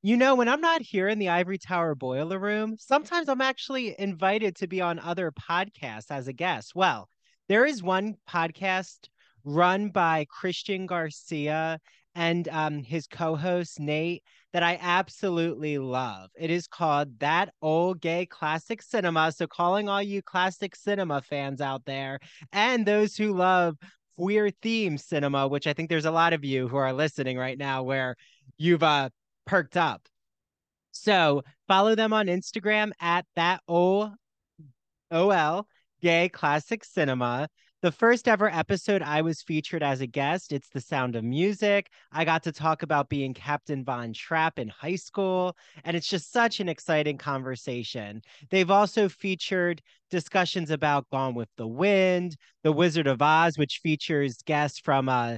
you 0.02 0.18
know 0.18 0.36
when 0.36 0.48
i'm 0.48 0.62
not 0.62 0.82
here 0.82 1.08
in 1.08 1.20
the 1.20 1.30
ivory 1.30 1.58
tower 1.58 1.96
boiler 1.96 2.38
room 2.38 2.76
sometimes 2.78 3.28
i'm 3.28 3.42
actually 3.42 3.96
invited 4.00 4.56
to 4.56 4.68
be 4.68 4.80
on 4.80 5.00
other 5.00 5.32
podcasts 5.32 6.10
as 6.10 6.28
a 6.28 6.34
guest. 6.34 6.74
Well 6.76 7.10
there 7.48 7.66
is 7.66 7.84
one 7.84 8.16
podcast 8.30 9.08
run 9.44 9.90
by 9.90 10.26
christian 10.30 10.86
garcia 10.86 11.80
and 12.18 12.48
um, 12.48 12.82
his 12.82 13.06
co-host 13.06 13.80
Nate 13.80 14.24
that 14.52 14.64
I 14.64 14.80
absolutely 14.82 15.78
love. 15.78 16.32
It 16.36 16.50
is 16.50 16.68
called 16.68 17.20
That 17.20 17.54
Old 17.62 18.02
Gay 18.02 18.26
Classic 18.26 18.82
Cinema. 18.82 19.32
So 19.32 19.46
calling 19.46 19.88
all 19.88 20.02
you 20.02 20.24
classic 20.24 20.76
cinema 20.76 21.22
fans 21.22 21.62
out 21.62 21.86
there 21.86 22.20
and 22.52 22.88
those 22.88 23.16
who 23.16 23.34
love 23.34 23.78
queer 24.18 24.50
theme 24.64 24.98
cinema, 24.98 25.48
which 25.48 25.68
I 25.68 25.74
think 25.74 25.90
there's 25.90 26.06
a 26.06 26.12
lot 26.12 26.34
of 26.34 26.44
you 26.44 26.68
who 26.68 26.78
are 26.78 26.92
listening 26.92 27.38
right 27.38 27.58
now 27.58 27.84
where 27.84 28.16
you've 28.58 28.82
uh, 28.82 29.10
perked 29.46 29.78
up. 29.78 30.02
So 30.92 31.44
follow 31.68 31.94
them 31.94 32.14
on 32.14 32.26
Instagram 32.26 32.94
at 33.00 33.26
that 33.36 33.62
O 33.68 34.12
O 35.12 35.30
L 35.30 35.68
Gay 36.02 36.30
Classic 36.30 36.84
Cinema 36.84 37.48
the 37.84 37.92
first 37.92 38.28
ever 38.28 38.50
episode 38.50 39.04
I 39.04 39.22
was 39.22 39.44
featured 39.44 39.84
as 39.84 40.02
a 40.02 40.08
guest. 40.08 40.52
It's 40.52 40.68
The 40.70 40.82
Sound 40.82 41.16
of 41.16 41.24
Music. 41.24 41.92
I 42.12 42.26
got 42.26 42.42
to 42.44 42.52
talk 42.52 42.82
about 42.82 43.08
being 43.08 43.36
Captain 43.36 43.86
Von 43.86 44.14
Trapp 44.14 44.58
in 44.58 44.68
high 44.68 44.96
school, 44.96 45.56
and 45.84 45.96
it's 45.96 46.08
just 46.08 46.32
such 46.32 46.60
an 46.60 46.70
exciting 46.70 47.20
conversation. 47.20 48.24
They've 48.50 48.72
also 48.72 49.08
featured 49.08 49.84
discussions 50.10 50.72
about 50.72 51.08
Gone 51.12 51.36
with 51.36 51.50
the 51.56 51.68
Wind, 51.68 52.36
The 52.64 52.72
Wizard 52.72 53.06
of 53.06 53.22
Oz, 53.22 53.60
which 53.60 53.80
features 53.84 54.38
guests 54.44 54.80
from 54.80 55.08
uh, 55.08 55.38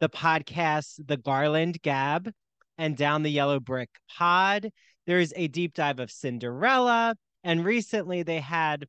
the 0.00 0.08
podcast 0.08 1.06
The 1.06 1.18
Garland 1.18 1.80
Gab 1.82 2.32
and 2.78 2.96
Down 2.96 3.22
the 3.22 3.30
Yellow 3.30 3.60
Brick 3.60 3.90
Pod. 4.10 4.70
There's 5.06 5.32
a 5.36 5.46
deep 5.46 5.72
dive 5.72 6.00
of 6.00 6.10
Cinderella. 6.10 7.14
And 7.44 7.64
recently 7.64 8.24
they 8.24 8.40
had 8.40 8.88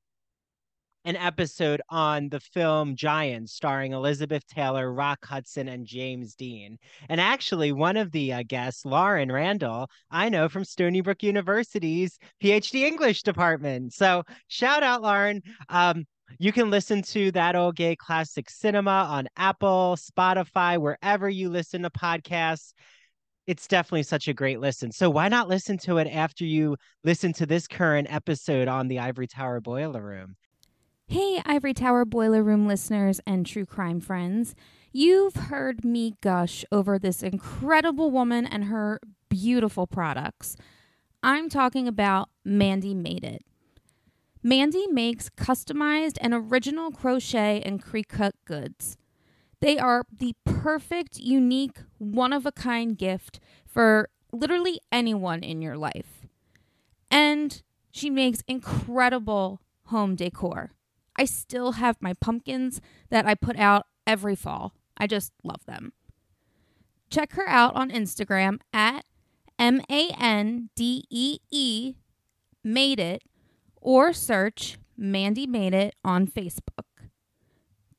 an 1.06 1.16
episode 1.16 1.82
on 1.89 2.30
the 2.30 2.39
film 2.39 2.95
Giants, 2.95 3.54
starring 3.54 3.93
Elizabeth 3.93 4.45
Taylor, 4.48 4.91
Rock 4.91 5.26
Hudson, 5.26 5.68
and 5.68 5.86
James 5.86 6.36
Dean. 6.36 6.78
And 7.10 7.22
actually, 7.22 7.72
one 7.72 7.98
of 7.98 8.12
the 8.12 8.34
uh, 8.34 8.43
guests, 8.48 8.86
Lauren 8.86 9.32
Randall, 9.32 9.89
I 10.12 10.30
know 10.30 10.50
from 10.50 10.66
Stony 10.66 11.02
Brook 11.02 11.24
University's 11.24 12.18
PhD 12.43 12.82
English 12.82 13.24
department. 13.24 13.93
So 13.93 14.24
shout 14.48 14.84
out, 14.84 15.02
Lauren. 15.02 15.41
Um, 15.70 16.06
you 16.39 16.52
can 16.52 16.70
listen 16.70 17.02
to 17.04 17.32
that 17.32 17.56
old 17.56 17.76
gay 17.76 17.95
classic 17.95 18.50
cinema 18.50 19.08
on 19.10 19.28
Apple, 19.38 19.98
Spotify, 19.98 20.78
wherever 20.78 21.30
you 21.30 21.50
listen 21.50 21.84
to 21.84 21.89
podcasts 21.89 22.74
it's 23.48 23.68
definitely 23.68 24.04
such 24.04 24.28
a 24.28 24.34
great 24.34 24.60
listen. 24.60 24.91
So 24.91 25.10
why 25.10 25.30
not 25.30 25.48
listen 25.48 25.78
to 25.80 25.98
it 25.98 26.08
after 26.08 26.43
you 26.43 26.76
listen 27.06 27.32
to 27.34 27.45
this 27.45 27.66
current 27.66 28.14
episode 28.14 28.68
on 28.68 28.89
the 28.89 29.00
Ivory 29.00 29.28
Tower 29.28 29.62
Boiler 29.62 30.04
Room? 30.04 30.36
Hey, 31.10 31.41
Ivory 31.45 31.74
Tower 31.74 32.03
Boiler 32.03 32.43
Room 32.43 32.68
listeners 32.68 33.22
and 33.26 33.45
true 33.45 33.66
crime 33.66 34.01
friends. 34.01 34.55
You've 34.91 35.36
heard 35.36 35.86
me 35.86 36.16
gush 36.20 36.66
over 36.70 36.99
this 36.99 37.24
incredible 37.24 38.12
woman 38.12 38.45
and 38.45 38.66
her 38.66 38.99
beautiful 39.30 39.88
products. 39.88 40.58
I'm 41.24 41.47
talking 41.47 41.88
about 41.88 42.28
Mandee 42.45 42.93
Made 42.93 43.24
It. 43.24 43.45
Mandee 44.43 44.91
makes 44.91 45.30
customized 45.30 46.18
and 46.20 46.34
original 46.34 46.91
crochet 46.91 47.62
and 47.62 47.80
pre-cut 47.82 48.36
goods. 48.43 48.97
They 49.62 49.80
are 49.80 50.03
the 50.12 50.36
perfect, 50.43 51.20
unique, 51.20 51.78
one 51.99 52.34
of 52.34 52.45
a 52.45 52.51
kind 52.51 52.97
gift 52.97 53.39
for 53.66 54.10
literally 54.34 54.82
anyone 54.91 55.41
in 55.41 55.62
your 55.62 55.78
life. 55.78 56.28
And 57.10 57.64
she 57.91 58.10
makes 58.10 58.43
incredible 58.45 59.62
home 59.86 60.18
decor. 60.18 60.72
I 61.18 61.26
still 61.26 61.74
have 61.74 62.01
my 62.01 62.13
pumpkins 62.13 62.82
that 63.09 63.26
I 63.26 63.36
put 63.36 63.57
out 63.57 63.88
every 64.05 64.36
fall. 64.36 64.74
I 64.97 65.07
just 65.07 65.34
love 65.43 65.65
them. 65.65 65.93
Check 67.09 67.34
her 67.34 67.47
out 67.47 67.76
on 67.76 67.89
Instagram 67.89 68.59
at 68.74 69.05
M 69.57 69.82
A 69.89 70.09
N 70.20 70.70
D 70.76 71.05
E 71.09 71.39
E 71.51 71.95
Made 72.63 72.99
It 72.99 73.24
or 73.82 74.13
search 74.13 74.78
Mandee 74.99 75.47
Made 75.47 75.74
It 75.74 75.95
on 76.03 76.28
Facebook. 76.28 76.84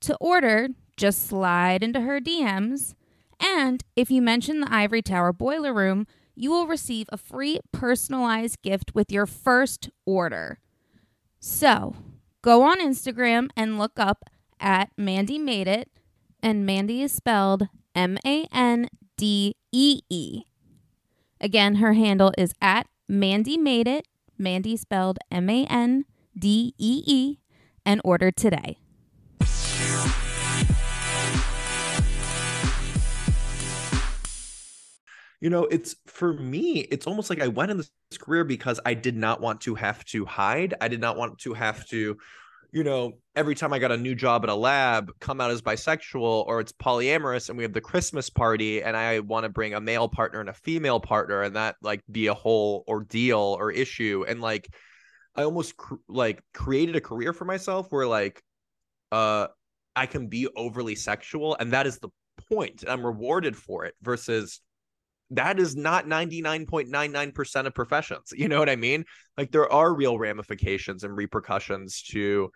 To 0.01 0.17
order, 0.21 0.69
just 0.97 1.27
slide 1.27 1.83
into 1.83 2.03
her 2.03 2.21
DMs, 2.21 2.95
and 3.41 3.83
if 3.97 4.11
you 4.11 4.21
mention 4.21 4.61
the 4.61 4.73
Ivory 4.73 5.03
Tower 5.03 5.33
Boiler 5.33 5.73
Room, 5.73 6.07
you 6.35 6.51
will 6.51 6.67
receive 6.67 7.07
a 7.11 7.17
free 7.17 7.59
personalized 7.73 8.63
gift 8.63 8.95
with 8.95 9.11
your 9.11 9.27
first 9.27 9.91
order. 10.07 10.61
So, 11.41 11.97
Go 12.49 12.63
on 12.63 12.81
Instagram 12.81 13.51
and 13.59 13.79
look 13.79 14.01
up 14.01 14.25
at 14.59 14.89
Mandee 14.99 15.39
Made 15.39 15.69
It, 15.69 15.91
and 16.43 16.67
Mandee 16.67 17.03
is 17.03 17.13
spelled 17.13 17.69
M 17.95 18.17
A 18.25 18.47
N 18.51 18.89
D 19.19 19.55
E 19.71 20.01
E. 20.09 20.45
Again, 21.43 21.75
her 21.75 21.93
handle 21.93 22.33
is 22.39 22.55
at 22.63 22.87
Mandee 23.07 23.59
Made 23.59 23.87
It, 23.87 24.09
Mandee 24.41 24.79
spelled 24.79 25.19
M 25.31 25.51
A 25.51 25.67
N 25.67 26.07
D 26.39 26.73
E 26.79 27.03
E, 27.07 27.39
and 27.85 28.01
order 28.03 28.31
today. 28.31 28.79
You 35.41 35.51
know 35.51 35.65
it's 35.65 35.97
for 36.07 36.33
me 36.33 36.81
it's 36.91 37.07
almost 37.07 37.31
like 37.31 37.41
i 37.41 37.49
went 37.49 37.71
in 37.71 37.77
this 37.77 37.91
career 38.19 38.45
because 38.45 38.81
i 38.85 38.95
did 38.95 39.17
not 39.17 39.41
want 39.41 39.61
to 39.61 39.75
have 39.75 40.05
to 40.05 40.25
hide. 40.25 40.75
I 40.81 40.89
did 40.89 41.01
not 41.01 41.17
want 41.17 41.39
to 41.41 41.55
have 41.55 41.87
to 41.89 42.17
you 42.73 42.85
know 42.85 43.13
every 43.35 43.55
time 43.55 43.73
i 43.73 43.79
got 43.79 43.93
a 43.93 43.97
new 43.97 44.15
job 44.15 44.45
at 44.45 44.51
a 44.51 44.55
lab 44.55 45.11
come 45.21 45.41
out 45.41 45.51
as 45.51 45.63
bisexual 45.63 46.47
or 46.47 46.61
it's 46.61 46.73
polyamorous 46.73 47.49
and 47.49 47.57
we 47.57 47.65
have 47.65 47.73
the 47.73 47.81
christmas 47.81 48.29
party 48.29 48.83
and 48.83 48.97
i 48.97 49.21
want 49.21 49.45
to 49.45 49.49
bring 49.49 49.75
a 49.75 49.81
male 49.81 50.09
partner 50.09 50.41
and 50.41 50.49
a 50.49 50.55
female 50.55 51.01
partner 51.01 51.43
and 51.43 51.57
that 51.57 51.77
like 51.83 52.03
be 52.11 52.27
a 52.27 52.35
whole 52.35 52.85
ordeal 52.89 53.57
or 53.59 53.71
issue. 53.71 54.25
And 54.29 54.41
like 54.41 54.69
i 55.35 55.45
almost 55.45 55.77
cr- 55.77 55.95
like 56.09 56.43
created 56.53 56.97
a 56.97 57.01
career 57.01 57.33
for 57.33 57.45
myself 57.45 57.87
where 57.91 58.07
like 58.07 58.43
uh 59.13 59.47
i 59.97 60.05
can 60.07 60.27
be 60.27 60.49
overly 60.57 60.95
sexual 60.95 61.57
and 61.59 61.73
that 61.73 61.87
is 61.87 61.99
the 61.99 62.11
point 62.49 62.83
and 62.83 62.91
i'm 62.91 63.05
rewarded 63.05 63.57
for 63.57 63.85
it 63.85 63.95
versus 64.03 64.61
that 65.31 65.59
is 65.59 65.77
not 65.77 66.07
99.99% 66.07 67.67
of 67.67 67.75
professions. 67.75 68.33
You 68.33 68.49
know 68.49 68.59
what 68.59 68.71
I 68.71 68.77
mean? 68.77 69.05
Like 69.37 69.53
there 69.53 69.71
are 69.71 69.95
real 69.95 70.19
ramifications 70.19 71.05
and 71.05 71.17
repercussions 71.17 72.03
to 72.11 72.51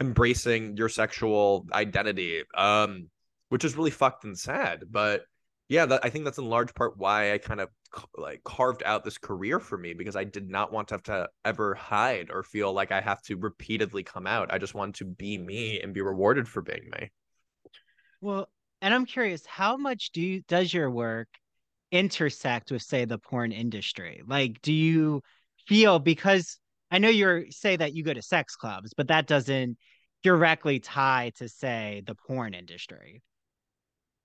embracing 0.00 0.76
your 0.76 0.88
sexual 0.88 1.66
identity 1.72 2.42
um 2.54 3.08
which 3.48 3.64
is 3.64 3.76
really 3.76 3.90
fucked 3.90 4.24
and 4.24 4.38
sad 4.38 4.82
but 4.90 5.22
yeah 5.68 5.86
that, 5.86 6.00
i 6.04 6.10
think 6.10 6.24
that's 6.24 6.38
in 6.38 6.44
large 6.44 6.74
part 6.74 6.98
why 6.98 7.32
i 7.32 7.38
kind 7.38 7.60
of 7.60 7.70
like 8.18 8.42
carved 8.44 8.82
out 8.84 9.04
this 9.04 9.16
career 9.16 9.58
for 9.58 9.78
me 9.78 9.94
because 9.94 10.14
i 10.14 10.24
did 10.24 10.50
not 10.50 10.70
want 10.70 10.88
to 10.88 10.94
have 10.94 11.02
to 11.02 11.28
ever 11.46 11.74
hide 11.74 12.28
or 12.30 12.42
feel 12.42 12.72
like 12.72 12.92
i 12.92 13.00
have 13.00 13.22
to 13.22 13.36
repeatedly 13.36 14.02
come 14.02 14.26
out 14.26 14.52
i 14.52 14.58
just 14.58 14.74
wanted 14.74 14.94
to 14.94 15.04
be 15.06 15.38
me 15.38 15.80
and 15.80 15.94
be 15.94 16.02
rewarded 16.02 16.46
for 16.46 16.60
being 16.60 16.90
me 16.98 17.10
well 18.20 18.50
and 18.82 18.92
i'm 18.92 19.06
curious 19.06 19.46
how 19.46 19.78
much 19.78 20.10
do 20.10 20.20
you 20.20 20.42
does 20.46 20.74
your 20.74 20.90
work 20.90 21.28
intersect 21.98 22.70
with 22.70 22.82
say 22.82 23.04
the 23.04 23.18
porn 23.18 23.52
industry? 23.52 24.22
Like 24.26 24.60
do 24.62 24.72
you 24.72 25.22
feel 25.66 25.98
because 25.98 26.58
i 26.90 26.98
know 26.98 27.08
you're 27.08 27.44
say 27.50 27.76
that 27.76 27.92
you 27.92 28.04
go 28.04 28.14
to 28.14 28.22
sex 28.22 28.54
clubs 28.56 28.92
but 28.96 29.08
that 29.08 29.26
doesn't 29.26 29.76
directly 30.22 30.78
tie 30.78 31.32
to 31.36 31.48
say 31.48 32.02
the 32.06 32.14
porn 32.14 32.54
industry. 32.54 33.22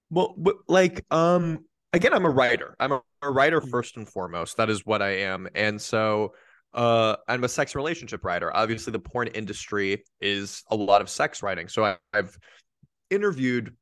Well 0.09 0.35
like 0.67 1.05
um 1.11 1.65
again 1.93 2.13
i'm 2.13 2.25
a 2.25 2.29
writer. 2.29 2.75
I'm 2.79 2.91
a, 2.91 3.01
a 3.21 3.31
writer 3.31 3.61
mm. 3.61 3.69
first 3.69 3.97
and 3.97 4.07
foremost. 4.07 4.57
That 4.57 4.69
is 4.69 4.85
what 4.85 5.01
i 5.01 5.09
am. 5.17 5.47
And 5.53 5.81
so 5.81 6.33
uh 6.73 7.17
i'm 7.27 7.43
a 7.43 7.49
sex 7.49 7.75
relationship 7.75 8.23
writer. 8.23 8.55
Obviously 8.55 8.91
the 8.91 8.99
porn 8.99 9.27
industry 9.27 10.03
is 10.19 10.63
a 10.71 10.75
lot 10.75 11.01
of 11.01 11.09
sex 11.09 11.43
writing. 11.43 11.67
So 11.67 11.85
I, 11.85 11.97
i've 12.13 12.37
interviewed 13.09 13.75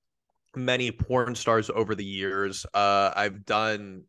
many 0.56 0.92
porn 0.92 1.36
stars 1.36 1.70
over 1.70 1.96
the 1.96 2.06
years. 2.06 2.66
Uh, 2.74 3.12
I've 3.16 3.46
done, 3.46 4.04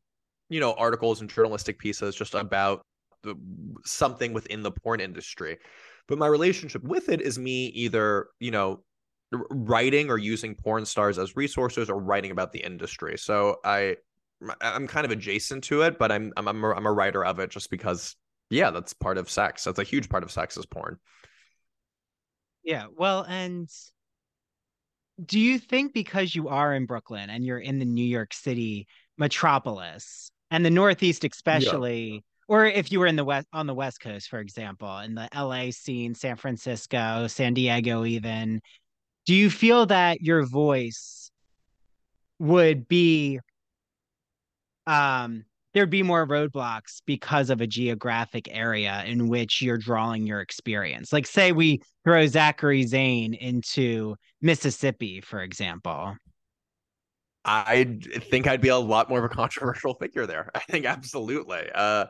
you 0.49 0.61
know, 0.61 0.73
articles 0.73 1.21
and 1.21 1.31
journalistic 1.31 1.79
pieces 1.79 2.15
just 2.15 2.35
about 2.35 2.83
the, 3.23 3.35
something 3.85 4.33
within 4.33 4.63
the 4.63 4.71
porn 4.71 5.01
industry. 5.01 5.59
But 6.09 6.19
my 6.19 6.27
relationship 6.27 6.83
with 6.83 7.09
it 7.09 7.21
is 7.21 7.39
me 7.39 7.67
either, 7.67 8.29
you 8.41 8.51
know, 8.51 8.83
writing 9.51 10.11
or 10.11 10.19
using 10.19 10.55
porn 10.55 10.85
stars 10.85 11.19
as 11.19 11.37
resources 11.37 11.89
or 11.89 11.99
writing 12.01 12.31
about 12.31 12.53
the 12.53 12.59
industry. 12.59 13.17
So 13.17 13.59
I 13.65 13.97
I'm 14.61 14.87
kind 14.87 15.05
of 15.05 15.13
adjacent 15.13 15.65
to 15.65 15.83
it, 15.83 15.99
but 15.99 16.11
I'm 16.11 16.33
I'm 16.37 16.49
I'm 16.49 16.65
a, 16.65 16.71
I'm 16.71 16.87
a 16.87 16.93
writer 16.93 17.25
of 17.25 17.39
it 17.39 17.51
just 17.51 17.71
because 17.71 18.17
yeah, 18.49 18.71
that's 18.71 18.93
part 18.93 19.19
of 19.19 19.31
sex. 19.31 19.65
That's 19.65 19.79
a 19.79 19.85
huge 19.85 20.09
part 20.09 20.25
of 20.25 20.33
sex 20.33 20.57
is 20.57 20.67
porn. 20.67 20.99
Yeah, 22.65 22.87
well, 22.95 23.23
and 23.23 23.69
do 25.25 25.39
you 25.39 25.59
think 25.59 25.93
because 25.93 26.35
you 26.35 26.49
are 26.49 26.75
in 26.75 26.87
Brooklyn 26.87 27.31
and 27.31 27.45
you're 27.45 27.59
in 27.59 27.79
the 27.79 27.85
New 27.85 28.05
York 28.05 28.33
City 28.33 28.87
metropolis 29.19 30.31
and 30.51 30.65
the 30.65 30.71
Northeast 30.71 31.25
especially, 31.25 32.13
yeah. 32.13 32.21
or 32.49 32.67
if 32.67 32.91
you 32.91 33.01
were 33.01 33.07
in 33.07 33.17
the 33.17 33.25
west 33.25 33.47
on 33.53 33.67
the 33.67 33.75
West 33.75 34.01
Coast, 34.01 34.29
for 34.29 34.39
example, 34.39 34.99
in 34.99 35.15
the 35.15 35.29
LA 35.35 35.71
scene, 35.71 36.15
San 36.15 36.37
Francisco, 36.37 37.27
San 37.27 37.55
Diego, 37.55 38.05
even, 38.05 38.61
do 39.27 39.35
you 39.35 39.51
feel 39.51 39.87
that 39.87 40.23
your 40.23 40.45
voice 40.45 41.31
would 42.39 42.89
be 42.89 43.39
um 44.87 45.45
there'd 45.75 45.91
be 45.91 46.03
more 46.03 46.27
roadblocks 46.27 47.01
because 47.07 47.51
of 47.51 47.61
a 47.61 47.67
geographic 47.67 48.49
area 48.51 49.03
in 49.07 49.29
which 49.29 49.63
you're 49.63 49.79
drawing 49.79 50.27
your 50.27 50.41
experience. 50.41 51.13
Like, 51.13 51.27
say 51.27 51.53
we 51.53 51.81
throw 52.05 52.27
Zachary 52.27 52.85
Zane 52.85 53.35
into 53.35 54.17
Mississippi, 54.43 55.21
for 55.21 55.41
example. 55.41 56.17
I 57.45 57.99
think 58.31 58.47
I'd 58.47 58.61
be 58.61 58.69
a 58.69 58.77
lot 58.77 59.09
more 59.09 59.19
of 59.19 59.25
a 59.25 59.35
controversial 59.35 59.95
figure 59.95 60.27
there. 60.27 60.51
I 60.55 60.61
think 60.61 60.85
absolutely. 60.85 61.71
Uh, 61.75 62.05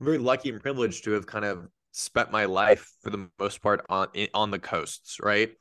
I'm 0.00 0.06
very 0.06 0.18
lucky 0.18 0.50
and 0.50 0.60
privileged 0.60 1.04
to 1.04 1.12
have 1.12 1.26
kind 1.26 1.44
of 1.44 1.68
spent 1.92 2.32
my 2.32 2.46
life 2.46 2.90
for 3.02 3.10
the 3.10 3.28
most 3.38 3.62
part 3.62 3.84
on 3.88 4.08
on 4.34 4.50
the 4.50 4.58
coasts, 4.58 5.18
right? 5.22 5.52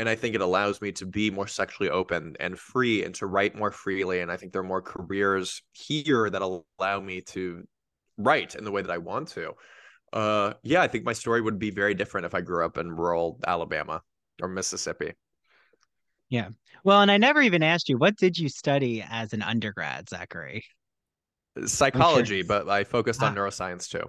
And 0.00 0.08
i 0.08 0.14
think 0.14 0.34
it 0.34 0.40
allows 0.40 0.80
me 0.80 0.90
to 0.90 1.04
be 1.04 1.30
more 1.30 1.46
sexually 1.46 1.90
open 1.90 2.34
and 2.40 2.58
free 2.58 3.04
and 3.04 3.14
to 3.14 3.26
write 3.26 3.54
more 3.54 3.70
freely 3.70 4.20
and 4.20 4.32
i 4.32 4.36
think 4.36 4.50
there 4.50 4.62
are 4.62 4.64
more 4.64 4.80
careers 4.80 5.62
here 5.72 6.30
that 6.30 6.40
allow 6.42 6.98
me 7.00 7.20
to 7.20 7.62
write 8.16 8.54
in 8.54 8.64
the 8.64 8.70
way 8.70 8.82
that 8.82 8.90
i 8.90 8.98
want 8.98 9.28
to. 9.28 9.52
Uh 10.12 10.54
yeah 10.62 10.80
i 10.82 10.88
think 10.88 11.04
my 11.04 11.12
story 11.12 11.40
would 11.40 11.58
be 11.58 11.70
very 11.70 11.94
different 11.94 12.24
if 12.24 12.34
i 12.34 12.40
grew 12.40 12.64
up 12.64 12.78
in 12.78 12.90
rural 12.90 13.38
alabama 13.46 14.00
or 14.42 14.48
mississippi. 14.48 15.12
Yeah. 16.30 16.48
Well 16.82 17.02
and 17.02 17.10
i 17.10 17.18
never 17.18 17.42
even 17.42 17.62
asked 17.62 17.88
you 17.88 17.98
what 17.98 18.16
did 18.16 18.38
you 18.38 18.48
study 18.48 19.04
as 19.08 19.34
an 19.34 19.42
undergrad 19.42 20.08
zachary? 20.08 20.64
Psychology 21.66 22.42
but 22.42 22.68
i 22.68 22.84
focused 22.84 23.22
on 23.22 23.36
ah. 23.36 23.40
neuroscience 23.40 23.88
too. 23.88 24.08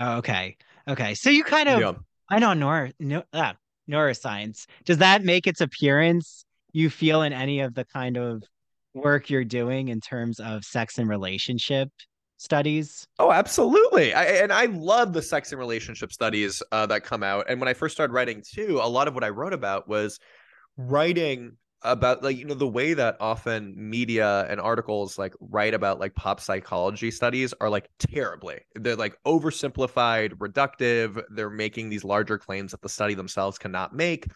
Oh, 0.00 0.16
okay. 0.18 0.56
Okay. 0.88 1.14
So 1.14 1.30
you 1.30 1.44
kind 1.44 1.68
of 1.68 1.80
yeah. 1.80 1.92
i 2.28 2.40
know 2.40 2.54
nor 2.54 2.90
no, 2.98 3.22
ah, 3.32 3.54
neuroscience. 3.90 4.66
Does 4.84 4.98
that 4.98 5.24
make 5.24 5.46
its 5.46 5.60
appearance, 5.60 6.44
you 6.72 6.90
feel, 6.90 7.22
in 7.22 7.32
any 7.32 7.60
of 7.60 7.74
the 7.74 7.84
kind 7.84 8.16
of 8.16 8.42
work 8.94 9.30
you're 9.30 9.44
doing 9.44 9.88
in 9.88 10.00
terms 10.00 10.40
of 10.40 10.64
sex 10.64 10.98
and 10.98 11.08
relationship 11.08 11.88
studies? 12.36 13.06
Oh, 13.18 13.30
absolutely. 13.30 14.14
I, 14.14 14.24
and 14.24 14.52
I 14.52 14.66
love 14.66 15.12
the 15.12 15.22
sex 15.22 15.52
and 15.52 15.58
relationship 15.58 16.12
studies 16.12 16.62
uh, 16.72 16.86
that 16.86 17.04
come 17.04 17.22
out. 17.22 17.46
And 17.48 17.60
when 17.60 17.68
I 17.68 17.74
first 17.74 17.94
started 17.94 18.14
writing 18.14 18.42
too, 18.48 18.80
a 18.82 18.88
lot 18.88 19.08
of 19.08 19.14
what 19.14 19.24
I 19.24 19.28
wrote 19.28 19.52
about 19.52 19.88
was 19.88 20.18
writing 20.76 21.56
about 21.82 22.22
like 22.22 22.36
you 22.36 22.44
know 22.44 22.54
the 22.54 22.68
way 22.68 22.92
that 22.92 23.16
often 23.20 23.74
media 23.76 24.46
and 24.50 24.60
articles 24.60 25.18
like 25.18 25.34
write 25.40 25.72
about 25.72 25.98
like 25.98 26.14
pop 26.14 26.40
psychology 26.40 27.10
studies 27.10 27.54
are 27.60 27.70
like 27.70 27.88
terribly. 27.98 28.60
They're 28.74 28.96
like 28.96 29.16
oversimplified 29.26 30.32
reductive. 30.34 31.22
They're 31.30 31.50
making 31.50 31.88
these 31.88 32.04
larger 32.04 32.38
claims 32.38 32.72
that 32.72 32.82
the 32.82 32.88
study 32.88 33.14
themselves 33.14 33.58
cannot 33.58 33.94
make. 33.94 34.26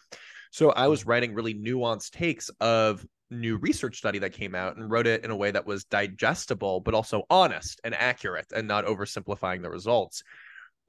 So 0.51 0.71
i 0.71 0.87
was 0.87 1.05
writing 1.05 1.33
really 1.33 1.53
nuanced 1.53 2.11
takes 2.11 2.49
of 2.61 3.05
new 3.29 3.57
research 3.57 3.97
study 3.97 4.19
that 4.19 4.33
came 4.33 4.55
out 4.55 4.77
and 4.77 4.89
wrote 4.89 5.07
it 5.07 5.25
in 5.25 5.31
a 5.31 5.35
way 5.35 5.51
that 5.51 5.65
was 5.65 5.83
digestible 5.85 6.79
but 6.79 6.93
also 6.93 7.23
honest 7.29 7.81
and 7.83 7.95
accurate 7.95 8.45
and 8.55 8.67
not 8.67 8.85
oversimplifying 8.85 9.61
the 9.61 9.69
results. 9.69 10.23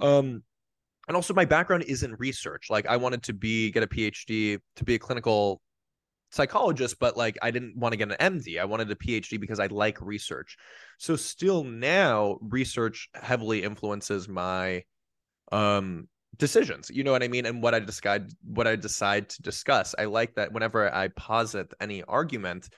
Um 0.00 0.42
and 1.08 1.14
also 1.14 1.34
my 1.34 1.44
background 1.44 1.84
is 1.84 2.02
in 2.02 2.14
research. 2.14 2.70
Like 2.70 2.86
i 2.86 2.96
wanted 2.96 3.24
to 3.24 3.34
be 3.34 3.70
get 3.72 3.82
a 3.82 3.86
phd 3.86 4.58
to 4.76 4.84
be 4.84 4.94
a 4.94 4.98
clinical 4.98 5.60
psychologist, 6.30 6.98
but 6.98 7.16
like 7.16 7.36
I 7.42 7.50
didn't 7.50 7.76
want 7.76 7.92
to 7.92 7.96
get 7.96 8.10
an 8.10 8.40
MD. 8.40 8.60
I 8.60 8.64
wanted 8.64 8.90
a 8.90 8.94
PhD 8.94 9.40
because 9.40 9.60
I 9.60 9.66
like 9.66 10.00
research. 10.00 10.56
So 10.98 11.16
still 11.16 11.64
now 11.64 12.38
research 12.40 13.08
heavily 13.14 13.62
influences 13.62 14.28
my 14.28 14.84
um 15.52 16.08
decisions. 16.38 16.90
You 16.90 17.04
know 17.04 17.12
what 17.12 17.22
I 17.22 17.28
mean? 17.28 17.46
And 17.46 17.62
what 17.62 17.74
I 17.74 17.80
decide 17.80 18.30
what 18.44 18.66
I 18.66 18.76
decide 18.76 19.28
to 19.30 19.42
discuss. 19.42 19.94
I 19.98 20.04
like 20.04 20.34
that 20.34 20.52
whenever 20.52 20.92
I 20.94 21.08
posit 21.08 21.72
any 21.80 22.02
argument, 22.04 22.68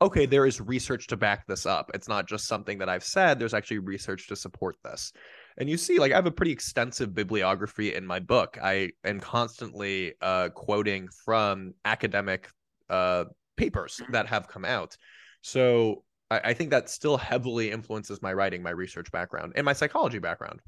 okay, 0.00 0.26
there 0.26 0.46
is 0.46 0.60
research 0.60 1.08
to 1.08 1.16
back 1.16 1.46
this 1.46 1.66
up. 1.66 1.90
It's 1.94 2.08
not 2.08 2.28
just 2.28 2.46
something 2.46 2.78
that 2.78 2.88
I've 2.88 3.04
said, 3.04 3.38
there's 3.38 3.54
actually 3.54 3.78
research 3.78 4.28
to 4.28 4.36
support 4.36 4.76
this. 4.84 5.12
And 5.56 5.68
you 5.68 5.76
see, 5.76 5.98
like 5.98 6.12
I 6.12 6.14
have 6.14 6.26
a 6.26 6.30
pretty 6.30 6.52
extensive 6.52 7.14
bibliography 7.14 7.94
in 7.94 8.06
my 8.06 8.20
book. 8.20 8.58
I 8.62 8.90
am 9.04 9.18
constantly 9.18 10.14
uh, 10.20 10.50
quoting 10.50 11.08
from 11.24 11.74
academic 11.84 12.48
uh, 12.90 13.24
papers 13.56 14.00
that 14.10 14.26
have 14.26 14.48
come 14.48 14.64
out. 14.64 14.96
So 15.42 16.04
I, 16.30 16.40
I 16.44 16.54
think 16.54 16.70
that 16.70 16.88
still 16.90 17.16
heavily 17.16 17.70
influences 17.70 18.22
my 18.22 18.32
writing, 18.32 18.62
my 18.62 18.70
research 18.70 19.10
background, 19.12 19.52
and 19.56 19.64
my 19.64 19.72
psychology 19.72 20.18
background. 20.18 20.60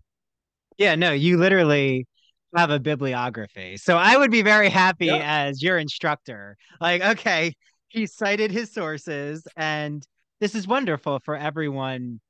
Yeah, 0.78 0.94
no, 0.94 1.12
you 1.12 1.36
literally 1.36 2.06
have 2.56 2.70
a 2.70 2.80
bibliography. 2.80 3.76
So 3.76 3.96
I 3.96 4.16
would 4.16 4.30
be 4.30 4.42
very 4.42 4.68
happy 4.68 5.10
as 5.10 5.62
your 5.62 5.78
instructor. 5.78 6.56
Like, 6.80 7.02
okay, 7.02 7.54
he 7.88 8.06
cited 8.06 8.50
his 8.50 8.72
sources, 8.72 9.46
and 9.56 10.02
this 10.40 10.54
is 10.54 10.66
wonderful 10.66 11.20
for 11.24 11.36
everyone. 11.36 12.20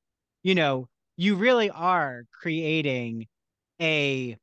You 0.42 0.54
know, 0.54 0.88
you 1.16 1.36
really 1.36 1.70
are 1.70 2.24
creating 2.32 3.26
a 3.80 4.36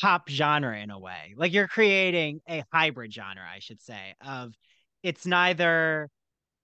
pop 0.00 0.28
genre 0.28 0.78
in 0.78 0.90
a 0.90 0.98
way. 0.98 1.34
Like 1.36 1.52
you're 1.52 1.68
creating 1.68 2.40
a 2.48 2.64
hybrid 2.72 3.12
genre, 3.12 3.42
I 3.42 3.58
should 3.60 3.80
say, 3.80 4.14
of 4.26 4.52
it's 5.02 5.26
neither 5.26 6.10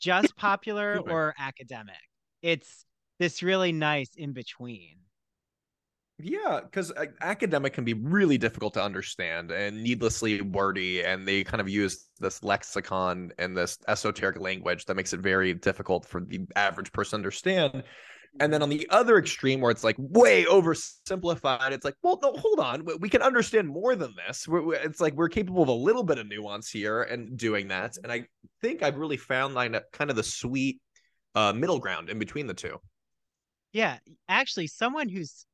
just 0.01 0.37
popular 0.37 0.99
or 0.99 1.35
academic. 1.39 1.95
It's 2.43 2.85
this 3.19 3.43
really 3.43 3.73
nice 3.73 4.11
in 4.17 4.33
between. 4.33 4.97
Yeah, 6.23 6.61
because 6.63 6.93
academic 7.23 7.73
can 7.73 7.85
be 7.85 7.95
really 7.95 8.37
difficult 8.37 8.75
to 8.75 8.83
understand 8.83 9.51
and 9.51 9.83
needlessly 9.83 10.43
wordy, 10.43 11.03
and 11.03 11.27
they 11.27 11.45
kind 11.45 11.63
of 11.63 11.69
use 11.69 12.09
this 12.19 12.43
lexicon 12.43 13.33
and 13.39 13.57
this 13.57 13.79
esoteric 13.89 14.39
language 14.39 14.85
that 14.85 14.97
makes 14.97 15.15
it 15.15 15.21
very 15.21 15.55
difficult 15.55 16.05
for 16.05 16.21
the 16.21 16.47
average 16.57 16.93
person 16.93 17.13
to 17.13 17.17
understand. 17.21 17.85
And 18.39 18.53
then 18.53 18.63
on 18.63 18.69
the 18.69 18.87
other 18.91 19.19
extreme, 19.19 19.61
where 19.61 19.71
it's 19.71 19.83
like 19.83 19.97
way 19.99 20.45
oversimplified, 20.45 21.73
it's 21.73 21.85
like, 21.85 21.97
well, 22.03 22.19
no, 22.23 22.33
hold 22.37 22.61
on, 22.61 22.87
we 23.01 23.09
can 23.09 23.23
understand 23.23 23.69
more 23.69 23.97
than 23.97 24.15
this. 24.15 24.47
it's 24.49 25.01
like 25.01 25.15
we're 25.15 25.29
capable 25.29 25.63
of 25.63 25.69
a 25.69 25.73
little 25.73 26.05
bit 26.05 26.19
of 26.19 26.29
nuance 26.29 26.71
here 26.71 27.03
and 27.03 27.37
doing 27.37 27.69
that. 27.69 27.97
And 28.03 28.13
I 28.13 28.27
think 28.61 28.83
I've 28.83 28.99
really 28.99 29.17
found 29.17 29.55
like 29.55 29.75
kind 29.93 30.11
of 30.11 30.17
the 30.17 30.23
sweet 30.23 30.81
uh, 31.35 31.53
middle 31.53 31.81
ground 31.81 32.09
in 32.09 32.19
between 32.19 32.47
the 32.47 32.55
two. 32.55 32.79
Yeah, 33.73 33.99
actually, 34.29 34.69
someone 34.69 35.09
who's 35.09 35.45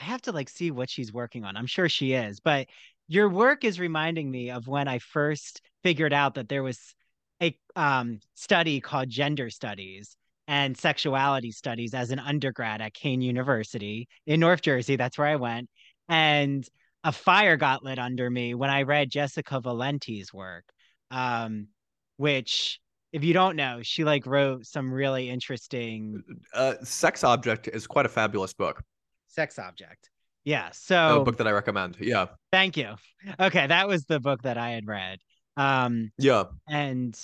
I 0.00 0.04
have 0.04 0.22
to 0.22 0.32
like 0.32 0.48
see 0.48 0.70
what 0.70 0.88
she's 0.88 1.12
working 1.12 1.44
on. 1.44 1.56
I'm 1.56 1.66
sure 1.66 1.88
she 1.88 2.14
is, 2.14 2.40
but 2.40 2.68
your 3.08 3.28
work 3.28 3.64
is 3.64 3.80
reminding 3.80 4.30
me 4.30 4.50
of 4.50 4.66
when 4.66 4.88
I 4.88 4.98
first 4.98 5.60
figured 5.82 6.12
out 6.12 6.34
that 6.34 6.48
there 6.48 6.62
was 6.62 6.94
a 7.42 7.56
um, 7.76 8.20
study 8.34 8.80
called 8.80 9.08
gender 9.08 9.50
studies 9.50 10.16
and 10.50 10.76
sexuality 10.76 11.52
studies 11.52 11.94
as 11.94 12.10
an 12.10 12.18
undergrad 12.18 12.80
at 12.80 12.92
Kean 12.92 13.22
University 13.22 14.08
in 14.26 14.40
North 14.40 14.62
Jersey. 14.62 14.96
That's 14.96 15.16
where 15.16 15.28
I 15.28 15.36
went. 15.36 15.70
And 16.08 16.66
a 17.04 17.12
fire 17.12 17.56
got 17.56 17.84
lit 17.84 18.00
under 18.00 18.28
me 18.28 18.56
when 18.56 18.68
I 18.68 18.82
read 18.82 19.12
Jessica 19.12 19.60
Valenti's 19.60 20.34
work, 20.34 20.64
um, 21.12 21.68
which, 22.16 22.80
if 23.12 23.22
you 23.22 23.32
don't 23.32 23.54
know, 23.54 23.78
she 23.82 24.02
like 24.02 24.26
wrote 24.26 24.66
some 24.66 24.92
really 24.92 25.30
interesting. 25.30 26.20
Uh, 26.52 26.74
Sex 26.82 27.22
Object 27.22 27.68
is 27.68 27.86
quite 27.86 28.06
a 28.06 28.10
fabulous 28.10 28.52
book. 28.52 28.82
Sex 29.28 29.56
Object. 29.56 30.10
Yeah. 30.42 30.70
So 30.72 31.20
a 31.20 31.24
book 31.24 31.36
that 31.36 31.46
I 31.46 31.52
recommend. 31.52 31.96
Yeah. 32.00 32.26
Thank 32.50 32.76
you. 32.76 32.96
Okay, 33.38 33.68
that 33.68 33.86
was 33.86 34.04
the 34.06 34.18
book 34.18 34.42
that 34.42 34.58
I 34.58 34.70
had 34.70 34.88
read. 34.88 35.20
Um, 35.56 36.10
yeah. 36.18 36.44
And 36.68 37.16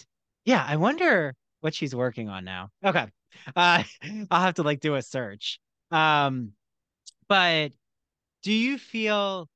yeah, 0.44 0.64
I 0.64 0.76
wonder 0.76 1.34
what 1.60 1.74
she's 1.74 1.92
working 1.92 2.28
on 2.28 2.44
now. 2.44 2.68
Okay. 2.84 3.06
Uh, 3.54 3.82
I'll 4.30 4.42
have 4.42 4.54
to 4.54 4.62
like 4.62 4.80
do 4.80 4.94
a 4.94 5.02
search. 5.02 5.60
Um, 5.90 6.52
but 7.28 7.72
do 8.42 8.52
you 8.52 8.78
feel 8.78 9.48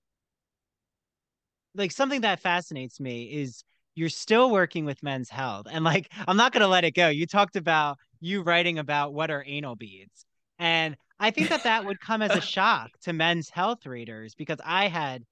like 1.74 1.92
something 1.92 2.22
that 2.22 2.40
fascinates 2.40 3.00
me 3.00 3.24
is 3.24 3.64
you're 3.94 4.08
still 4.08 4.50
working 4.50 4.84
with 4.84 5.02
men's 5.02 5.28
health 5.28 5.66
and 5.70 5.84
like 5.84 6.10
i'm 6.28 6.36
not 6.36 6.52
going 6.52 6.62
to 6.62 6.68
let 6.68 6.84
it 6.84 6.94
go 6.94 7.08
you 7.08 7.26
talked 7.26 7.56
about 7.56 7.98
you 8.20 8.42
writing 8.42 8.78
about 8.78 9.12
what 9.12 9.30
are 9.30 9.44
anal 9.46 9.76
beads 9.76 10.26
and 10.58 10.96
i 11.18 11.30
think 11.30 11.48
that 11.48 11.64
that 11.64 11.84
would 11.84 12.00
come 12.00 12.22
as 12.22 12.34
a 12.34 12.40
shock 12.54 12.90
to 13.00 13.12
men's 13.12 13.50
health 13.50 13.86
readers 13.86 14.34
because 14.34 14.58
i 14.64 14.88
had 14.88 15.24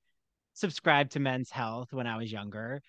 subscribed 0.54 1.12
to 1.12 1.20
men's 1.20 1.50
health 1.50 1.92
when 1.92 2.06
i 2.06 2.16
was 2.16 2.30
younger 2.30 2.80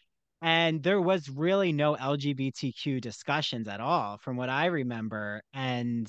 and 0.41 0.81
there 0.83 1.01
was 1.01 1.29
really 1.29 1.71
no 1.71 1.95
lgbtq 1.95 3.01
discussions 3.01 3.67
at 3.67 3.81
all 3.81 4.17
from 4.17 4.37
what 4.37 4.49
i 4.49 4.65
remember 4.65 5.41
and 5.53 6.07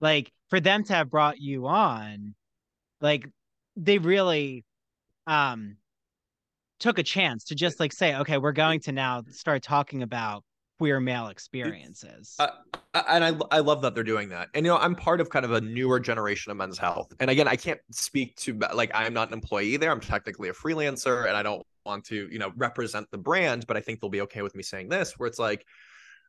like 0.00 0.30
for 0.48 0.60
them 0.60 0.84
to 0.84 0.92
have 0.92 1.10
brought 1.10 1.40
you 1.40 1.66
on 1.66 2.34
like 3.00 3.28
they 3.76 3.98
really 3.98 4.64
um 5.26 5.76
took 6.78 6.98
a 6.98 7.02
chance 7.02 7.44
to 7.44 7.54
just 7.54 7.80
like 7.80 7.92
say, 7.92 8.14
okay, 8.16 8.38
we're 8.38 8.52
going 8.52 8.80
to 8.80 8.92
now 8.92 9.22
start 9.30 9.62
talking 9.62 10.02
about 10.02 10.44
queer 10.78 11.00
male 11.00 11.28
experiences. 11.28 12.36
Uh, 12.38 12.48
and 13.08 13.24
I 13.24 13.32
I 13.50 13.60
love 13.60 13.82
that 13.82 13.94
they're 13.94 14.04
doing 14.04 14.28
that. 14.30 14.48
And 14.54 14.66
you 14.66 14.72
know, 14.72 14.78
I'm 14.78 14.94
part 14.94 15.20
of 15.20 15.30
kind 15.30 15.44
of 15.44 15.52
a 15.52 15.60
newer 15.60 16.00
generation 16.00 16.50
of 16.50 16.58
men's 16.58 16.78
health. 16.78 17.12
And 17.20 17.30
again, 17.30 17.48
I 17.48 17.56
can't 17.56 17.80
speak 17.90 18.36
to 18.36 18.58
like 18.74 18.90
I'm 18.94 19.14
not 19.14 19.28
an 19.28 19.34
employee 19.34 19.76
there. 19.76 19.90
I'm 19.90 20.00
technically 20.00 20.48
a 20.48 20.52
freelancer 20.52 21.26
and 21.26 21.36
I 21.36 21.42
don't 21.42 21.66
want 21.86 22.04
to, 22.06 22.28
you 22.30 22.38
know, 22.38 22.52
represent 22.56 23.10
the 23.10 23.18
brand, 23.18 23.66
but 23.66 23.76
I 23.76 23.80
think 23.80 24.00
they'll 24.00 24.10
be 24.10 24.20
okay 24.22 24.42
with 24.42 24.54
me 24.54 24.62
saying 24.62 24.88
this 24.90 25.14
where 25.16 25.26
it's 25.26 25.38
like 25.38 25.64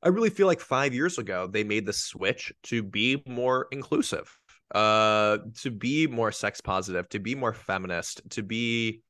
I 0.03 0.09
really 0.09 0.29
feel 0.29 0.47
like 0.47 0.61
5 0.61 0.93
years 0.93 1.17
ago 1.17 1.47
they 1.47 1.63
made 1.63 1.85
the 1.85 1.93
switch 1.93 2.53
to 2.63 2.83
be 2.83 3.23
more 3.27 3.67
inclusive, 3.71 4.35
uh 4.73 5.39
to 5.61 5.71
be 5.71 6.07
more 6.07 6.31
sex 6.31 6.61
positive, 6.61 7.09
to 7.09 7.19
be 7.19 7.35
more 7.35 7.53
feminist, 7.53 8.21
to 8.31 8.43
be 8.43 9.01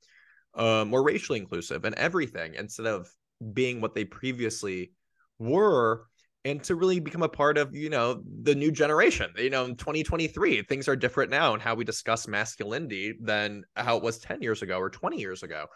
uh, 0.55 0.83
more 0.85 1.03
racially 1.03 1.39
inclusive 1.39 1.85
and 1.85 1.95
everything 1.95 2.55
instead 2.55 2.87
of 2.87 3.07
being 3.53 3.79
what 3.79 3.93
they 3.93 4.05
previously 4.05 4.91
were 5.37 6.07
and 6.45 6.63
to 6.63 6.75
really 6.75 6.99
become 6.99 7.23
a 7.23 7.29
part 7.29 7.57
of 7.57 7.75
you 7.75 7.89
know 7.89 8.23
the 8.43 8.55
new 8.55 8.71
generation. 8.71 9.31
You 9.37 9.49
know 9.49 9.65
in 9.65 9.75
2023 9.75 10.63
things 10.63 10.87
are 10.87 10.95
different 10.95 11.29
now 11.29 11.53
and 11.53 11.61
how 11.61 11.75
we 11.75 11.83
discuss 11.83 12.27
masculinity 12.27 13.15
than 13.21 13.63
how 13.75 13.97
it 13.97 14.03
was 14.03 14.17
10 14.17 14.41
years 14.41 14.61
ago 14.61 14.79
or 14.79 14.89
20 14.89 15.19
years 15.19 15.43
ago 15.43 15.67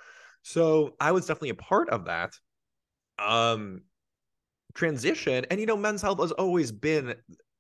so 0.44 0.96
i 1.00 1.12
was 1.12 1.26
definitely 1.26 1.50
a 1.50 1.56
part 1.56 1.90
of 1.90 2.06
that 2.06 2.34
um 3.20 3.82
transition 4.74 5.46
and 5.52 5.60
you 5.60 5.66
know 5.66 5.78
men's 5.78 6.02
health 6.02 6.20
has 6.20 6.32
always 6.32 6.72
been 6.72 7.14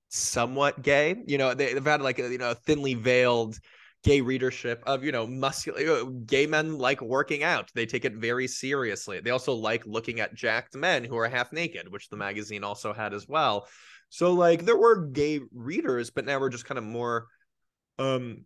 somewhat 0.10 0.82
gay 0.82 1.16
you 1.26 1.38
know 1.38 1.54
they, 1.54 1.74
have 1.74 1.86
had 1.86 2.02
like 2.02 2.20
a 2.20 2.30
you 2.30 2.38
know 2.38 2.54
thinly 2.54 2.94
veiled 2.94 3.58
gay 4.04 4.22
readership 4.22 4.82
of 4.86 5.04
you 5.04 5.12
know 5.12 5.28
muscular 5.28 6.06
gay 6.26 6.48
men 6.48 6.78
like 6.78 7.02
working 7.02 7.44
out 7.44 7.70
they 7.76 7.86
take 7.86 8.06
it 8.06 8.16
very 8.16 8.48
seriously. 8.48 9.20
They 9.20 9.30
also 9.30 9.54
like 9.54 9.86
looking 9.86 10.20
at 10.20 10.34
jacked 10.34 10.76
men 10.76 11.04
who 11.04 11.18
are 11.18 11.30
half 11.30 11.54
naked 11.54 11.92
which 11.92 12.10
the 12.10 12.18
magazine 12.18 12.64
also 12.64 12.94
had 12.94 13.14
as 13.14 13.28
well. 13.28 13.68
So 14.10 14.34
like 14.34 14.66
there 14.66 14.78
were 14.78 15.08
gay 15.08 15.40
readers 15.54 16.10
but 16.10 16.26
now 16.26 16.40
we're 16.40 16.50
just 16.50 16.66
kind 16.66 16.78
of 16.80 16.84
more 16.84 17.28
um 18.00 18.46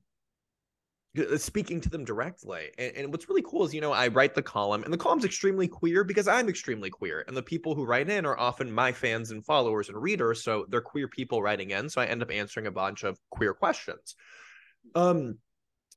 speaking 1.38 1.80
to 1.80 1.89
them 1.89 2.03
directly 2.03 2.72
and, 2.78 2.95
and 2.95 3.11
what's 3.11 3.30
really 3.30 3.41
cool 3.43 3.63
is 3.66 3.74
you 3.74 3.82
know 3.82 3.91
i 3.91 4.07
write 4.07 4.34
the 4.34 4.41
column 4.41 4.84
and 4.84 4.91
the 4.93 4.97
column's 4.97 5.26
extremely 5.26 5.68
queer 5.68 6.03
because 6.03 6.28
i'm 6.28 6.49
extremely 6.49 6.89
queer 6.89 7.24
and 7.28 7.38
the 7.38 7.43
people 7.43 7.74
who 7.76 7.86
write 7.86 8.09
in 8.09 8.26
are 8.26 8.39
often 8.39 8.72
my 8.72 8.91
fans 8.91 9.32
and 9.32 9.45
followers 9.45 9.89
and 9.89 10.01
readers 10.01 10.43
so 10.43 10.66
they're 10.70 10.82
queer 10.82 11.07
people 11.07 11.41
writing 11.41 11.72
in 11.72 11.89
so 11.89 12.01
i 12.01 12.05
end 12.05 12.22
up 12.22 12.32
answering 12.32 12.68
a 12.68 12.72
bunch 12.72 13.03
of 13.03 13.18
queer 13.30 13.53
questions 13.53 14.16
um 14.95 15.38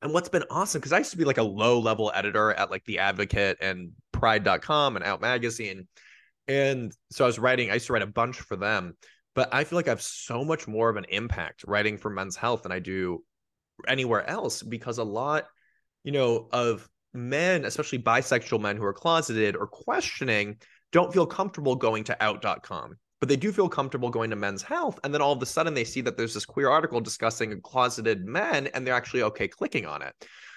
and 0.01 0.13
what's 0.13 0.29
been 0.29 0.43
awesome 0.49 0.79
because 0.79 0.93
I 0.93 0.99
used 0.99 1.11
to 1.11 1.17
be 1.17 1.25
like 1.25 1.37
a 1.37 1.43
low 1.43 1.79
level 1.79 2.11
editor 2.13 2.53
at 2.53 2.71
like 2.71 2.85
the 2.85 2.99
Advocate 2.99 3.57
and 3.61 3.91
Pride.com 4.11 4.95
and 4.95 5.05
Out 5.05 5.21
Magazine, 5.21 5.87
and 6.47 6.91
so 7.11 7.25
I 7.25 7.27
was 7.27 7.39
writing. 7.39 7.69
I 7.69 7.75
used 7.75 7.87
to 7.87 7.93
write 7.93 8.01
a 8.01 8.07
bunch 8.07 8.37
for 8.37 8.55
them, 8.55 8.95
but 9.35 9.53
I 9.53 9.63
feel 9.63 9.77
like 9.77 9.87
I 9.87 9.91
have 9.91 10.01
so 10.01 10.43
much 10.43 10.67
more 10.67 10.89
of 10.89 10.95
an 10.95 11.05
impact 11.09 11.65
writing 11.67 11.97
for 11.97 12.09
Men's 12.09 12.35
Health 12.35 12.63
than 12.63 12.71
I 12.71 12.79
do 12.79 13.23
anywhere 13.87 14.27
else 14.29 14.61
because 14.61 14.97
a 14.97 15.03
lot, 15.03 15.45
you 16.03 16.11
know, 16.11 16.47
of 16.51 16.87
men, 17.13 17.65
especially 17.65 17.99
bisexual 17.99 18.61
men 18.61 18.77
who 18.77 18.85
are 18.85 18.93
closeted 18.93 19.55
or 19.55 19.67
questioning, 19.67 20.57
don't 20.91 21.13
feel 21.13 21.25
comfortable 21.25 21.75
going 21.75 22.03
to 22.05 22.23
out.com 22.23 22.95
but 23.19 23.27
they 23.27 23.35
do 23.35 23.51
feel 23.51 23.69
comfortable 23.69 24.09
going 24.09 24.29
to 24.29 24.35
men's 24.35 24.63
health. 24.63 24.99
And 25.03 25.13
then 25.13 25.21
all 25.21 25.33
of 25.33 25.41
a 25.41 25.45
sudden 25.45 25.73
they 25.73 25.83
see 25.83 26.01
that 26.01 26.17
there's 26.17 26.33
this 26.33 26.45
queer 26.45 26.69
article 26.69 27.01
discussing 27.01 27.59
closeted 27.61 28.25
men 28.25 28.67
and 28.67 28.85
they're 28.85 28.93
actually 28.93 29.23
okay 29.23 29.47
clicking 29.47 29.85
on 29.85 30.01
it. 30.01 30.13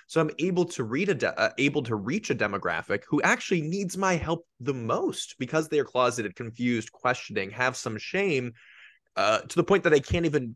So 0.07 0.21
I'm 0.21 0.31
able 0.39 0.65
to 0.67 0.85
read 0.85 1.09
a 1.09 1.15
de- 1.15 1.41
uh, 1.41 1.51
able 1.59 1.83
to 1.85 1.97
reach 1.97 2.31
a 2.31 2.35
demographic 2.35 3.03
who 3.09 3.23
actually 3.23 3.63
needs 3.63 3.97
my 3.97 4.15
help 4.15 4.47
the 4.61 4.75
most 4.75 5.37
because 5.39 5.69
they 5.69 5.79
are 5.79 5.85
closeted, 5.85 6.37
confused, 6.37 6.93
questioning, 6.93 7.51
have 7.51 7.77
some 7.77 7.99
shame 7.99 8.53
uh, 9.17 9.41
to 9.41 9.57
the 9.57 9.65
point 9.65 9.85
that 9.85 9.91
they 9.91 10.01
can't 10.01 10.27
even 10.27 10.55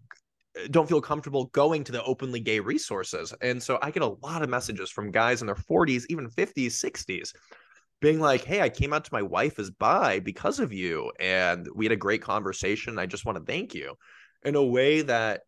don't 0.70 0.88
feel 0.88 1.00
comfortable 1.00 1.46
going 1.46 1.84
to 1.84 1.92
the 1.92 2.02
openly 2.04 2.40
gay 2.40 2.60
resources. 2.60 3.34
And 3.40 3.62
so 3.62 3.78
I 3.82 3.90
get 3.90 4.02
a 4.02 4.16
lot 4.22 4.42
of 4.42 4.48
messages 4.48 4.90
from 4.90 5.10
guys 5.10 5.40
in 5.40 5.46
their 5.46 5.56
40s, 5.56 6.06
even 6.08 6.28
50s, 6.28 6.78
60s 6.80 7.32
being 8.00 8.20
like, 8.20 8.44
"Hey, 8.44 8.60
I 8.60 8.68
came 8.68 8.92
out 8.92 9.04
to 9.04 9.12
my 9.12 9.22
wife 9.22 9.58
as 9.58 9.70
bi 9.70 10.20
because 10.20 10.60
of 10.60 10.72
you, 10.72 11.12
and 11.18 11.66
we 11.74 11.84
had 11.84 11.92
a 11.92 11.96
great 11.96 12.22
conversation. 12.22 12.98
I 12.98 13.06
just 13.06 13.24
want 13.24 13.38
to 13.38 13.44
thank 13.44 13.74
you," 13.74 13.94
in 14.44 14.54
a 14.54 14.62
way 14.62 15.02
that 15.02 15.42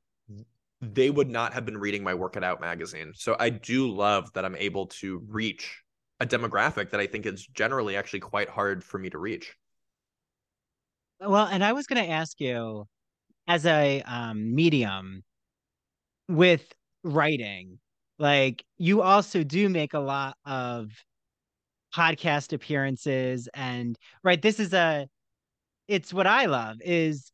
they 0.81 1.11
would 1.11 1.29
not 1.29 1.53
have 1.53 1.65
been 1.65 1.79
reading 1.79 2.05
my 2.05 2.15
Work 2.15 2.37
It 2.37 2.45
Out 2.45 2.61
magazine. 2.61 3.13
So 3.15 3.37
I 3.39 3.51
do 3.51 3.91
love 3.91 4.33
that 4.33 4.45
I'm 4.45 4.57
able 4.57 4.87
to 4.87 5.19
reach 5.29 5.83
a 6.21 6.27
demographic 6.27 6.91
that 6.91 7.01
I 7.01 7.07
think 7.07 7.27
is 7.27 7.47
generally 7.47 7.97
actually 7.97 8.21
quite 8.21 8.49
hard 8.49 8.83
for 8.85 8.99
me 8.99 9.11
to 9.11 9.19
reach. 9.19 9.55
Well, 11.21 11.47
and 11.47 11.65
I 11.65 11.73
was 11.73 11.87
going 11.87 12.05
to 12.05 12.11
ask 12.11 12.41
you, 12.41 12.87
as 13.49 13.67
a 13.67 14.03
um, 14.03 14.55
medium 14.55 15.25
with 16.29 16.73
writing, 17.03 17.79
like 18.19 18.65
you 18.77 19.03
also 19.03 19.43
do 19.43 19.69
make 19.69 19.95
a 19.95 19.99
lot 19.99 20.37
of 20.45 20.91
podcast 21.97 22.53
appearances 22.53 23.49
and 23.55 23.97
right 24.23 24.43
this 24.43 24.61
is 24.61 24.75
a 24.75 25.07
it's 25.89 26.13
what 26.13 26.27
i 26.27 26.45
love 26.45 26.77
is 26.85 27.33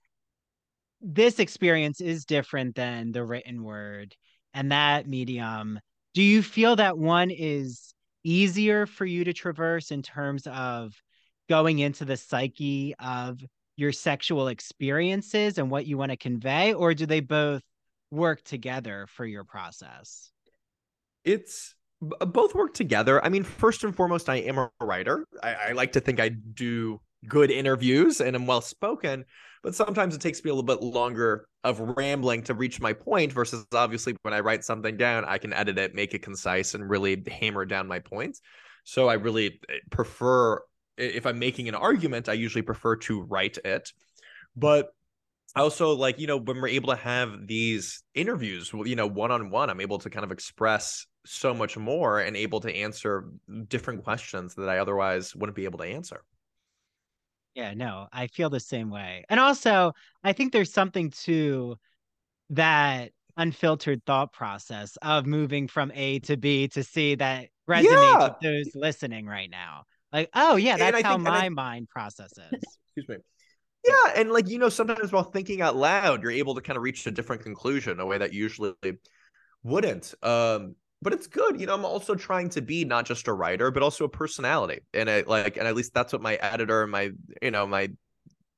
this 1.04 1.38
experience 1.38 2.00
is 2.00 2.24
different 2.24 2.74
than 2.74 3.12
the 3.12 3.22
written 3.22 3.62
word 3.62 4.16
and 4.54 4.72
that 4.72 5.06
medium. 5.06 5.78
Do 6.14 6.22
you 6.22 6.42
feel 6.42 6.76
that 6.76 6.96
one 6.96 7.30
is 7.30 7.92
easier 8.22 8.86
for 8.86 9.04
you 9.04 9.24
to 9.24 9.34
traverse 9.34 9.90
in 9.90 10.00
terms 10.00 10.46
of 10.46 10.94
going 11.48 11.78
into 11.80 12.06
the 12.06 12.16
psyche 12.16 12.94
of 12.98 13.38
your 13.76 13.92
sexual 13.92 14.48
experiences 14.48 15.58
and 15.58 15.70
what 15.70 15.86
you 15.86 15.98
want 15.98 16.10
to 16.10 16.16
convey 16.16 16.72
or 16.72 16.94
do 16.94 17.06
they 17.06 17.20
both 17.20 17.62
work 18.10 18.42
together 18.42 19.06
for 19.08 19.26
your 19.26 19.44
process 19.44 20.30
it's 21.24 21.74
both 22.00 22.54
work 22.54 22.74
together. 22.74 23.24
I 23.24 23.28
mean, 23.28 23.44
first 23.44 23.84
and 23.84 23.94
foremost, 23.94 24.28
I 24.28 24.36
am 24.36 24.58
a 24.58 24.70
writer. 24.80 25.26
I, 25.42 25.54
I 25.54 25.72
like 25.72 25.92
to 25.92 26.00
think 26.00 26.20
I 26.20 26.28
do 26.28 27.00
good 27.26 27.50
interviews 27.50 28.20
and 28.20 28.36
i'm 28.36 28.46
well 28.46 28.60
spoken, 28.60 29.24
but 29.62 29.74
sometimes 29.74 30.14
it 30.14 30.20
takes 30.20 30.44
me 30.44 30.50
a 30.50 30.54
little 30.54 30.66
bit 30.66 30.82
longer 30.82 31.46
of 31.62 31.80
rambling 31.80 32.42
to 32.42 32.52
reach 32.52 32.82
my 32.82 32.92
point 32.92 33.32
versus 33.32 33.64
obviously 33.72 34.14
when 34.20 34.34
I 34.34 34.40
write 34.40 34.62
something 34.62 34.98
down, 34.98 35.24
I 35.24 35.38
can 35.38 35.54
edit 35.54 35.78
it, 35.78 35.94
make 35.94 36.12
it 36.12 36.22
concise, 36.22 36.74
and 36.74 36.88
really 36.88 37.22
hammer 37.40 37.64
down 37.64 37.88
my 37.88 38.00
points. 38.00 38.42
So 38.84 39.08
I 39.08 39.14
really 39.14 39.58
eh, 39.70 39.78
prefer 39.90 40.60
if 40.96 41.26
I'm 41.26 41.38
making 41.38 41.68
an 41.68 41.74
argument, 41.74 42.28
I 42.28 42.34
usually 42.34 42.62
prefer 42.62 42.96
to 42.96 43.22
write 43.22 43.58
it. 43.64 43.92
But 44.56 44.94
I 45.56 45.60
also 45.60 45.94
like, 45.94 46.18
you 46.18 46.26
know, 46.26 46.36
when 46.38 46.60
we're 46.60 46.68
able 46.68 46.90
to 46.90 47.00
have 47.00 47.46
these 47.46 48.02
interviews, 48.14 48.72
you 48.72 48.96
know, 48.96 49.06
one 49.06 49.30
on 49.30 49.50
one, 49.50 49.70
I'm 49.70 49.80
able 49.80 49.98
to 50.00 50.10
kind 50.10 50.24
of 50.24 50.32
express 50.32 51.06
so 51.26 51.54
much 51.54 51.76
more 51.76 52.20
and 52.20 52.36
able 52.36 52.60
to 52.60 52.74
answer 52.74 53.30
different 53.68 54.04
questions 54.04 54.54
that 54.56 54.68
I 54.68 54.78
otherwise 54.78 55.34
wouldn't 55.34 55.56
be 55.56 55.64
able 55.64 55.78
to 55.78 55.86
answer. 55.86 56.22
Yeah, 57.54 57.74
no, 57.74 58.08
I 58.12 58.26
feel 58.26 58.50
the 58.50 58.60
same 58.60 58.90
way. 58.90 59.24
And 59.28 59.38
also, 59.38 59.92
I 60.24 60.32
think 60.32 60.52
there's 60.52 60.72
something 60.72 61.10
to 61.22 61.78
that 62.50 63.12
unfiltered 63.36 64.04
thought 64.04 64.32
process 64.32 64.96
of 65.02 65.26
moving 65.26 65.68
from 65.68 65.92
A 65.94 66.18
to 66.20 66.36
B 66.36 66.68
to 66.68 66.82
C 66.82 67.14
that 67.16 67.48
resonates 67.68 67.90
Yeah. 67.90 68.24
with 68.24 68.40
those 68.42 68.74
listening 68.74 69.26
right 69.26 69.50
now. 69.50 69.84
Like, 70.14 70.30
oh 70.32 70.54
yeah, 70.54 70.76
that's 70.76 71.02
how 71.02 71.16
think- 71.16 71.26
and 71.26 71.28
I- 71.28 71.40
my 71.40 71.48
mind 71.48 71.88
processes. 71.88 72.44
Excuse 72.96 73.08
me. 73.08 73.16
Yeah, 73.84 74.12
and 74.16 74.30
like 74.30 74.48
you 74.48 74.58
know, 74.58 74.68
sometimes 74.70 75.12
while 75.12 75.24
thinking 75.24 75.60
out 75.60 75.76
loud, 75.76 76.22
you're 76.22 76.30
able 76.30 76.54
to 76.54 76.62
kind 76.62 76.76
of 76.76 76.82
reach 76.82 77.06
a 77.06 77.10
different 77.10 77.42
conclusion, 77.42 78.00
a 78.00 78.06
way 78.06 78.16
that 78.16 78.32
usually 78.32 78.72
wouldn't. 79.62 80.14
Um, 80.22 80.76
but 81.02 81.12
it's 81.12 81.26
good. 81.26 81.60
You 81.60 81.66
know, 81.66 81.74
I'm 81.74 81.84
also 81.84 82.14
trying 82.14 82.48
to 82.50 82.62
be 82.62 82.84
not 82.86 83.04
just 83.04 83.28
a 83.28 83.32
writer, 83.32 83.70
but 83.70 83.82
also 83.82 84.04
a 84.04 84.08
personality. 84.08 84.80
And 84.94 85.10
I 85.10 85.24
like, 85.26 85.58
and 85.58 85.66
at 85.66 85.74
least 85.74 85.92
that's 85.92 86.12
what 86.14 86.22
my 86.22 86.36
editor, 86.36 86.82
and 86.82 86.92
my 86.92 87.10
you 87.42 87.50
know, 87.50 87.66
my 87.66 87.90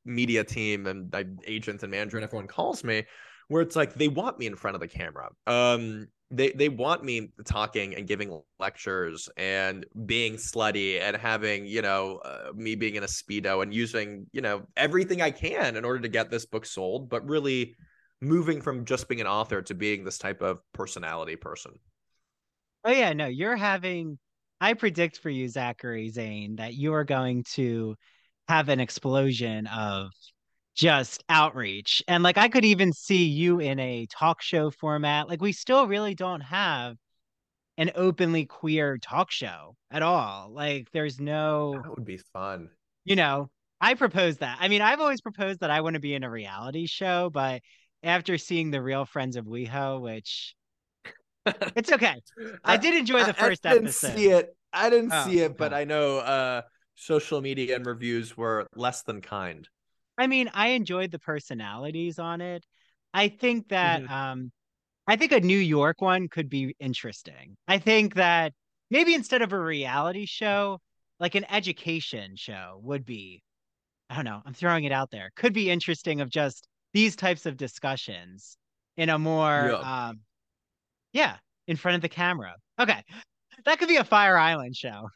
media 0.04 0.44
team 0.44 0.86
and 0.86 1.11
my 1.11 1.24
agent 1.44 1.82
and 1.82 1.90
manager 1.90 2.18
and 2.18 2.24
everyone 2.24 2.46
calls 2.46 2.84
me, 2.84 3.04
where 3.48 3.62
it's 3.62 3.74
like 3.74 3.94
they 3.94 4.09
want 4.09 4.38
me 4.38 4.46
in 4.46 4.54
front 4.54 4.76
of 4.76 4.80
the 4.80 4.88
camera. 4.88 5.30
Um, 5.46 6.07
they 6.31 6.51
they 6.51 6.68
want 6.68 7.05
me 7.05 7.31
talking 7.45 7.95
and 7.95 8.07
giving 8.07 8.41
lectures 8.59 9.29
and 9.37 9.87
being 10.07 10.35
slutty 10.35 11.01
and 11.01 11.16
having 11.16 11.66
you 11.66 11.83
know 11.83 12.16
uh, 12.24 12.53
me 12.55 12.74
being 12.74 12.97
in 12.97 13.05
a 13.05 13.07
speedo 13.07 13.62
and 13.62 13.72
using 13.72 14.27
you 14.33 14.41
know 14.41 14.66
everything 14.77 15.22
I 15.22 15.31
can 15.31 15.77
in 15.77 15.85
order 15.85 16.01
to 16.01 16.09
get 16.09 16.31
this 16.31 16.47
book 16.47 16.66
sold, 16.66 17.09
but 17.09 17.29
really 17.29 17.77
moving 18.20 18.61
from 18.61 18.85
just 18.85 19.09
being 19.09 19.20
an 19.20 19.27
author 19.27 19.62
to 19.62 19.74
being 19.74 20.05
this 20.05 20.18
type 20.18 20.43
of 20.43 20.61
personality 20.72 21.37
person. 21.37 21.72
Oh 22.85 22.91
yeah, 22.91 23.12
no, 23.12 23.27
you're 23.27 23.57
having 23.57 24.18
I 24.61 24.74
predict 24.74 25.18
for 25.18 25.31
you, 25.31 25.49
Zachary 25.49 26.09
Zane, 26.09 26.57
that 26.57 26.74
you 26.74 26.95
are 26.95 27.05
going 27.05 27.45
to 27.55 27.95
have 28.49 28.68
an 28.68 28.81
explosion 28.81 29.66
of 29.66 30.11
just 30.77 31.24
outreach. 31.29 32.03
And 32.07 32.22
like 32.22 32.39
I 32.39 32.49
could 32.49 32.64
even 32.64 32.93
see 32.93 33.24
you 33.27 33.61
in 33.61 33.79
a 33.81 34.07
talk 34.07 34.43
show 34.43 34.70
format. 34.70 35.29
Like 35.29 35.41
we 35.43 35.53
still 35.53 35.89
really 35.89 36.14
don't 36.14 36.43
have 36.43 36.97
an 37.79 37.91
openly 37.95 38.47
queer 38.47 38.99
talk 38.99 39.31
show 39.31 39.77
at 39.91 40.03
all. 40.03 40.51
Like 40.53 40.89
there's 40.93 41.20
no, 41.20 41.81
That 41.83 41.91
would 41.97 42.05
be 42.07 42.18
fun. 42.33 42.70
you 43.05 43.16
know, 43.16 43.51
I 43.81 43.95
propose 43.95 44.39
that. 44.39 44.59
I 44.61 44.68
mean, 44.68 44.83
I've 44.83 45.01
always 45.01 45.20
proposed 45.20 45.61
that 45.61 45.70
I 45.70 45.81
want 45.83 45.95
to 45.95 46.01
be 46.01 46.14
in 46.14 46.24
a 46.24 46.31
reality 46.31 46.87
show, 46.87 47.31
but 47.31 47.62
after 48.03 48.39
seeing 48.39 48.70
the 48.70 48.83
real 48.83 49.05
Friends 49.05 49.37
of 49.37 49.45
WeHo, 49.47 50.01
which 50.01 50.55
it's 51.77 51.93
okay. 51.93 52.16
I 52.64 52.77
did 52.77 52.95
enjoy 52.95 53.24
the 53.24 53.35
first 53.35 53.64
I 53.66 53.74
didn't 53.74 53.87
episode. 53.89 54.16
see 54.16 54.29
it. 54.31 54.57
I 54.72 54.91
didn't 54.91 55.12
Oh, 55.12 55.24
see 55.27 55.41
it, 55.41 55.57
but. 55.57 55.72
I 55.72 55.85
know 55.85 56.18
uh 56.18 56.62
social 56.95 57.41
media 57.43 57.77
and 57.77 57.85
reviews 57.87 58.37
were 58.37 58.66
less 58.74 59.03
than 59.03 59.20
kind. 59.20 59.68
I 60.19 60.27
mean, 60.27 60.51
I 60.55 60.69
enjoyed 60.69 61.11
the 61.11 61.19
personalities 61.19 62.19
on 62.19 62.41
it. 62.41 62.64
I 63.14 63.29
think 63.29 63.69
that 63.69 64.03
Mhm. 64.03 64.11
um 64.11 64.53
I 65.09 65.17
think 65.17 65.33
a 65.33 65.41
New 65.41 65.59
York 65.59 66.01
one 66.03 66.29
could 66.29 66.49
be 66.51 66.75
interesting. 66.81 67.57
I 67.69 67.79
think 67.79 68.14
that 68.17 68.55
maybe 68.91 69.14
instead 69.14 69.43
of 69.43 69.53
a 69.53 69.61
reality 69.61 70.27
show, 70.27 70.81
like 71.21 71.35
an 71.37 71.45
education 71.51 72.37
show 72.37 72.81
would 72.83 73.05
be 73.05 73.43
I 74.11 74.17
don't 74.17 74.25
know, 74.27 74.43
I'm 74.47 74.55
throwing 74.55 74.85
it 74.85 74.93
out 74.93 75.11
there. 75.11 75.31
Could 75.37 75.53
be 75.55 75.71
interesting 75.71 76.21
of 76.21 76.31
just 76.31 76.69
these 76.95 77.17
types 77.17 77.47
of 77.47 77.57
discussions 77.57 78.57
in 78.97 79.11
a 79.11 79.19
more 79.19 79.71
Yeah. 79.73 80.09
um 80.09 80.21
yeah, 81.12 81.39
in 81.69 81.77
front 81.77 81.97
of 81.97 82.03
the 82.03 82.09
camera. 82.09 82.55
Okay. 82.79 83.03
That 83.64 83.79
could 83.79 83.89
be 83.89 83.97
a 83.97 84.05
Fire 84.05 84.37
Island 84.39 84.77
show. 84.77 85.09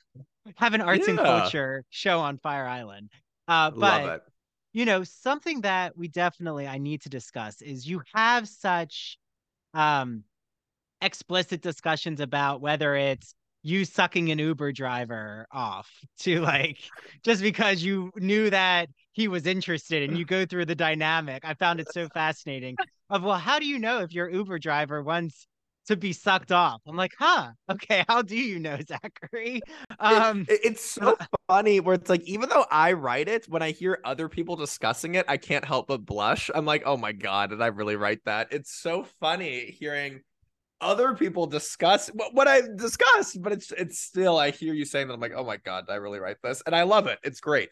Have 0.56 0.74
an 0.74 0.80
arts 0.82 1.06
and 1.08 1.18
culture 1.18 1.84
show 1.90 2.20
on 2.20 2.38
Fire 2.38 2.66
Island. 2.66 3.10
Uh 3.48 3.70
but 3.70 3.78
Love 3.80 4.06
it. 4.16 4.22
You 4.72 4.84
know 4.84 5.04
something 5.04 5.62
that 5.62 5.96
we 5.96 6.08
definitely 6.08 6.66
i 6.66 6.78
need 6.78 7.00
to 7.02 7.08
discuss 7.08 7.60
is 7.62 7.86
you 7.86 8.02
have 8.14 8.48
such 8.48 9.18
um 9.74 10.24
explicit 11.00 11.62
discussions 11.62 12.20
about 12.20 12.60
whether 12.60 12.94
it's 12.94 13.34
you 13.62 13.84
sucking 13.84 14.30
an 14.30 14.38
uber 14.38 14.72
driver 14.72 15.46
off 15.52 15.90
to 16.18 16.40
like 16.40 16.78
just 17.24 17.42
because 17.42 17.82
you 17.82 18.10
knew 18.16 18.50
that 18.50 18.88
he 19.12 19.28
was 19.28 19.46
interested 19.46 20.02
and 20.02 20.16
you 20.16 20.24
go 20.24 20.46
through 20.46 20.64
the 20.64 20.74
dynamic. 20.74 21.44
I 21.44 21.54
found 21.54 21.80
it 21.80 21.90
so 21.90 22.08
fascinating 22.14 22.76
of 23.08 23.22
well 23.22 23.38
how 23.38 23.58
do 23.58 23.66
you 23.66 23.78
know 23.78 24.00
if 24.00 24.12
your 24.12 24.30
uber 24.30 24.58
driver 24.58 25.02
wants 25.02 25.46
to 25.86 25.96
be 25.96 26.12
sucked 26.12 26.52
off 26.52 26.80
i'm 26.86 26.96
like 26.96 27.12
huh 27.18 27.50
okay 27.70 28.04
how 28.08 28.22
do 28.22 28.36
you 28.36 28.58
know 28.60 28.78
zachary 28.88 29.64
um 29.98 30.48
It- 30.48 30.60
it's 30.64 30.84
so 30.84 31.16
funny 31.48 31.80
where 31.80 31.94
it's 31.94 32.08
like 32.08 32.22
even 32.22 32.48
though 32.48 32.66
I 32.70 32.92
write 32.92 33.28
it, 33.28 33.46
when 33.48 33.62
I 33.62 33.72
hear 33.72 33.98
other 34.04 34.28
people 34.28 34.56
discussing 34.56 35.14
it, 35.16 35.26
I 35.28 35.36
can't 35.36 35.64
help 35.64 35.88
but 35.88 36.04
blush. 36.04 36.50
I'm 36.54 36.64
like, 36.64 36.82
oh 36.86 36.96
my 36.96 37.12
god, 37.12 37.50
did 37.50 37.60
I 37.60 37.66
really 37.68 37.96
write 37.96 38.20
that? 38.24 38.48
It's 38.52 38.72
so 38.72 39.04
funny 39.20 39.76
hearing 39.78 40.20
other 40.80 41.14
people 41.14 41.46
discuss 41.46 42.08
what, 42.08 42.34
what 42.34 42.48
I 42.48 42.62
discussed, 42.76 43.42
but 43.42 43.52
it's 43.52 43.72
it's 43.72 44.00
still 44.00 44.38
I 44.38 44.50
hear 44.50 44.74
you 44.74 44.84
saying 44.86 45.08
that 45.08 45.14
I'm 45.14 45.20
like, 45.20 45.34
oh 45.36 45.44
my 45.44 45.58
god, 45.58 45.86
did 45.86 45.92
I 45.92 45.96
really 45.96 46.20
write 46.20 46.38
this? 46.42 46.62
And 46.66 46.74
I 46.76 46.84
love 46.84 47.06
it. 47.06 47.18
It's 47.24 47.40
great. 47.40 47.70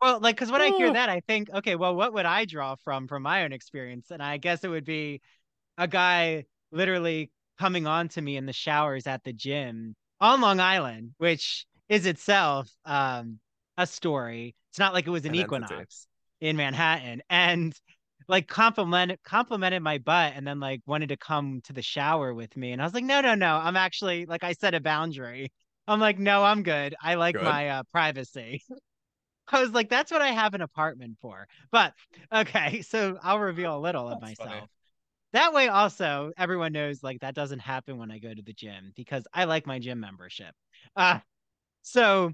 Well, 0.00 0.20
like, 0.20 0.36
because 0.36 0.52
when 0.52 0.62
I 0.62 0.70
hear 0.70 0.90
that, 0.92 1.08
I 1.08 1.20
think, 1.20 1.50
okay, 1.52 1.74
well, 1.74 1.94
what 1.94 2.12
would 2.14 2.26
I 2.26 2.44
draw 2.44 2.76
from 2.76 3.08
from 3.08 3.22
my 3.22 3.44
own 3.44 3.52
experience? 3.52 4.10
And 4.10 4.22
I 4.22 4.36
guess 4.38 4.62
it 4.64 4.68
would 4.68 4.84
be 4.84 5.20
a 5.78 5.88
guy 5.88 6.44
literally 6.72 7.30
coming 7.58 7.86
on 7.86 8.08
to 8.10 8.22
me 8.22 8.36
in 8.36 8.46
the 8.46 8.52
showers 8.52 9.06
at 9.06 9.24
the 9.24 9.32
gym 9.32 9.94
on 10.20 10.40
Long 10.40 10.60
Island, 10.60 11.14
which 11.18 11.66
is 11.88 12.06
itself 12.06 12.68
um 12.84 13.40
a 13.76 13.86
story. 13.86 14.54
It's 14.70 14.78
not 14.78 14.92
like 14.94 15.06
it 15.06 15.10
was 15.10 15.24
an, 15.24 15.34
An 15.34 15.40
entity. 15.40 15.44
Equinox 15.44 16.06
in 16.40 16.56
Manhattan, 16.56 17.22
and 17.30 17.74
like 18.28 18.46
complimented 18.48 19.18
complimented 19.24 19.82
my 19.82 19.98
butt, 19.98 20.34
and 20.36 20.46
then 20.46 20.60
like 20.60 20.82
wanted 20.86 21.08
to 21.10 21.16
come 21.16 21.60
to 21.64 21.72
the 21.72 21.82
shower 21.82 22.34
with 22.34 22.56
me, 22.56 22.72
and 22.72 22.82
I 22.82 22.84
was 22.84 22.94
like, 22.94 23.04
no, 23.04 23.20
no, 23.20 23.34
no, 23.34 23.56
I'm 23.56 23.76
actually 23.76 24.26
like 24.26 24.44
I 24.44 24.52
set 24.52 24.74
a 24.74 24.80
boundary. 24.80 25.52
I'm 25.86 26.00
like, 26.00 26.18
no, 26.18 26.44
I'm 26.44 26.62
good. 26.62 26.94
I 27.02 27.14
like 27.14 27.34
Good. 27.34 27.44
my 27.44 27.68
uh, 27.70 27.82
privacy. 27.90 28.62
I 29.50 29.60
was 29.62 29.70
like, 29.70 29.88
that's 29.88 30.12
what 30.12 30.20
I 30.20 30.28
have 30.32 30.52
an 30.52 30.60
apartment 30.60 31.16
for. 31.22 31.48
But 31.72 31.94
okay, 32.30 32.82
so 32.82 33.18
I'll 33.22 33.38
reveal 33.38 33.74
a 33.76 33.80
little 33.80 34.06
of 34.06 34.20
myself. 34.20 34.50
funny. 34.50 34.66
That 35.32 35.52
way, 35.52 35.68
also, 35.68 36.32
everyone 36.38 36.72
knows 36.72 37.02
like 37.02 37.20
that 37.20 37.34
doesn't 37.34 37.58
happen 37.58 37.98
when 37.98 38.10
I 38.10 38.18
go 38.18 38.32
to 38.32 38.42
the 38.42 38.52
gym 38.54 38.92
because 38.96 39.26
I 39.32 39.44
like 39.44 39.66
my 39.66 39.78
gym 39.78 40.00
membership. 40.00 40.54
Uh, 40.96 41.18
so, 41.82 42.32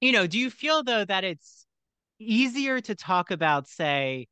you 0.00 0.12
know, 0.12 0.26
do 0.26 0.38
you 0.38 0.50
feel 0.50 0.82
though 0.82 1.04
that 1.04 1.24
it's 1.24 1.66
easier 2.18 2.80
to 2.82 2.94
talk 2.94 3.30
about, 3.30 3.68
say, 3.68 4.28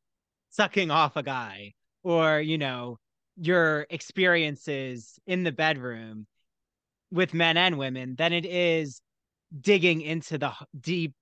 sucking 0.51 0.91
off 0.91 1.16
a 1.16 1.23
guy 1.23 1.73
or, 2.03 2.41
you 2.41 2.59
know, 2.59 2.99
your 3.37 3.87
experiences 3.91 5.18
in 5.27 5.43
the 5.45 5.53
bedroom 5.53 6.27
with 7.11 7.35
men 7.35 7.57
and 7.57 7.79
women 7.79 8.14
than 8.16 8.33
it 8.33 8.45
is 8.47 9.01
digging 9.61 10.01
into 10.01 10.39
the 10.39 10.53
deep 10.79 11.14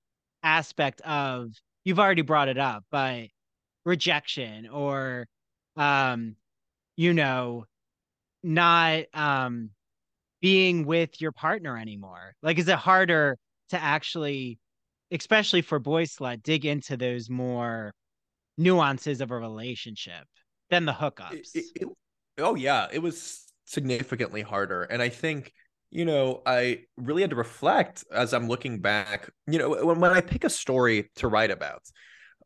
aspect 0.42 1.01
of 1.03 1.51
you've 1.84 1.98
already 1.98 2.22
brought 2.22 2.48
it 2.48 2.59
up 2.59 2.84
but 2.90 3.26
rejection 3.84 4.68
or 4.68 5.26
um 5.76 6.36
you 7.01 7.14
know 7.14 7.64
not 8.42 9.05
um 9.14 9.70
being 10.42 10.84
with 10.84 11.18
your 11.18 11.32
partner 11.32 11.78
anymore 11.78 12.34
like 12.42 12.59
is 12.59 12.68
it 12.68 12.76
harder 12.76 13.38
to 13.70 13.82
actually 13.82 14.59
especially 15.11 15.62
for 15.62 15.80
Boyslut 15.80 16.42
dig 16.42 16.66
into 16.66 16.98
those 16.98 17.30
more 17.30 17.94
nuances 18.59 19.22
of 19.22 19.30
a 19.30 19.38
relationship 19.38 20.26
than 20.68 20.84
the 20.84 20.92
hookups 20.92 21.32
It- 21.55 21.72
it- 21.76 21.82
it- 21.82 21.88
oh 22.36 22.55
yeah, 22.55 22.88
it 22.92 22.98
was 22.98 23.51
significantly 23.64 24.42
harder, 24.42 24.82
and 24.82 25.01
I 25.01 25.09
think 25.09 25.55
you 25.90 26.05
know 26.05 26.42
I 26.44 26.84
really 26.98 27.22
had 27.22 27.30
to 27.30 27.36
reflect 27.36 28.05
as 28.12 28.34
I'm 28.34 28.46
looking 28.46 28.80
back. 28.80 29.30
You 29.46 29.59
know, 29.59 29.86
when 29.86 30.01
when 30.01 30.11
I 30.11 30.20
pick 30.20 30.44
a 30.44 30.51
story 30.51 31.11
to 31.16 31.28
write 31.28 31.51
about, 31.51 31.82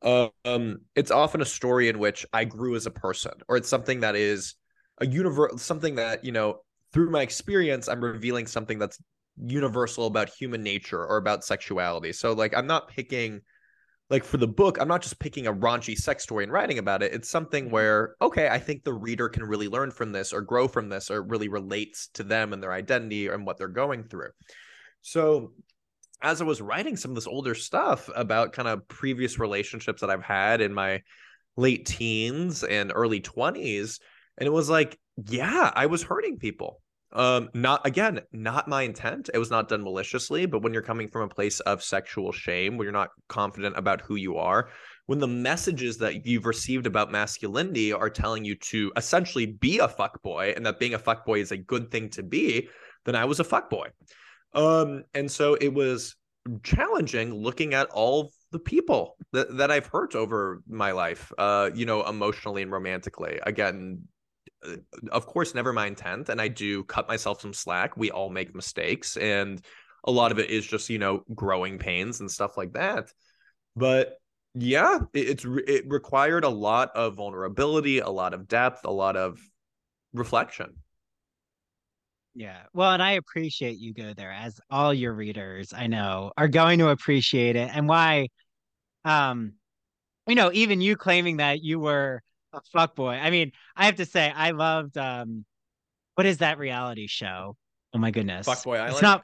uh, 0.05 0.29
um, 0.45 0.79
it's 0.95 1.11
often 1.11 1.41
a 1.41 1.47
story 1.47 1.89
in 1.89 1.99
which 1.99 2.25
I 2.33 2.45
grew 2.45 2.77
as 2.77 2.87
a 2.87 2.91
person, 2.91 3.33
or 3.49 3.57
it's 3.57 3.69
something 3.69 4.01
that 4.01 4.15
is 4.15 4.55
a 4.99 5.07
universe, 5.07 5.63
something 5.63 5.97
that 5.97 6.25
you 6.25 6.33
know 6.33 6.61
through 6.95 7.11
my 7.11 7.23
experience, 7.23 7.89
I'm 7.89 8.03
revealing 8.03 8.47
something 8.47 8.79
that's 8.79 9.03
universal 9.37 10.07
about 10.07 10.29
human 10.29 10.63
nature 10.63 11.05
or 11.05 11.17
about 11.17 11.45
sexuality. 11.45 12.13
So 12.13 12.33
like, 12.33 12.57
I'm 12.57 12.69
not 12.69 12.89
picking 12.89 13.41
like 14.11 14.23
for 14.23 14.37
the 14.37 14.47
book, 14.47 14.79
I'm 14.81 14.87
not 14.87 15.03
just 15.03 15.19
picking 15.19 15.49
a 15.49 15.53
raunchy 15.53 15.97
sex 15.97 16.23
story 16.23 16.45
and 16.45 16.53
writing 16.53 16.79
about 16.79 17.03
it. 17.03 17.13
It's 17.13 17.29
something 17.29 17.71
where, 17.71 18.15
okay, 18.23 18.49
I 18.49 18.59
think 18.59 18.85
the 18.85 18.93
reader 18.93 19.29
can 19.29 19.43
really 19.43 19.67
learn 19.67 19.91
from 19.91 20.13
this 20.13 20.33
or 20.33 20.41
grow 20.41 20.69
from 20.69 20.89
this 20.89 21.11
or 21.11 21.23
really 21.23 21.49
relates 21.49 22.09
to 22.15 22.23
them 22.23 22.53
and 22.53 22.63
their 22.63 22.73
identity 22.73 23.27
and 23.27 23.45
what 23.45 23.59
they're 23.59 23.67
going 23.67 24.05
through. 24.05 24.31
So 25.03 25.53
as 26.23 26.41
I 26.41 26.45
was 26.45 26.61
writing 26.61 26.97
some 26.97 27.11
of 27.11 27.15
this 27.15 27.27
older 27.27 27.55
stuff 27.55 28.09
about 28.15 28.53
kind 28.53 28.69
of 28.69 28.87
previous 28.89 29.39
relationships 29.39 30.01
that 30.01 30.11
I've 30.11 30.23
had 30.23 30.61
in 30.61 30.73
my 30.73 31.03
late 31.57 31.87
teens 31.87 32.65
and 32.65 32.93
early 32.95 33.21
20s, 33.21 34.01
and 34.39 34.47
it 34.47 34.53
was 34.53 34.69
like, 34.71 34.99
yeah, 35.29 35.71
I 35.75 35.87
was 35.87 36.03
hurting 36.03 36.39
people. 36.39 36.81
Um, 37.13 37.51
not 37.55 37.87
again, 37.87 38.21
not 38.33 38.67
my 38.67 38.83
intent. 38.83 39.31
It 39.33 39.39
was 39.39 39.51
not 39.51 39.69
done 39.69 39.85
maliciously, 39.85 40.47
but 40.47 40.63
when 40.63 40.73
you're 40.73 40.83
coming 40.83 41.07
from 41.07 41.23
a 41.23 41.29
place 41.29 41.61
of 41.61 41.83
sexual 41.83 42.33
shame, 42.33 42.77
where 42.77 42.87
you're 42.87 42.93
not 42.93 43.11
confident 43.29 43.77
about 43.79 44.01
who 44.01 44.17
you 44.17 44.37
are, 44.37 44.69
when 45.07 45.21
the 45.21 45.29
messages 45.29 45.99
that 45.99 46.27
you've 46.27 46.47
received 46.47 46.87
about 46.87 47.13
masculinity 47.13 47.93
are 47.93 48.11
telling 48.11 48.45
you 48.45 48.57
to 48.57 48.91
essentially 48.97 49.47
be 49.47 49.79
a 49.79 49.87
fuck 49.87 50.23
boy 50.23 50.55
and 50.57 50.67
that 50.67 50.81
being 50.81 50.95
a 50.95 50.99
fuck 50.99 51.25
boy 51.25 51.39
is 51.39 51.53
a 51.53 51.57
good 51.57 51.91
thing 51.93 52.09
to 52.11 52.25
be, 52.25 52.69
then 53.05 53.15
I 53.15 53.27
was 53.27 53.39
a 53.39 53.45
fuck 53.45 53.71
boy. 53.71 53.89
Um, 54.55 55.05
and 55.15 55.31
so 55.31 55.55
it 55.55 55.73
was 55.73 56.17
challenging 56.63 57.35
looking 57.35 57.75
at 57.75 57.89
all 57.91 58.33
the 58.53 58.59
people 58.59 59.17
that, 59.33 59.57
that 59.57 59.71
I've 59.71 59.87
hurt 59.87 60.15
over 60.15 60.63
my 60.69 60.93
life, 60.93 61.33
uh, 61.39 61.71
you 61.75 61.87
know, 61.87 62.07
emotionally 62.07 62.63
and 62.63 62.71
romantically. 62.71 63.41
Again, 63.43 64.03
uh, 64.65 64.77
of 65.11 65.27
course, 65.27 65.55
never 65.55 65.73
my 65.73 65.87
intent. 65.87 66.29
And 66.29 66.41
I 66.41 66.49
do 66.49 66.85
cut 66.85 67.09
myself 67.09 67.41
some 67.41 67.53
slack. 67.53 67.97
We 67.97 68.11
all 68.11 68.31
make 68.31 68.55
mistakes. 68.55 69.17
And 69.17 69.65
a 70.05 70.11
lot 70.11 70.33
of 70.33 70.39
it 70.39 70.51
is 70.51 70.67
just, 70.67 70.91
you 70.91 70.99
know, 70.99 71.25
growing 71.35 71.79
pains 71.79 72.21
and 72.21 72.31
stuff 72.31 72.57
like 72.57 72.75
that. 72.75 73.11
But 73.75 74.19
yeah, 74.55 75.01
it, 75.13 75.29
it's 75.29 75.45
it 75.67 75.85
required 75.89 76.45
a 76.45 76.49
lot 76.49 76.91
of 76.95 77.17
vulnerability, 77.17 77.99
a 77.99 78.11
lot 78.11 78.35
of 78.35 78.47
depth, 78.47 78.85
a 78.85 78.93
lot 78.93 79.17
of 79.17 79.41
reflection. 80.13 80.77
Yeah. 82.35 82.63
Well, 82.73 82.93
and 82.93 83.03
I 83.03 83.13
appreciate 83.13 83.79
you 83.79 83.95
go 83.95 84.13
there 84.13 84.33
as 84.33 84.61
all 84.71 84.93
your 84.93 85.13
readers 85.13 85.73
I 85.73 85.87
know 85.87 86.33
are 86.37 86.49
going 86.49 86.81
to 86.81 86.89
appreciate 86.89 87.57
it 87.57 87.71
and 87.73 87.89
why 87.89 88.29
um 89.05 89.55
you 90.27 90.35
know, 90.35 90.51
even 90.53 90.81
you 90.81 90.97
claiming 90.97 91.37
that 91.37 91.63
you 91.63 91.79
were 91.79 92.23
a 92.53 92.61
fuck 92.73 92.95
boy. 92.95 93.13
I 93.13 93.31
mean, 93.31 93.53
I 93.77 93.87
have 93.87 93.97
to 93.97 94.07
say 94.07 94.33
I 94.35 94.51
loved 94.51 94.97
um 94.99 95.45
what 96.17 96.27
is 96.27 96.39
that 96.39 96.59
reality 96.59 97.07
show? 97.07 97.57
Oh 97.95 97.99
my 97.99 98.11
goodness. 98.11 98.47
Fuckboy 98.47 98.79
Island. 98.79 98.93
It's 98.93 99.03
not 99.03 99.23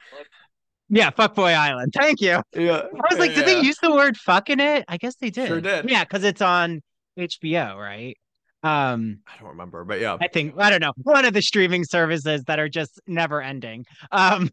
Yeah, 0.89 1.09
Fuckboy 1.11 1.53
Island. 1.53 1.93
Thank 1.93 2.21
you. 2.21 2.41
Yeah. 2.53 2.83
I 2.83 3.09
was 3.09 3.19
like, 3.19 3.31
yeah. 3.31 3.37
did 3.37 3.47
they 3.47 3.61
use 3.61 3.77
the 3.81 3.91
word 3.91 4.17
fuck 4.17 4.49
in 4.49 4.59
it? 4.59 4.85
I 4.87 4.97
guess 4.97 5.15
they 5.15 5.29
did. 5.29 5.47
Sure 5.47 5.61
did. 5.61 5.89
Yeah, 5.89 6.03
because 6.03 6.23
it's 6.23 6.41
on 6.41 6.81
HBO, 7.17 7.75
right? 7.77 8.17
Um 8.63 9.19
I 9.27 9.39
don't 9.39 9.49
remember, 9.49 9.83
but 9.83 9.99
yeah. 9.99 10.17
I 10.21 10.27
think 10.27 10.55
I 10.57 10.69
don't 10.69 10.81
know 10.81 10.93
one 10.97 11.25
of 11.25 11.33
the 11.33 11.41
streaming 11.41 11.83
services 11.83 12.43
that 12.45 12.59
are 12.59 12.69
just 12.69 12.99
never 13.07 13.41
ending. 13.41 13.85
Um, 14.11 14.49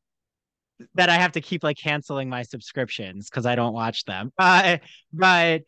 that 0.95 1.09
I 1.09 1.17
have 1.17 1.33
to 1.33 1.41
keep 1.41 1.65
like 1.65 1.77
canceling 1.77 2.29
my 2.29 2.43
subscriptions 2.43 3.29
because 3.29 3.47
I 3.47 3.55
don't 3.55 3.73
watch 3.73 4.05
them. 4.05 4.33
Uh, 4.39 4.79
but 5.13 5.63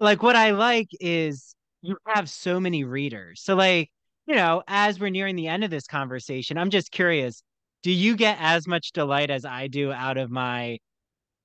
like 0.00 0.22
what 0.22 0.36
I 0.36 0.52
like 0.52 0.88
is 1.00 1.54
you 1.82 1.96
have 2.06 2.30
so 2.30 2.60
many 2.60 2.84
readers. 2.84 3.42
So 3.42 3.54
like 3.54 3.90
you 4.26 4.34
know, 4.34 4.62
as 4.66 4.98
we're 4.98 5.10
nearing 5.10 5.36
the 5.36 5.48
end 5.48 5.64
of 5.64 5.70
this 5.70 5.86
conversation, 5.86 6.56
I'm 6.56 6.70
just 6.70 6.90
curious: 6.90 7.42
do 7.82 7.90
you 7.90 8.16
get 8.16 8.38
as 8.40 8.66
much 8.66 8.92
delight 8.92 9.30
as 9.30 9.44
I 9.44 9.66
do 9.66 9.92
out 9.92 10.16
of 10.16 10.30
my 10.30 10.78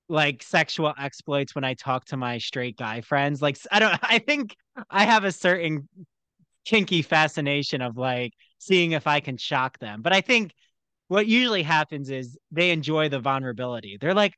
like 0.08 0.42
sexual 0.42 0.94
exploits 0.98 1.54
when 1.54 1.64
I 1.64 1.74
talk 1.74 2.06
to 2.06 2.18
my 2.18 2.38
straight 2.38 2.78
guy 2.78 3.02
friends? 3.02 3.42
Like 3.42 3.58
I 3.72 3.80
don't. 3.80 4.00
I 4.04 4.20
think 4.20 4.56
I 4.90 5.06
have 5.06 5.26
a 5.26 5.32
certain 5.32 5.90
kinky 6.66 7.02
fascination 7.02 7.82
of 7.82 7.98
like 7.98 8.34
seeing 8.60 8.92
if 8.94 9.08
I 9.08 9.20
can 9.20 9.38
shock 9.38 9.80
them. 9.80 10.02
But 10.02 10.14
I 10.14 10.22
think 10.22 10.54
what 11.10 11.28
usually 11.28 11.64
happens 11.64 12.10
is 12.10 12.38
they 12.52 12.72
enjoy 12.72 13.10
the 13.10 13.20
vulnerability. 13.20 13.98
They're 14.00 14.14
like, 14.16 14.36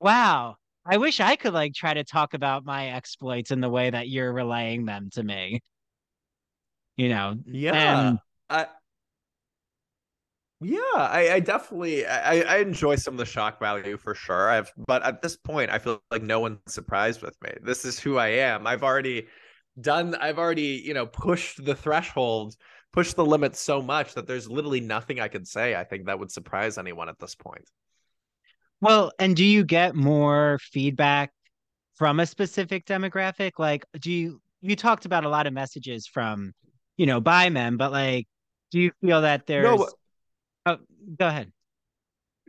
wow, 0.00 0.56
I 0.86 0.98
wish 0.98 1.20
I 1.20 1.36
could 1.36 1.54
like 1.54 1.74
try 1.74 1.94
to 1.94 2.04
talk 2.04 2.34
about 2.34 2.64
my 2.64 2.88
exploits 2.90 3.50
in 3.50 3.60
the 3.60 3.70
way 3.70 3.90
that 3.90 4.08
you're 4.08 4.32
relaying 4.32 4.86
them 4.86 5.10
to 5.14 5.22
me. 5.22 5.60
You 6.96 7.08
know, 7.08 7.36
Yeah. 7.44 7.72
and 7.72 8.20
I 8.48 8.66
yeah, 10.62 10.78
I, 10.94 11.30
I 11.34 11.40
definitely 11.40 12.04
I, 12.06 12.40
I 12.42 12.56
enjoy 12.58 12.96
some 12.96 13.14
of 13.14 13.18
the 13.18 13.24
shock 13.24 13.58
value 13.58 13.96
for 13.96 14.14
sure. 14.14 14.50
I've 14.50 14.70
but 14.76 15.02
at 15.02 15.22
this 15.22 15.36
point 15.36 15.70
I 15.70 15.78
feel 15.78 16.02
like 16.10 16.22
no 16.22 16.40
one's 16.40 16.58
surprised 16.68 17.22
with 17.22 17.34
me. 17.42 17.50
This 17.62 17.84
is 17.86 17.98
who 17.98 18.18
I 18.18 18.28
am. 18.28 18.66
I've 18.66 18.82
already 18.82 19.26
done 19.80 20.14
I've 20.14 20.38
already, 20.38 20.82
you 20.84 20.94
know, 20.94 21.06
pushed 21.06 21.64
the 21.64 21.74
threshold, 21.74 22.56
pushed 22.92 23.16
the 23.16 23.24
limit 23.24 23.56
so 23.56 23.82
much 23.82 24.14
that 24.14 24.26
there's 24.26 24.48
literally 24.50 24.80
nothing 24.80 25.20
I 25.20 25.28
could 25.28 25.46
say 25.46 25.74
I 25.74 25.84
think 25.84 26.06
that 26.06 26.18
would 26.18 26.30
surprise 26.32 26.78
anyone 26.78 27.08
at 27.08 27.18
this 27.18 27.34
point. 27.34 27.68
well, 28.80 29.12
and 29.18 29.36
do 29.36 29.44
you 29.44 29.64
get 29.64 29.94
more 29.94 30.58
feedback 30.62 31.32
from 31.94 32.20
a 32.20 32.26
specific 32.26 32.86
demographic? 32.86 33.52
Like, 33.58 33.84
do 34.00 34.10
you 34.12 34.40
you 34.60 34.76
talked 34.76 35.06
about 35.06 35.24
a 35.24 35.28
lot 35.28 35.46
of 35.46 35.52
messages 35.52 36.06
from, 36.06 36.52
you 36.96 37.06
know, 37.06 37.20
bi 37.20 37.48
men, 37.50 37.76
but 37.76 37.92
like, 37.92 38.26
do 38.70 38.80
you 38.80 38.92
feel 39.02 39.22
that 39.22 39.46
there's 39.46 39.80
No, 39.80 39.88
oh, 40.66 40.78
go 41.18 41.28
ahead. 41.28 41.52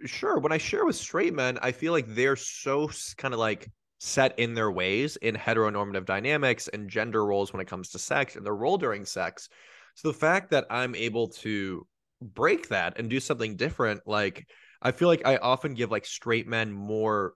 sure 0.05 0.39
when 0.39 0.51
i 0.51 0.57
share 0.57 0.85
with 0.85 0.95
straight 0.95 1.33
men 1.33 1.57
i 1.61 1.71
feel 1.71 1.91
like 1.93 2.07
they're 2.07 2.35
so 2.35 2.89
kind 3.17 3.33
of 3.33 3.39
like 3.39 3.69
set 4.03 4.39
in 4.39 4.55
their 4.55 4.71
ways 4.71 5.15
in 5.17 5.35
heteronormative 5.35 6.07
dynamics 6.07 6.67
and 6.69 6.89
gender 6.89 7.23
roles 7.23 7.53
when 7.53 7.61
it 7.61 7.67
comes 7.67 7.89
to 7.89 7.99
sex 7.99 8.35
and 8.35 8.43
their 8.43 8.55
role 8.55 8.75
during 8.75 9.05
sex 9.05 9.47
so 9.93 10.07
the 10.07 10.17
fact 10.17 10.49
that 10.49 10.65
i'm 10.71 10.95
able 10.95 11.27
to 11.27 11.85
break 12.19 12.67
that 12.69 12.97
and 12.97 13.11
do 13.11 13.19
something 13.19 13.55
different 13.55 14.01
like 14.07 14.47
i 14.81 14.91
feel 14.91 15.07
like 15.07 15.21
i 15.23 15.37
often 15.37 15.75
give 15.75 15.91
like 15.91 16.03
straight 16.03 16.47
men 16.47 16.71
more 16.71 17.33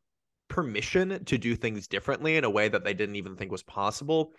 permission 0.47 1.24
to 1.26 1.38
do 1.38 1.55
things 1.55 1.88
differently 1.88 2.36
in 2.36 2.43
a 2.43 2.49
way 2.49 2.68
that 2.68 2.84
they 2.84 2.95
didn't 2.95 3.16
even 3.16 3.36
think 3.36 3.51
was 3.51 3.61
possible 3.61 4.34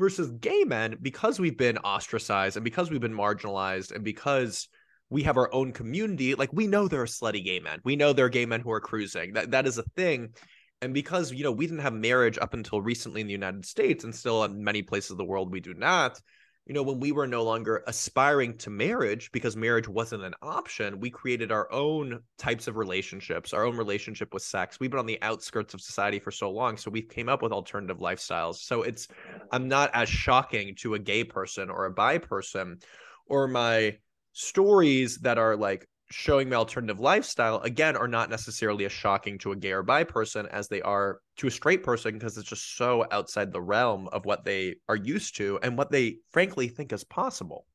versus 0.00 0.32
gay 0.40 0.64
men 0.64 0.96
because 1.00 1.38
we've 1.38 1.56
been 1.58 1.78
ostracized 1.78 2.56
and 2.56 2.64
because 2.64 2.90
we've 2.90 3.00
been 3.00 3.14
marginalized 3.14 3.94
and 3.94 4.02
because 4.02 4.68
we 5.10 5.22
have 5.22 5.36
our 5.36 5.52
own 5.54 5.72
community. 5.72 6.34
Like 6.34 6.52
we 6.52 6.66
know 6.66 6.86
there 6.86 7.00
are 7.00 7.06
slutty 7.06 7.44
gay 7.44 7.60
men. 7.60 7.80
We 7.84 7.96
know 7.96 8.12
there 8.12 8.26
are 8.26 8.30
gay 8.30 8.46
men 8.46 8.60
who 8.60 8.70
are 8.70 8.80
cruising. 8.80 9.32
That 9.32 9.52
that 9.52 9.66
is 9.66 9.78
a 9.78 9.82
thing. 9.82 10.34
And 10.80 10.94
because 10.94 11.32
you 11.32 11.44
know 11.44 11.52
we 11.52 11.66
didn't 11.66 11.82
have 11.82 11.94
marriage 11.94 12.38
up 12.38 12.54
until 12.54 12.80
recently 12.80 13.20
in 13.20 13.26
the 13.26 13.32
United 13.32 13.66
States, 13.66 14.04
and 14.04 14.14
still 14.14 14.44
in 14.44 14.62
many 14.62 14.82
places 14.82 15.12
of 15.12 15.18
the 15.18 15.24
world 15.24 15.50
we 15.52 15.60
do 15.60 15.74
not. 15.74 16.20
You 16.66 16.74
know, 16.74 16.82
when 16.82 17.00
we 17.00 17.12
were 17.12 17.26
no 17.26 17.44
longer 17.44 17.82
aspiring 17.86 18.58
to 18.58 18.68
marriage 18.68 19.32
because 19.32 19.56
marriage 19.56 19.88
wasn't 19.88 20.22
an 20.22 20.34
option, 20.42 21.00
we 21.00 21.08
created 21.08 21.50
our 21.50 21.72
own 21.72 22.20
types 22.36 22.68
of 22.68 22.76
relationships, 22.76 23.54
our 23.54 23.64
own 23.64 23.78
relationship 23.78 24.34
with 24.34 24.42
sex. 24.42 24.78
We've 24.78 24.90
been 24.90 25.00
on 25.00 25.06
the 25.06 25.22
outskirts 25.22 25.72
of 25.72 25.80
society 25.80 26.18
for 26.18 26.30
so 26.30 26.50
long, 26.50 26.76
so 26.76 26.90
we 26.90 27.00
came 27.00 27.30
up 27.30 27.40
with 27.40 27.52
alternative 27.52 28.00
lifestyles. 28.00 28.56
So 28.56 28.82
it's 28.82 29.08
I'm 29.50 29.68
not 29.68 29.90
as 29.94 30.10
shocking 30.10 30.74
to 30.80 30.92
a 30.92 30.98
gay 30.98 31.24
person 31.24 31.70
or 31.70 31.86
a 31.86 31.90
bi 31.90 32.18
person 32.18 32.80
or 33.26 33.48
my 33.48 33.96
stories 34.32 35.18
that 35.18 35.38
are 35.38 35.56
like 35.56 35.88
showing 36.10 36.48
my 36.48 36.56
alternative 36.56 37.00
lifestyle 37.00 37.60
again 37.62 37.96
are 37.96 38.08
not 38.08 38.30
necessarily 38.30 38.84
as 38.86 38.92
shocking 38.92 39.38
to 39.38 39.52
a 39.52 39.56
gay 39.56 39.72
or 39.72 39.82
bi 39.82 40.04
person 40.04 40.46
as 40.46 40.68
they 40.68 40.80
are 40.82 41.20
to 41.36 41.46
a 41.46 41.50
straight 41.50 41.82
person 41.82 42.14
because 42.14 42.36
it's 42.38 42.48
just 42.48 42.76
so 42.76 43.06
outside 43.10 43.52
the 43.52 43.60
realm 43.60 44.08
of 44.08 44.24
what 44.24 44.44
they 44.44 44.76
are 44.88 44.96
used 44.96 45.36
to 45.36 45.58
and 45.62 45.76
what 45.76 45.90
they 45.90 46.18
frankly 46.30 46.68
think 46.68 46.92
is 46.92 47.04
possible. 47.04 47.66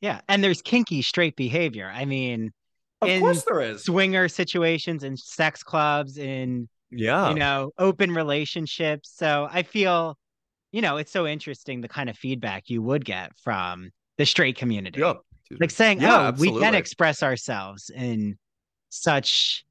Yeah, 0.00 0.20
and 0.28 0.42
there's 0.44 0.62
kinky 0.62 1.02
straight 1.02 1.36
behavior. 1.36 1.90
I 1.92 2.04
mean, 2.04 2.52
Of 3.00 3.08
In 3.08 3.20
course 3.20 3.44
there 3.44 3.60
is. 3.60 3.84
swinger 3.84 4.28
situations 4.28 5.04
in 5.04 5.16
sex 5.16 5.62
clubs 5.62 6.18
in 6.18 6.68
Yeah. 6.90 7.30
you 7.30 7.36
know 7.36 7.72
open 7.78 8.12
relationships. 8.12 9.10
So 9.14 9.48
I 9.50 9.62
feel, 9.62 10.18
you 10.72 10.82
know, 10.82 10.96
it's 10.98 11.12
so 11.12 11.26
interesting 11.26 11.80
the 11.80 11.88
kind 11.88 12.10
of 12.10 12.16
feedback 12.18 12.70
you 12.70 12.82
would 12.82 13.04
get 13.04 13.32
from 13.42 13.90
the 14.18 14.26
straight 14.26 14.56
community. 14.56 15.00
yeah. 15.00 15.14
Like 15.58 15.70
saying, 15.70 16.00
Yeah, 16.00 16.32
"Oh, 16.34 16.40
we 16.40 16.50
can 16.58 16.74
express 16.74 17.22
ourselves 17.22 17.90
in 17.90 18.36
such, 18.90 19.64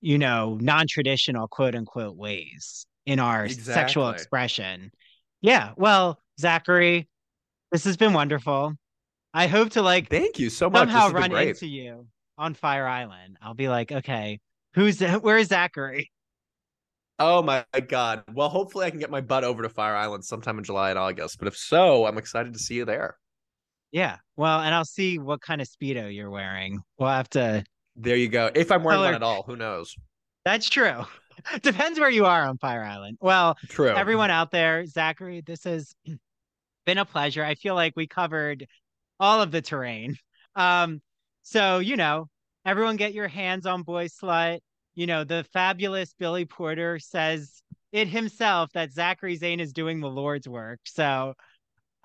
you 0.00 0.18
know, 0.18 0.58
non-traditional 0.60 1.48
quote 1.48 1.74
unquote 1.74 2.16
ways 2.16 2.86
in 3.06 3.18
our 3.18 3.48
sexual 3.48 4.10
expression." 4.10 4.90
Yeah. 5.40 5.72
Well, 5.76 6.20
Zachary, 6.40 7.08
this 7.72 7.84
has 7.84 7.96
been 7.96 8.12
wonderful. 8.12 8.74
I 9.32 9.46
hope 9.46 9.70
to 9.70 9.82
like 9.82 10.08
Thank 10.08 10.38
you 10.38 10.50
so 10.50 10.70
much. 10.70 10.88
Somehow 10.88 11.10
run 11.10 11.30
great. 11.30 11.48
into 11.48 11.66
you 11.66 12.06
on 12.38 12.54
Fire 12.54 12.86
Island. 12.86 13.36
I'll 13.42 13.54
be 13.54 13.68
like, 13.68 13.92
okay, 13.92 14.40
who's 14.74 15.00
where's 15.00 15.48
Zachary? 15.48 16.10
Oh 17.18 17.42
my 17.42 17.64
god. 17.88 18.24
Well, 18.32 18.48
hopefully 18.48 18.86
I 18.86 18.90
can 18.90 18.98
get 18.98 19.10
my 19.10 19.20
butt 19.20 19.44
over 19.44 19.62
to 19.62 19.68
Fire 19.68 19.94
Island 19.94 20.24
sometime 20.24 20.58
in 20.58 20.64
July 20.64 20.90
and 20.90 20.98
August. 20.98 21.38
But 21.38 21.48
if 21.48 21.56
so, 21.56 22.06
I'm 22.06 22.18
excited 22.18 22.52
to 22.52 22.58
see 22.58 22.74
you 22.74 22.84
there. 22.84 23.16
Yeah. 23.92 24.16
Well, 24.36 24.60
and 24.60 24.74
I'll 24.74 24.84
see 24.84 25.18
what 25.18 25.40
kind 25.40 25.60
of 25.60 25.68
speedo 25.68 26.14
you're 26.14 26.30
wearing. 26.30 26.80
We'll 26.98 27.08
have 27.08 27.30
to. 27.30 27.64
There 27.96 28.16
you 28.16 28.28
go. 28.28 28.50
If 28.54 28.70
I'm 28.70 28.82
wearing 28.82 29.00
one 29.00 29.14
at 29.14 29.22
all, 29.22 29.42
who 29.42 29.56
knows? 29.56 29.96
That's 30.44 30.68
true. 30.68 31.04
Depends 31.62 31.98
where 31.98 32.10
you 32.10 32.26
are 32.26 32.44
on 32.44 32.58
Fire 32.58 32.82
Island. 32.82 33.18
Well, 33.20 33.56
True. 33.68 33.88
everyone 33.88 34.30
out 34.30 34.50
there, 34.50 34.86
Zachary, 34.86 35.42
this 35.44 35.64
has 35.64 35.94
been 36.86 36.98
a 36.98 37.04
pleasure. 37.04 37.44
I 37.44 37.54
feel 37.54 37.74
like 37.74 37.94
we 37.96 38.06
covered 38.06 38.66
all 39.18 39.42
of 39.42 39.50
the 39.50 39.62
terrain. 39.62 40.16
Um, 40.54 41.00
so 41.42 41.78
you 41.78 41.96
know, 41.96 42.28
everyone 42.64 42.96
get 42.96 43.12
your 43.14 43.28
hands 43.28 43.66
on 43.66 43.84
Boyslut. 43.84 44.60
You 44.94 45.06
know, 45.06 45.24
the 45.24 45.44
fabulous 45.52 46.14
Billy 46.18 46.46
Porter 46.46 46.98
says 46.98 47.62
it 47.92 48.08
himself 48.08 48.70
that 48.72 48.92
Zachary 48.92 49.36
Zane 49.36 49.60
is 49.60 49.72
doing 49.72 50.00
the 50.00 50.08
Lord's 50.08 50.48
work. 50.48 50.80
So 50.84 51.34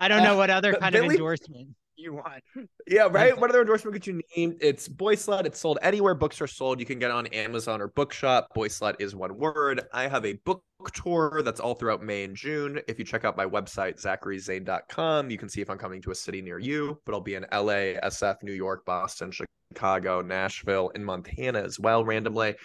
I 0.02 0.08
don't 0.08 0.22
know 0.24 0.34
Uh, 0.34 0.38
what 0.38 0.50
other 0.50 0.72
kind 0.74 0.94
of 0.94 1.04
endorsement. 1.04 1.68
you 1.96 2.14
want. 2.14 2.42
Yeah, 2.88 3.06
right. 3.08 3.38
What 3.38 3.48
other 3.50 3.60
endorsement 3.60 3.94
could 3.94 4.06
you 4.06 4.20
name? 4.36 4.56
It's 4.60 4.88
Boyslut. 4.88 5.46
It's 5.46 5.60
sold 5.60 5.78
anywhere 5.82 6.14
books 6.14 6.40
are 6.40 6.48
sold. 6.48 6.80
You 6.80 6.84
can 6.86 6.98
get 6.98 7.12
on 7.12 7.28
Amazon 7.28 7.80
or 7.80 7.88
Bookshop. 7.88 8.48
Boyslut 8.56 8.96
is 8.98 9.14
one 9.14 9.36
word. 9.38 9.82
I 9.92 10.08
have 10.08 10.26
a 10.26 10.32
book 10.44 10.64
tour 10.92 11.42
that's 11.44 11.60
all 11.60 11.74
throughout 11.74 12.02
May 12.02 12.24
and 12.24 12.34
June. 12.36 12.80
If 12.88 12.98
you 12.98 13.04
check 13.04 13.24
out 13.24 13.36
my 13.36 13.46
website, 13.46 14.02
zacharyzane.com, 14.02 15.30
you 15.30 15.38
can 15.38 15.48
see 15.48 15.60
if 15.60 15.70
I'm 15.70 15.78
coming 15.78 16.02
to 16.02 16.10
a 16.10 16.14
city 16.14 16.42
near 16.42 16.58
you. 16.58 16.98
But 17.06 17.14
I'll 17.14 17.20
be 17.20 17.36
in 17.36 17.46
LA, 17.52 17.94
SF, 18.02 18.42
New 18.42 18.52
York, 18.52 18.84
Boston, 18.84 19.30
Chicago, 19.30 20.20
Nashville, 20.22 20.90
and 20.96 21.06
Montana 21.06 21.62
as 21.62 21.78
well, 21.78 22.04
randomly. 22.04 22.56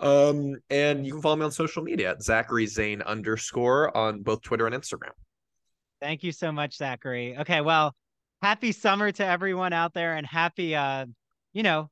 Um, 0.00 0.56
and 0.70 1.06
you 1.06 1.12
can 1.12 1.22
follow 1.22 1.36
me 1.36 1.44
on 1.44 1.52
social 1.52 1.82
media 1.82 2.10
at 2.12 2.22
Zachary 2.22 2.66
Zane 2.66 3.02
underscore 3.02 3.94
on 3.96 4.22
both 4.22 4.42
Twitter 4.42 4.66
and 4.66 4.74
Instagram. 4.74 5.12
Thank 6.00 6.22
you 6.22 6.32
so 6.32 6.50
much, 6.52 6.76
Zachary. 6.76 7.36
Okay, 7.38 7.60
well, 7.60 7.94
happy 8.42 8.72
summer 8.72 9.12
to 9.12 9.24
everyone 9.24 9.72
out 9.72 9.94
there 9.94 10.16
and 10.16 10.26
happy 10.26 10.74
uh, 10.74 11.06
you 11.52 11.62
know, 11.62 11.90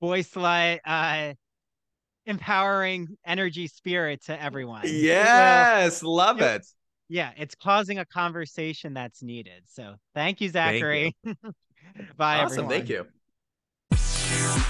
boy 0.00 0.20
slut 0.22 0.80
uh 0.84 1.34
empowering 2.26 3.16
energy 3.26 3.66
spirit 3.66 4.22
to 4.24 4.40
everyone. 4.40 4.82
Yes, 4.84 6.02
will, 6.02 6.08
love 6.10 6.40
it. 6.40 6.66
Yeah, 7.08 7.32
it's 7.36 7.54
causing 7.54 7.98
a 7.98 8.04
conversation 8.04 8.94
that's 8.94 9.22
needed. 9.22 9.62
So 9.66 9.94
thank 10.14 10.40
you, 10.40 10.50
Zachary. 10.50 11.14
Thank 11.24 11.38
you. 11.42 11.52
Bye, 12.16 12.40
awesome. 12.40 12.70
Everyone. 12.70 12.86
Thank 12.86 12.90
you. 12.90 14.68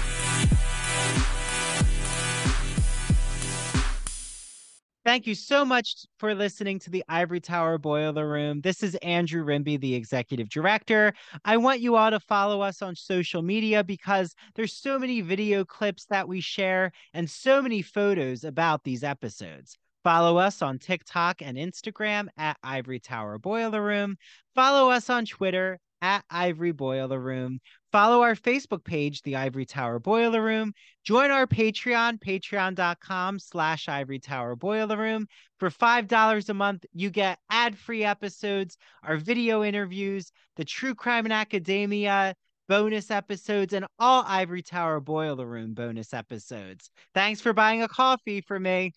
Thank 5.09 5.25
you 5.25 5.33
so 5.33 5.65
much 5.65 6.05
for 6.19 6.35
listening 6.35 6.77
to 6.81 6.91
the 6.91 7.03
Ivory 7.09 7.39
Tower 7.39 7.79
Boiler 7.79 8.29
Room. 8.29 8.61
This 8.61 8.83
is 8.83 8.93
Andrew 8.97 9.43
Rimby, 9.43 9.79
the 9.79 9.95
executive 9.95 10.49
director. 10.49 11.15
I 11.43 11.57
want 11.57 11.79
you 11.79 11.95
all 11.95 12.11
to 12.11 12.19
follow 12.19 12.61
us 12.61 12.83
on 12.83 12.95
social 12.95 13.41
media 13.41 13.83
because 13.83 14.35
there's 14.53 14.73
so 14.73 14.99
many 14.99 15.21
video 15.21 15.65
clips 15.65 16.05
that 16.11 16.27
we 16.27 16.41
share 16.41 16.91
and 17.15 17.27
so 17.27 17.59
many 17.59 17.81
photos 17.81 18.43
about 18.43 18.83
these 18.83 19.03
episodes. 19.03 19.79
Follow 20.03 20.37
us 20.37 20.61
on 20.61 20.77
TikTok 20.77 21.41
and 21.41 21.57
Instagram 21.57 22.27
at 22.37 22.57
Ivory 22.63 22.99
Tower 22.99 23.39
Boiler 23.39 23.83
Room. 23.83 24.15
Follow 24.53 24.91
us 24.91 25.09
on 25.09 25.25
Twitter 25.25 25.79
at 26.01 26.23
Ivory 26.29 26.71
Boiler 26.71 27.19
Room. 27.19 27.59
Follow 27.91 28.21
our 28.21 28.35
Facebook 28.35 28.83
page, 28.83 29.21
The 29.23 29.35
Ivory 29.35 29.65
Tower 29.65 29.99
Boiler 29.99 30.43
Room. 30.43 30.73
Join 31.03 31.31
our 31.31 31.47
Patreon, 31.47 32.19
patreon.com 32.19 33.39
slash 33.39 33.89
Ivory 33.89 34.19
Tower 34.19 34.55
Boiler 34.55 34.97
Room. 34.97 35.27
For 35.57 35.69
$5 35.69 36.49
a 36.49 36.53
month, 36.53 36.85
you 36.93 37.09
get 37.09 37.39
ad-free 37.49 38.03
episodes, 38.03 38.77
our 39.03 39.17
video 39.17 39.63
interviews, 39.63 40.31
the 40.55 40.65
True 40.65 40.95
Crime 40.95 41.25
and 41.25 41.33
Academia 41.33 42.35
bonus 42.67 43.09
episodes, 43.09 43.73
and 43.73 43.85
all 43.97 44.23
Ivory 44.27 44.61
Tower 44.61 44.99
Boiler 44.99 45.47
Room 45.47 45.73
bonus 45.73 46.13
episodes. 46.13 46.91
Thanks 47.15 47.41
for 47.41 47.51
buying 47.51 47.81
a 47.81 47.87
coffee 47.87 48.41
for 48.41 48.59
me. 48.59 48.93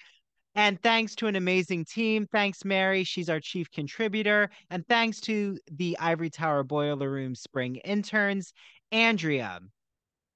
And 0.55 0.81
thanks 0.83 1.15
to 1.17 1.27
an 1.29 1.37
amazing 1.37 1.87
team. 1.87 2.27
Thanks, 2.31 2.65
Mary. 2.65 3.05
She's 3.05 3.31
our 3.31 3.41
chief 3.41 3.71
contributor. 3.71 4.51
And 4.69 4.87
thanks 4.87 5.21
to 5.23 5.59
the 5.71 5.97
Ivory 5.99 6.29
Tower 6.31 6.63
Boiler 6.63 7.11
Room 7.11 7.35
Spring 7.35 7.77
interns, 7.77 8.53
Andrea, 8.91 9.61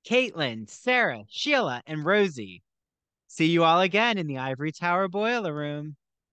Caitlin, 0.08 0.70
Sarah, 0.70 1.24
Sheila, 1.28 1.82
and 1.86 2.04
Rosie. 2.04 2.62
See 3.28 3.46
you 3.46 3.64
all 3.64 3.80
again 3.80 4.16
in 4.16 4.26
the 4.26 4.38
Ivory 4.38 4.72
Tower 4.72 5.08
Boiler 5.08 5.52
Room. 5.52 5.96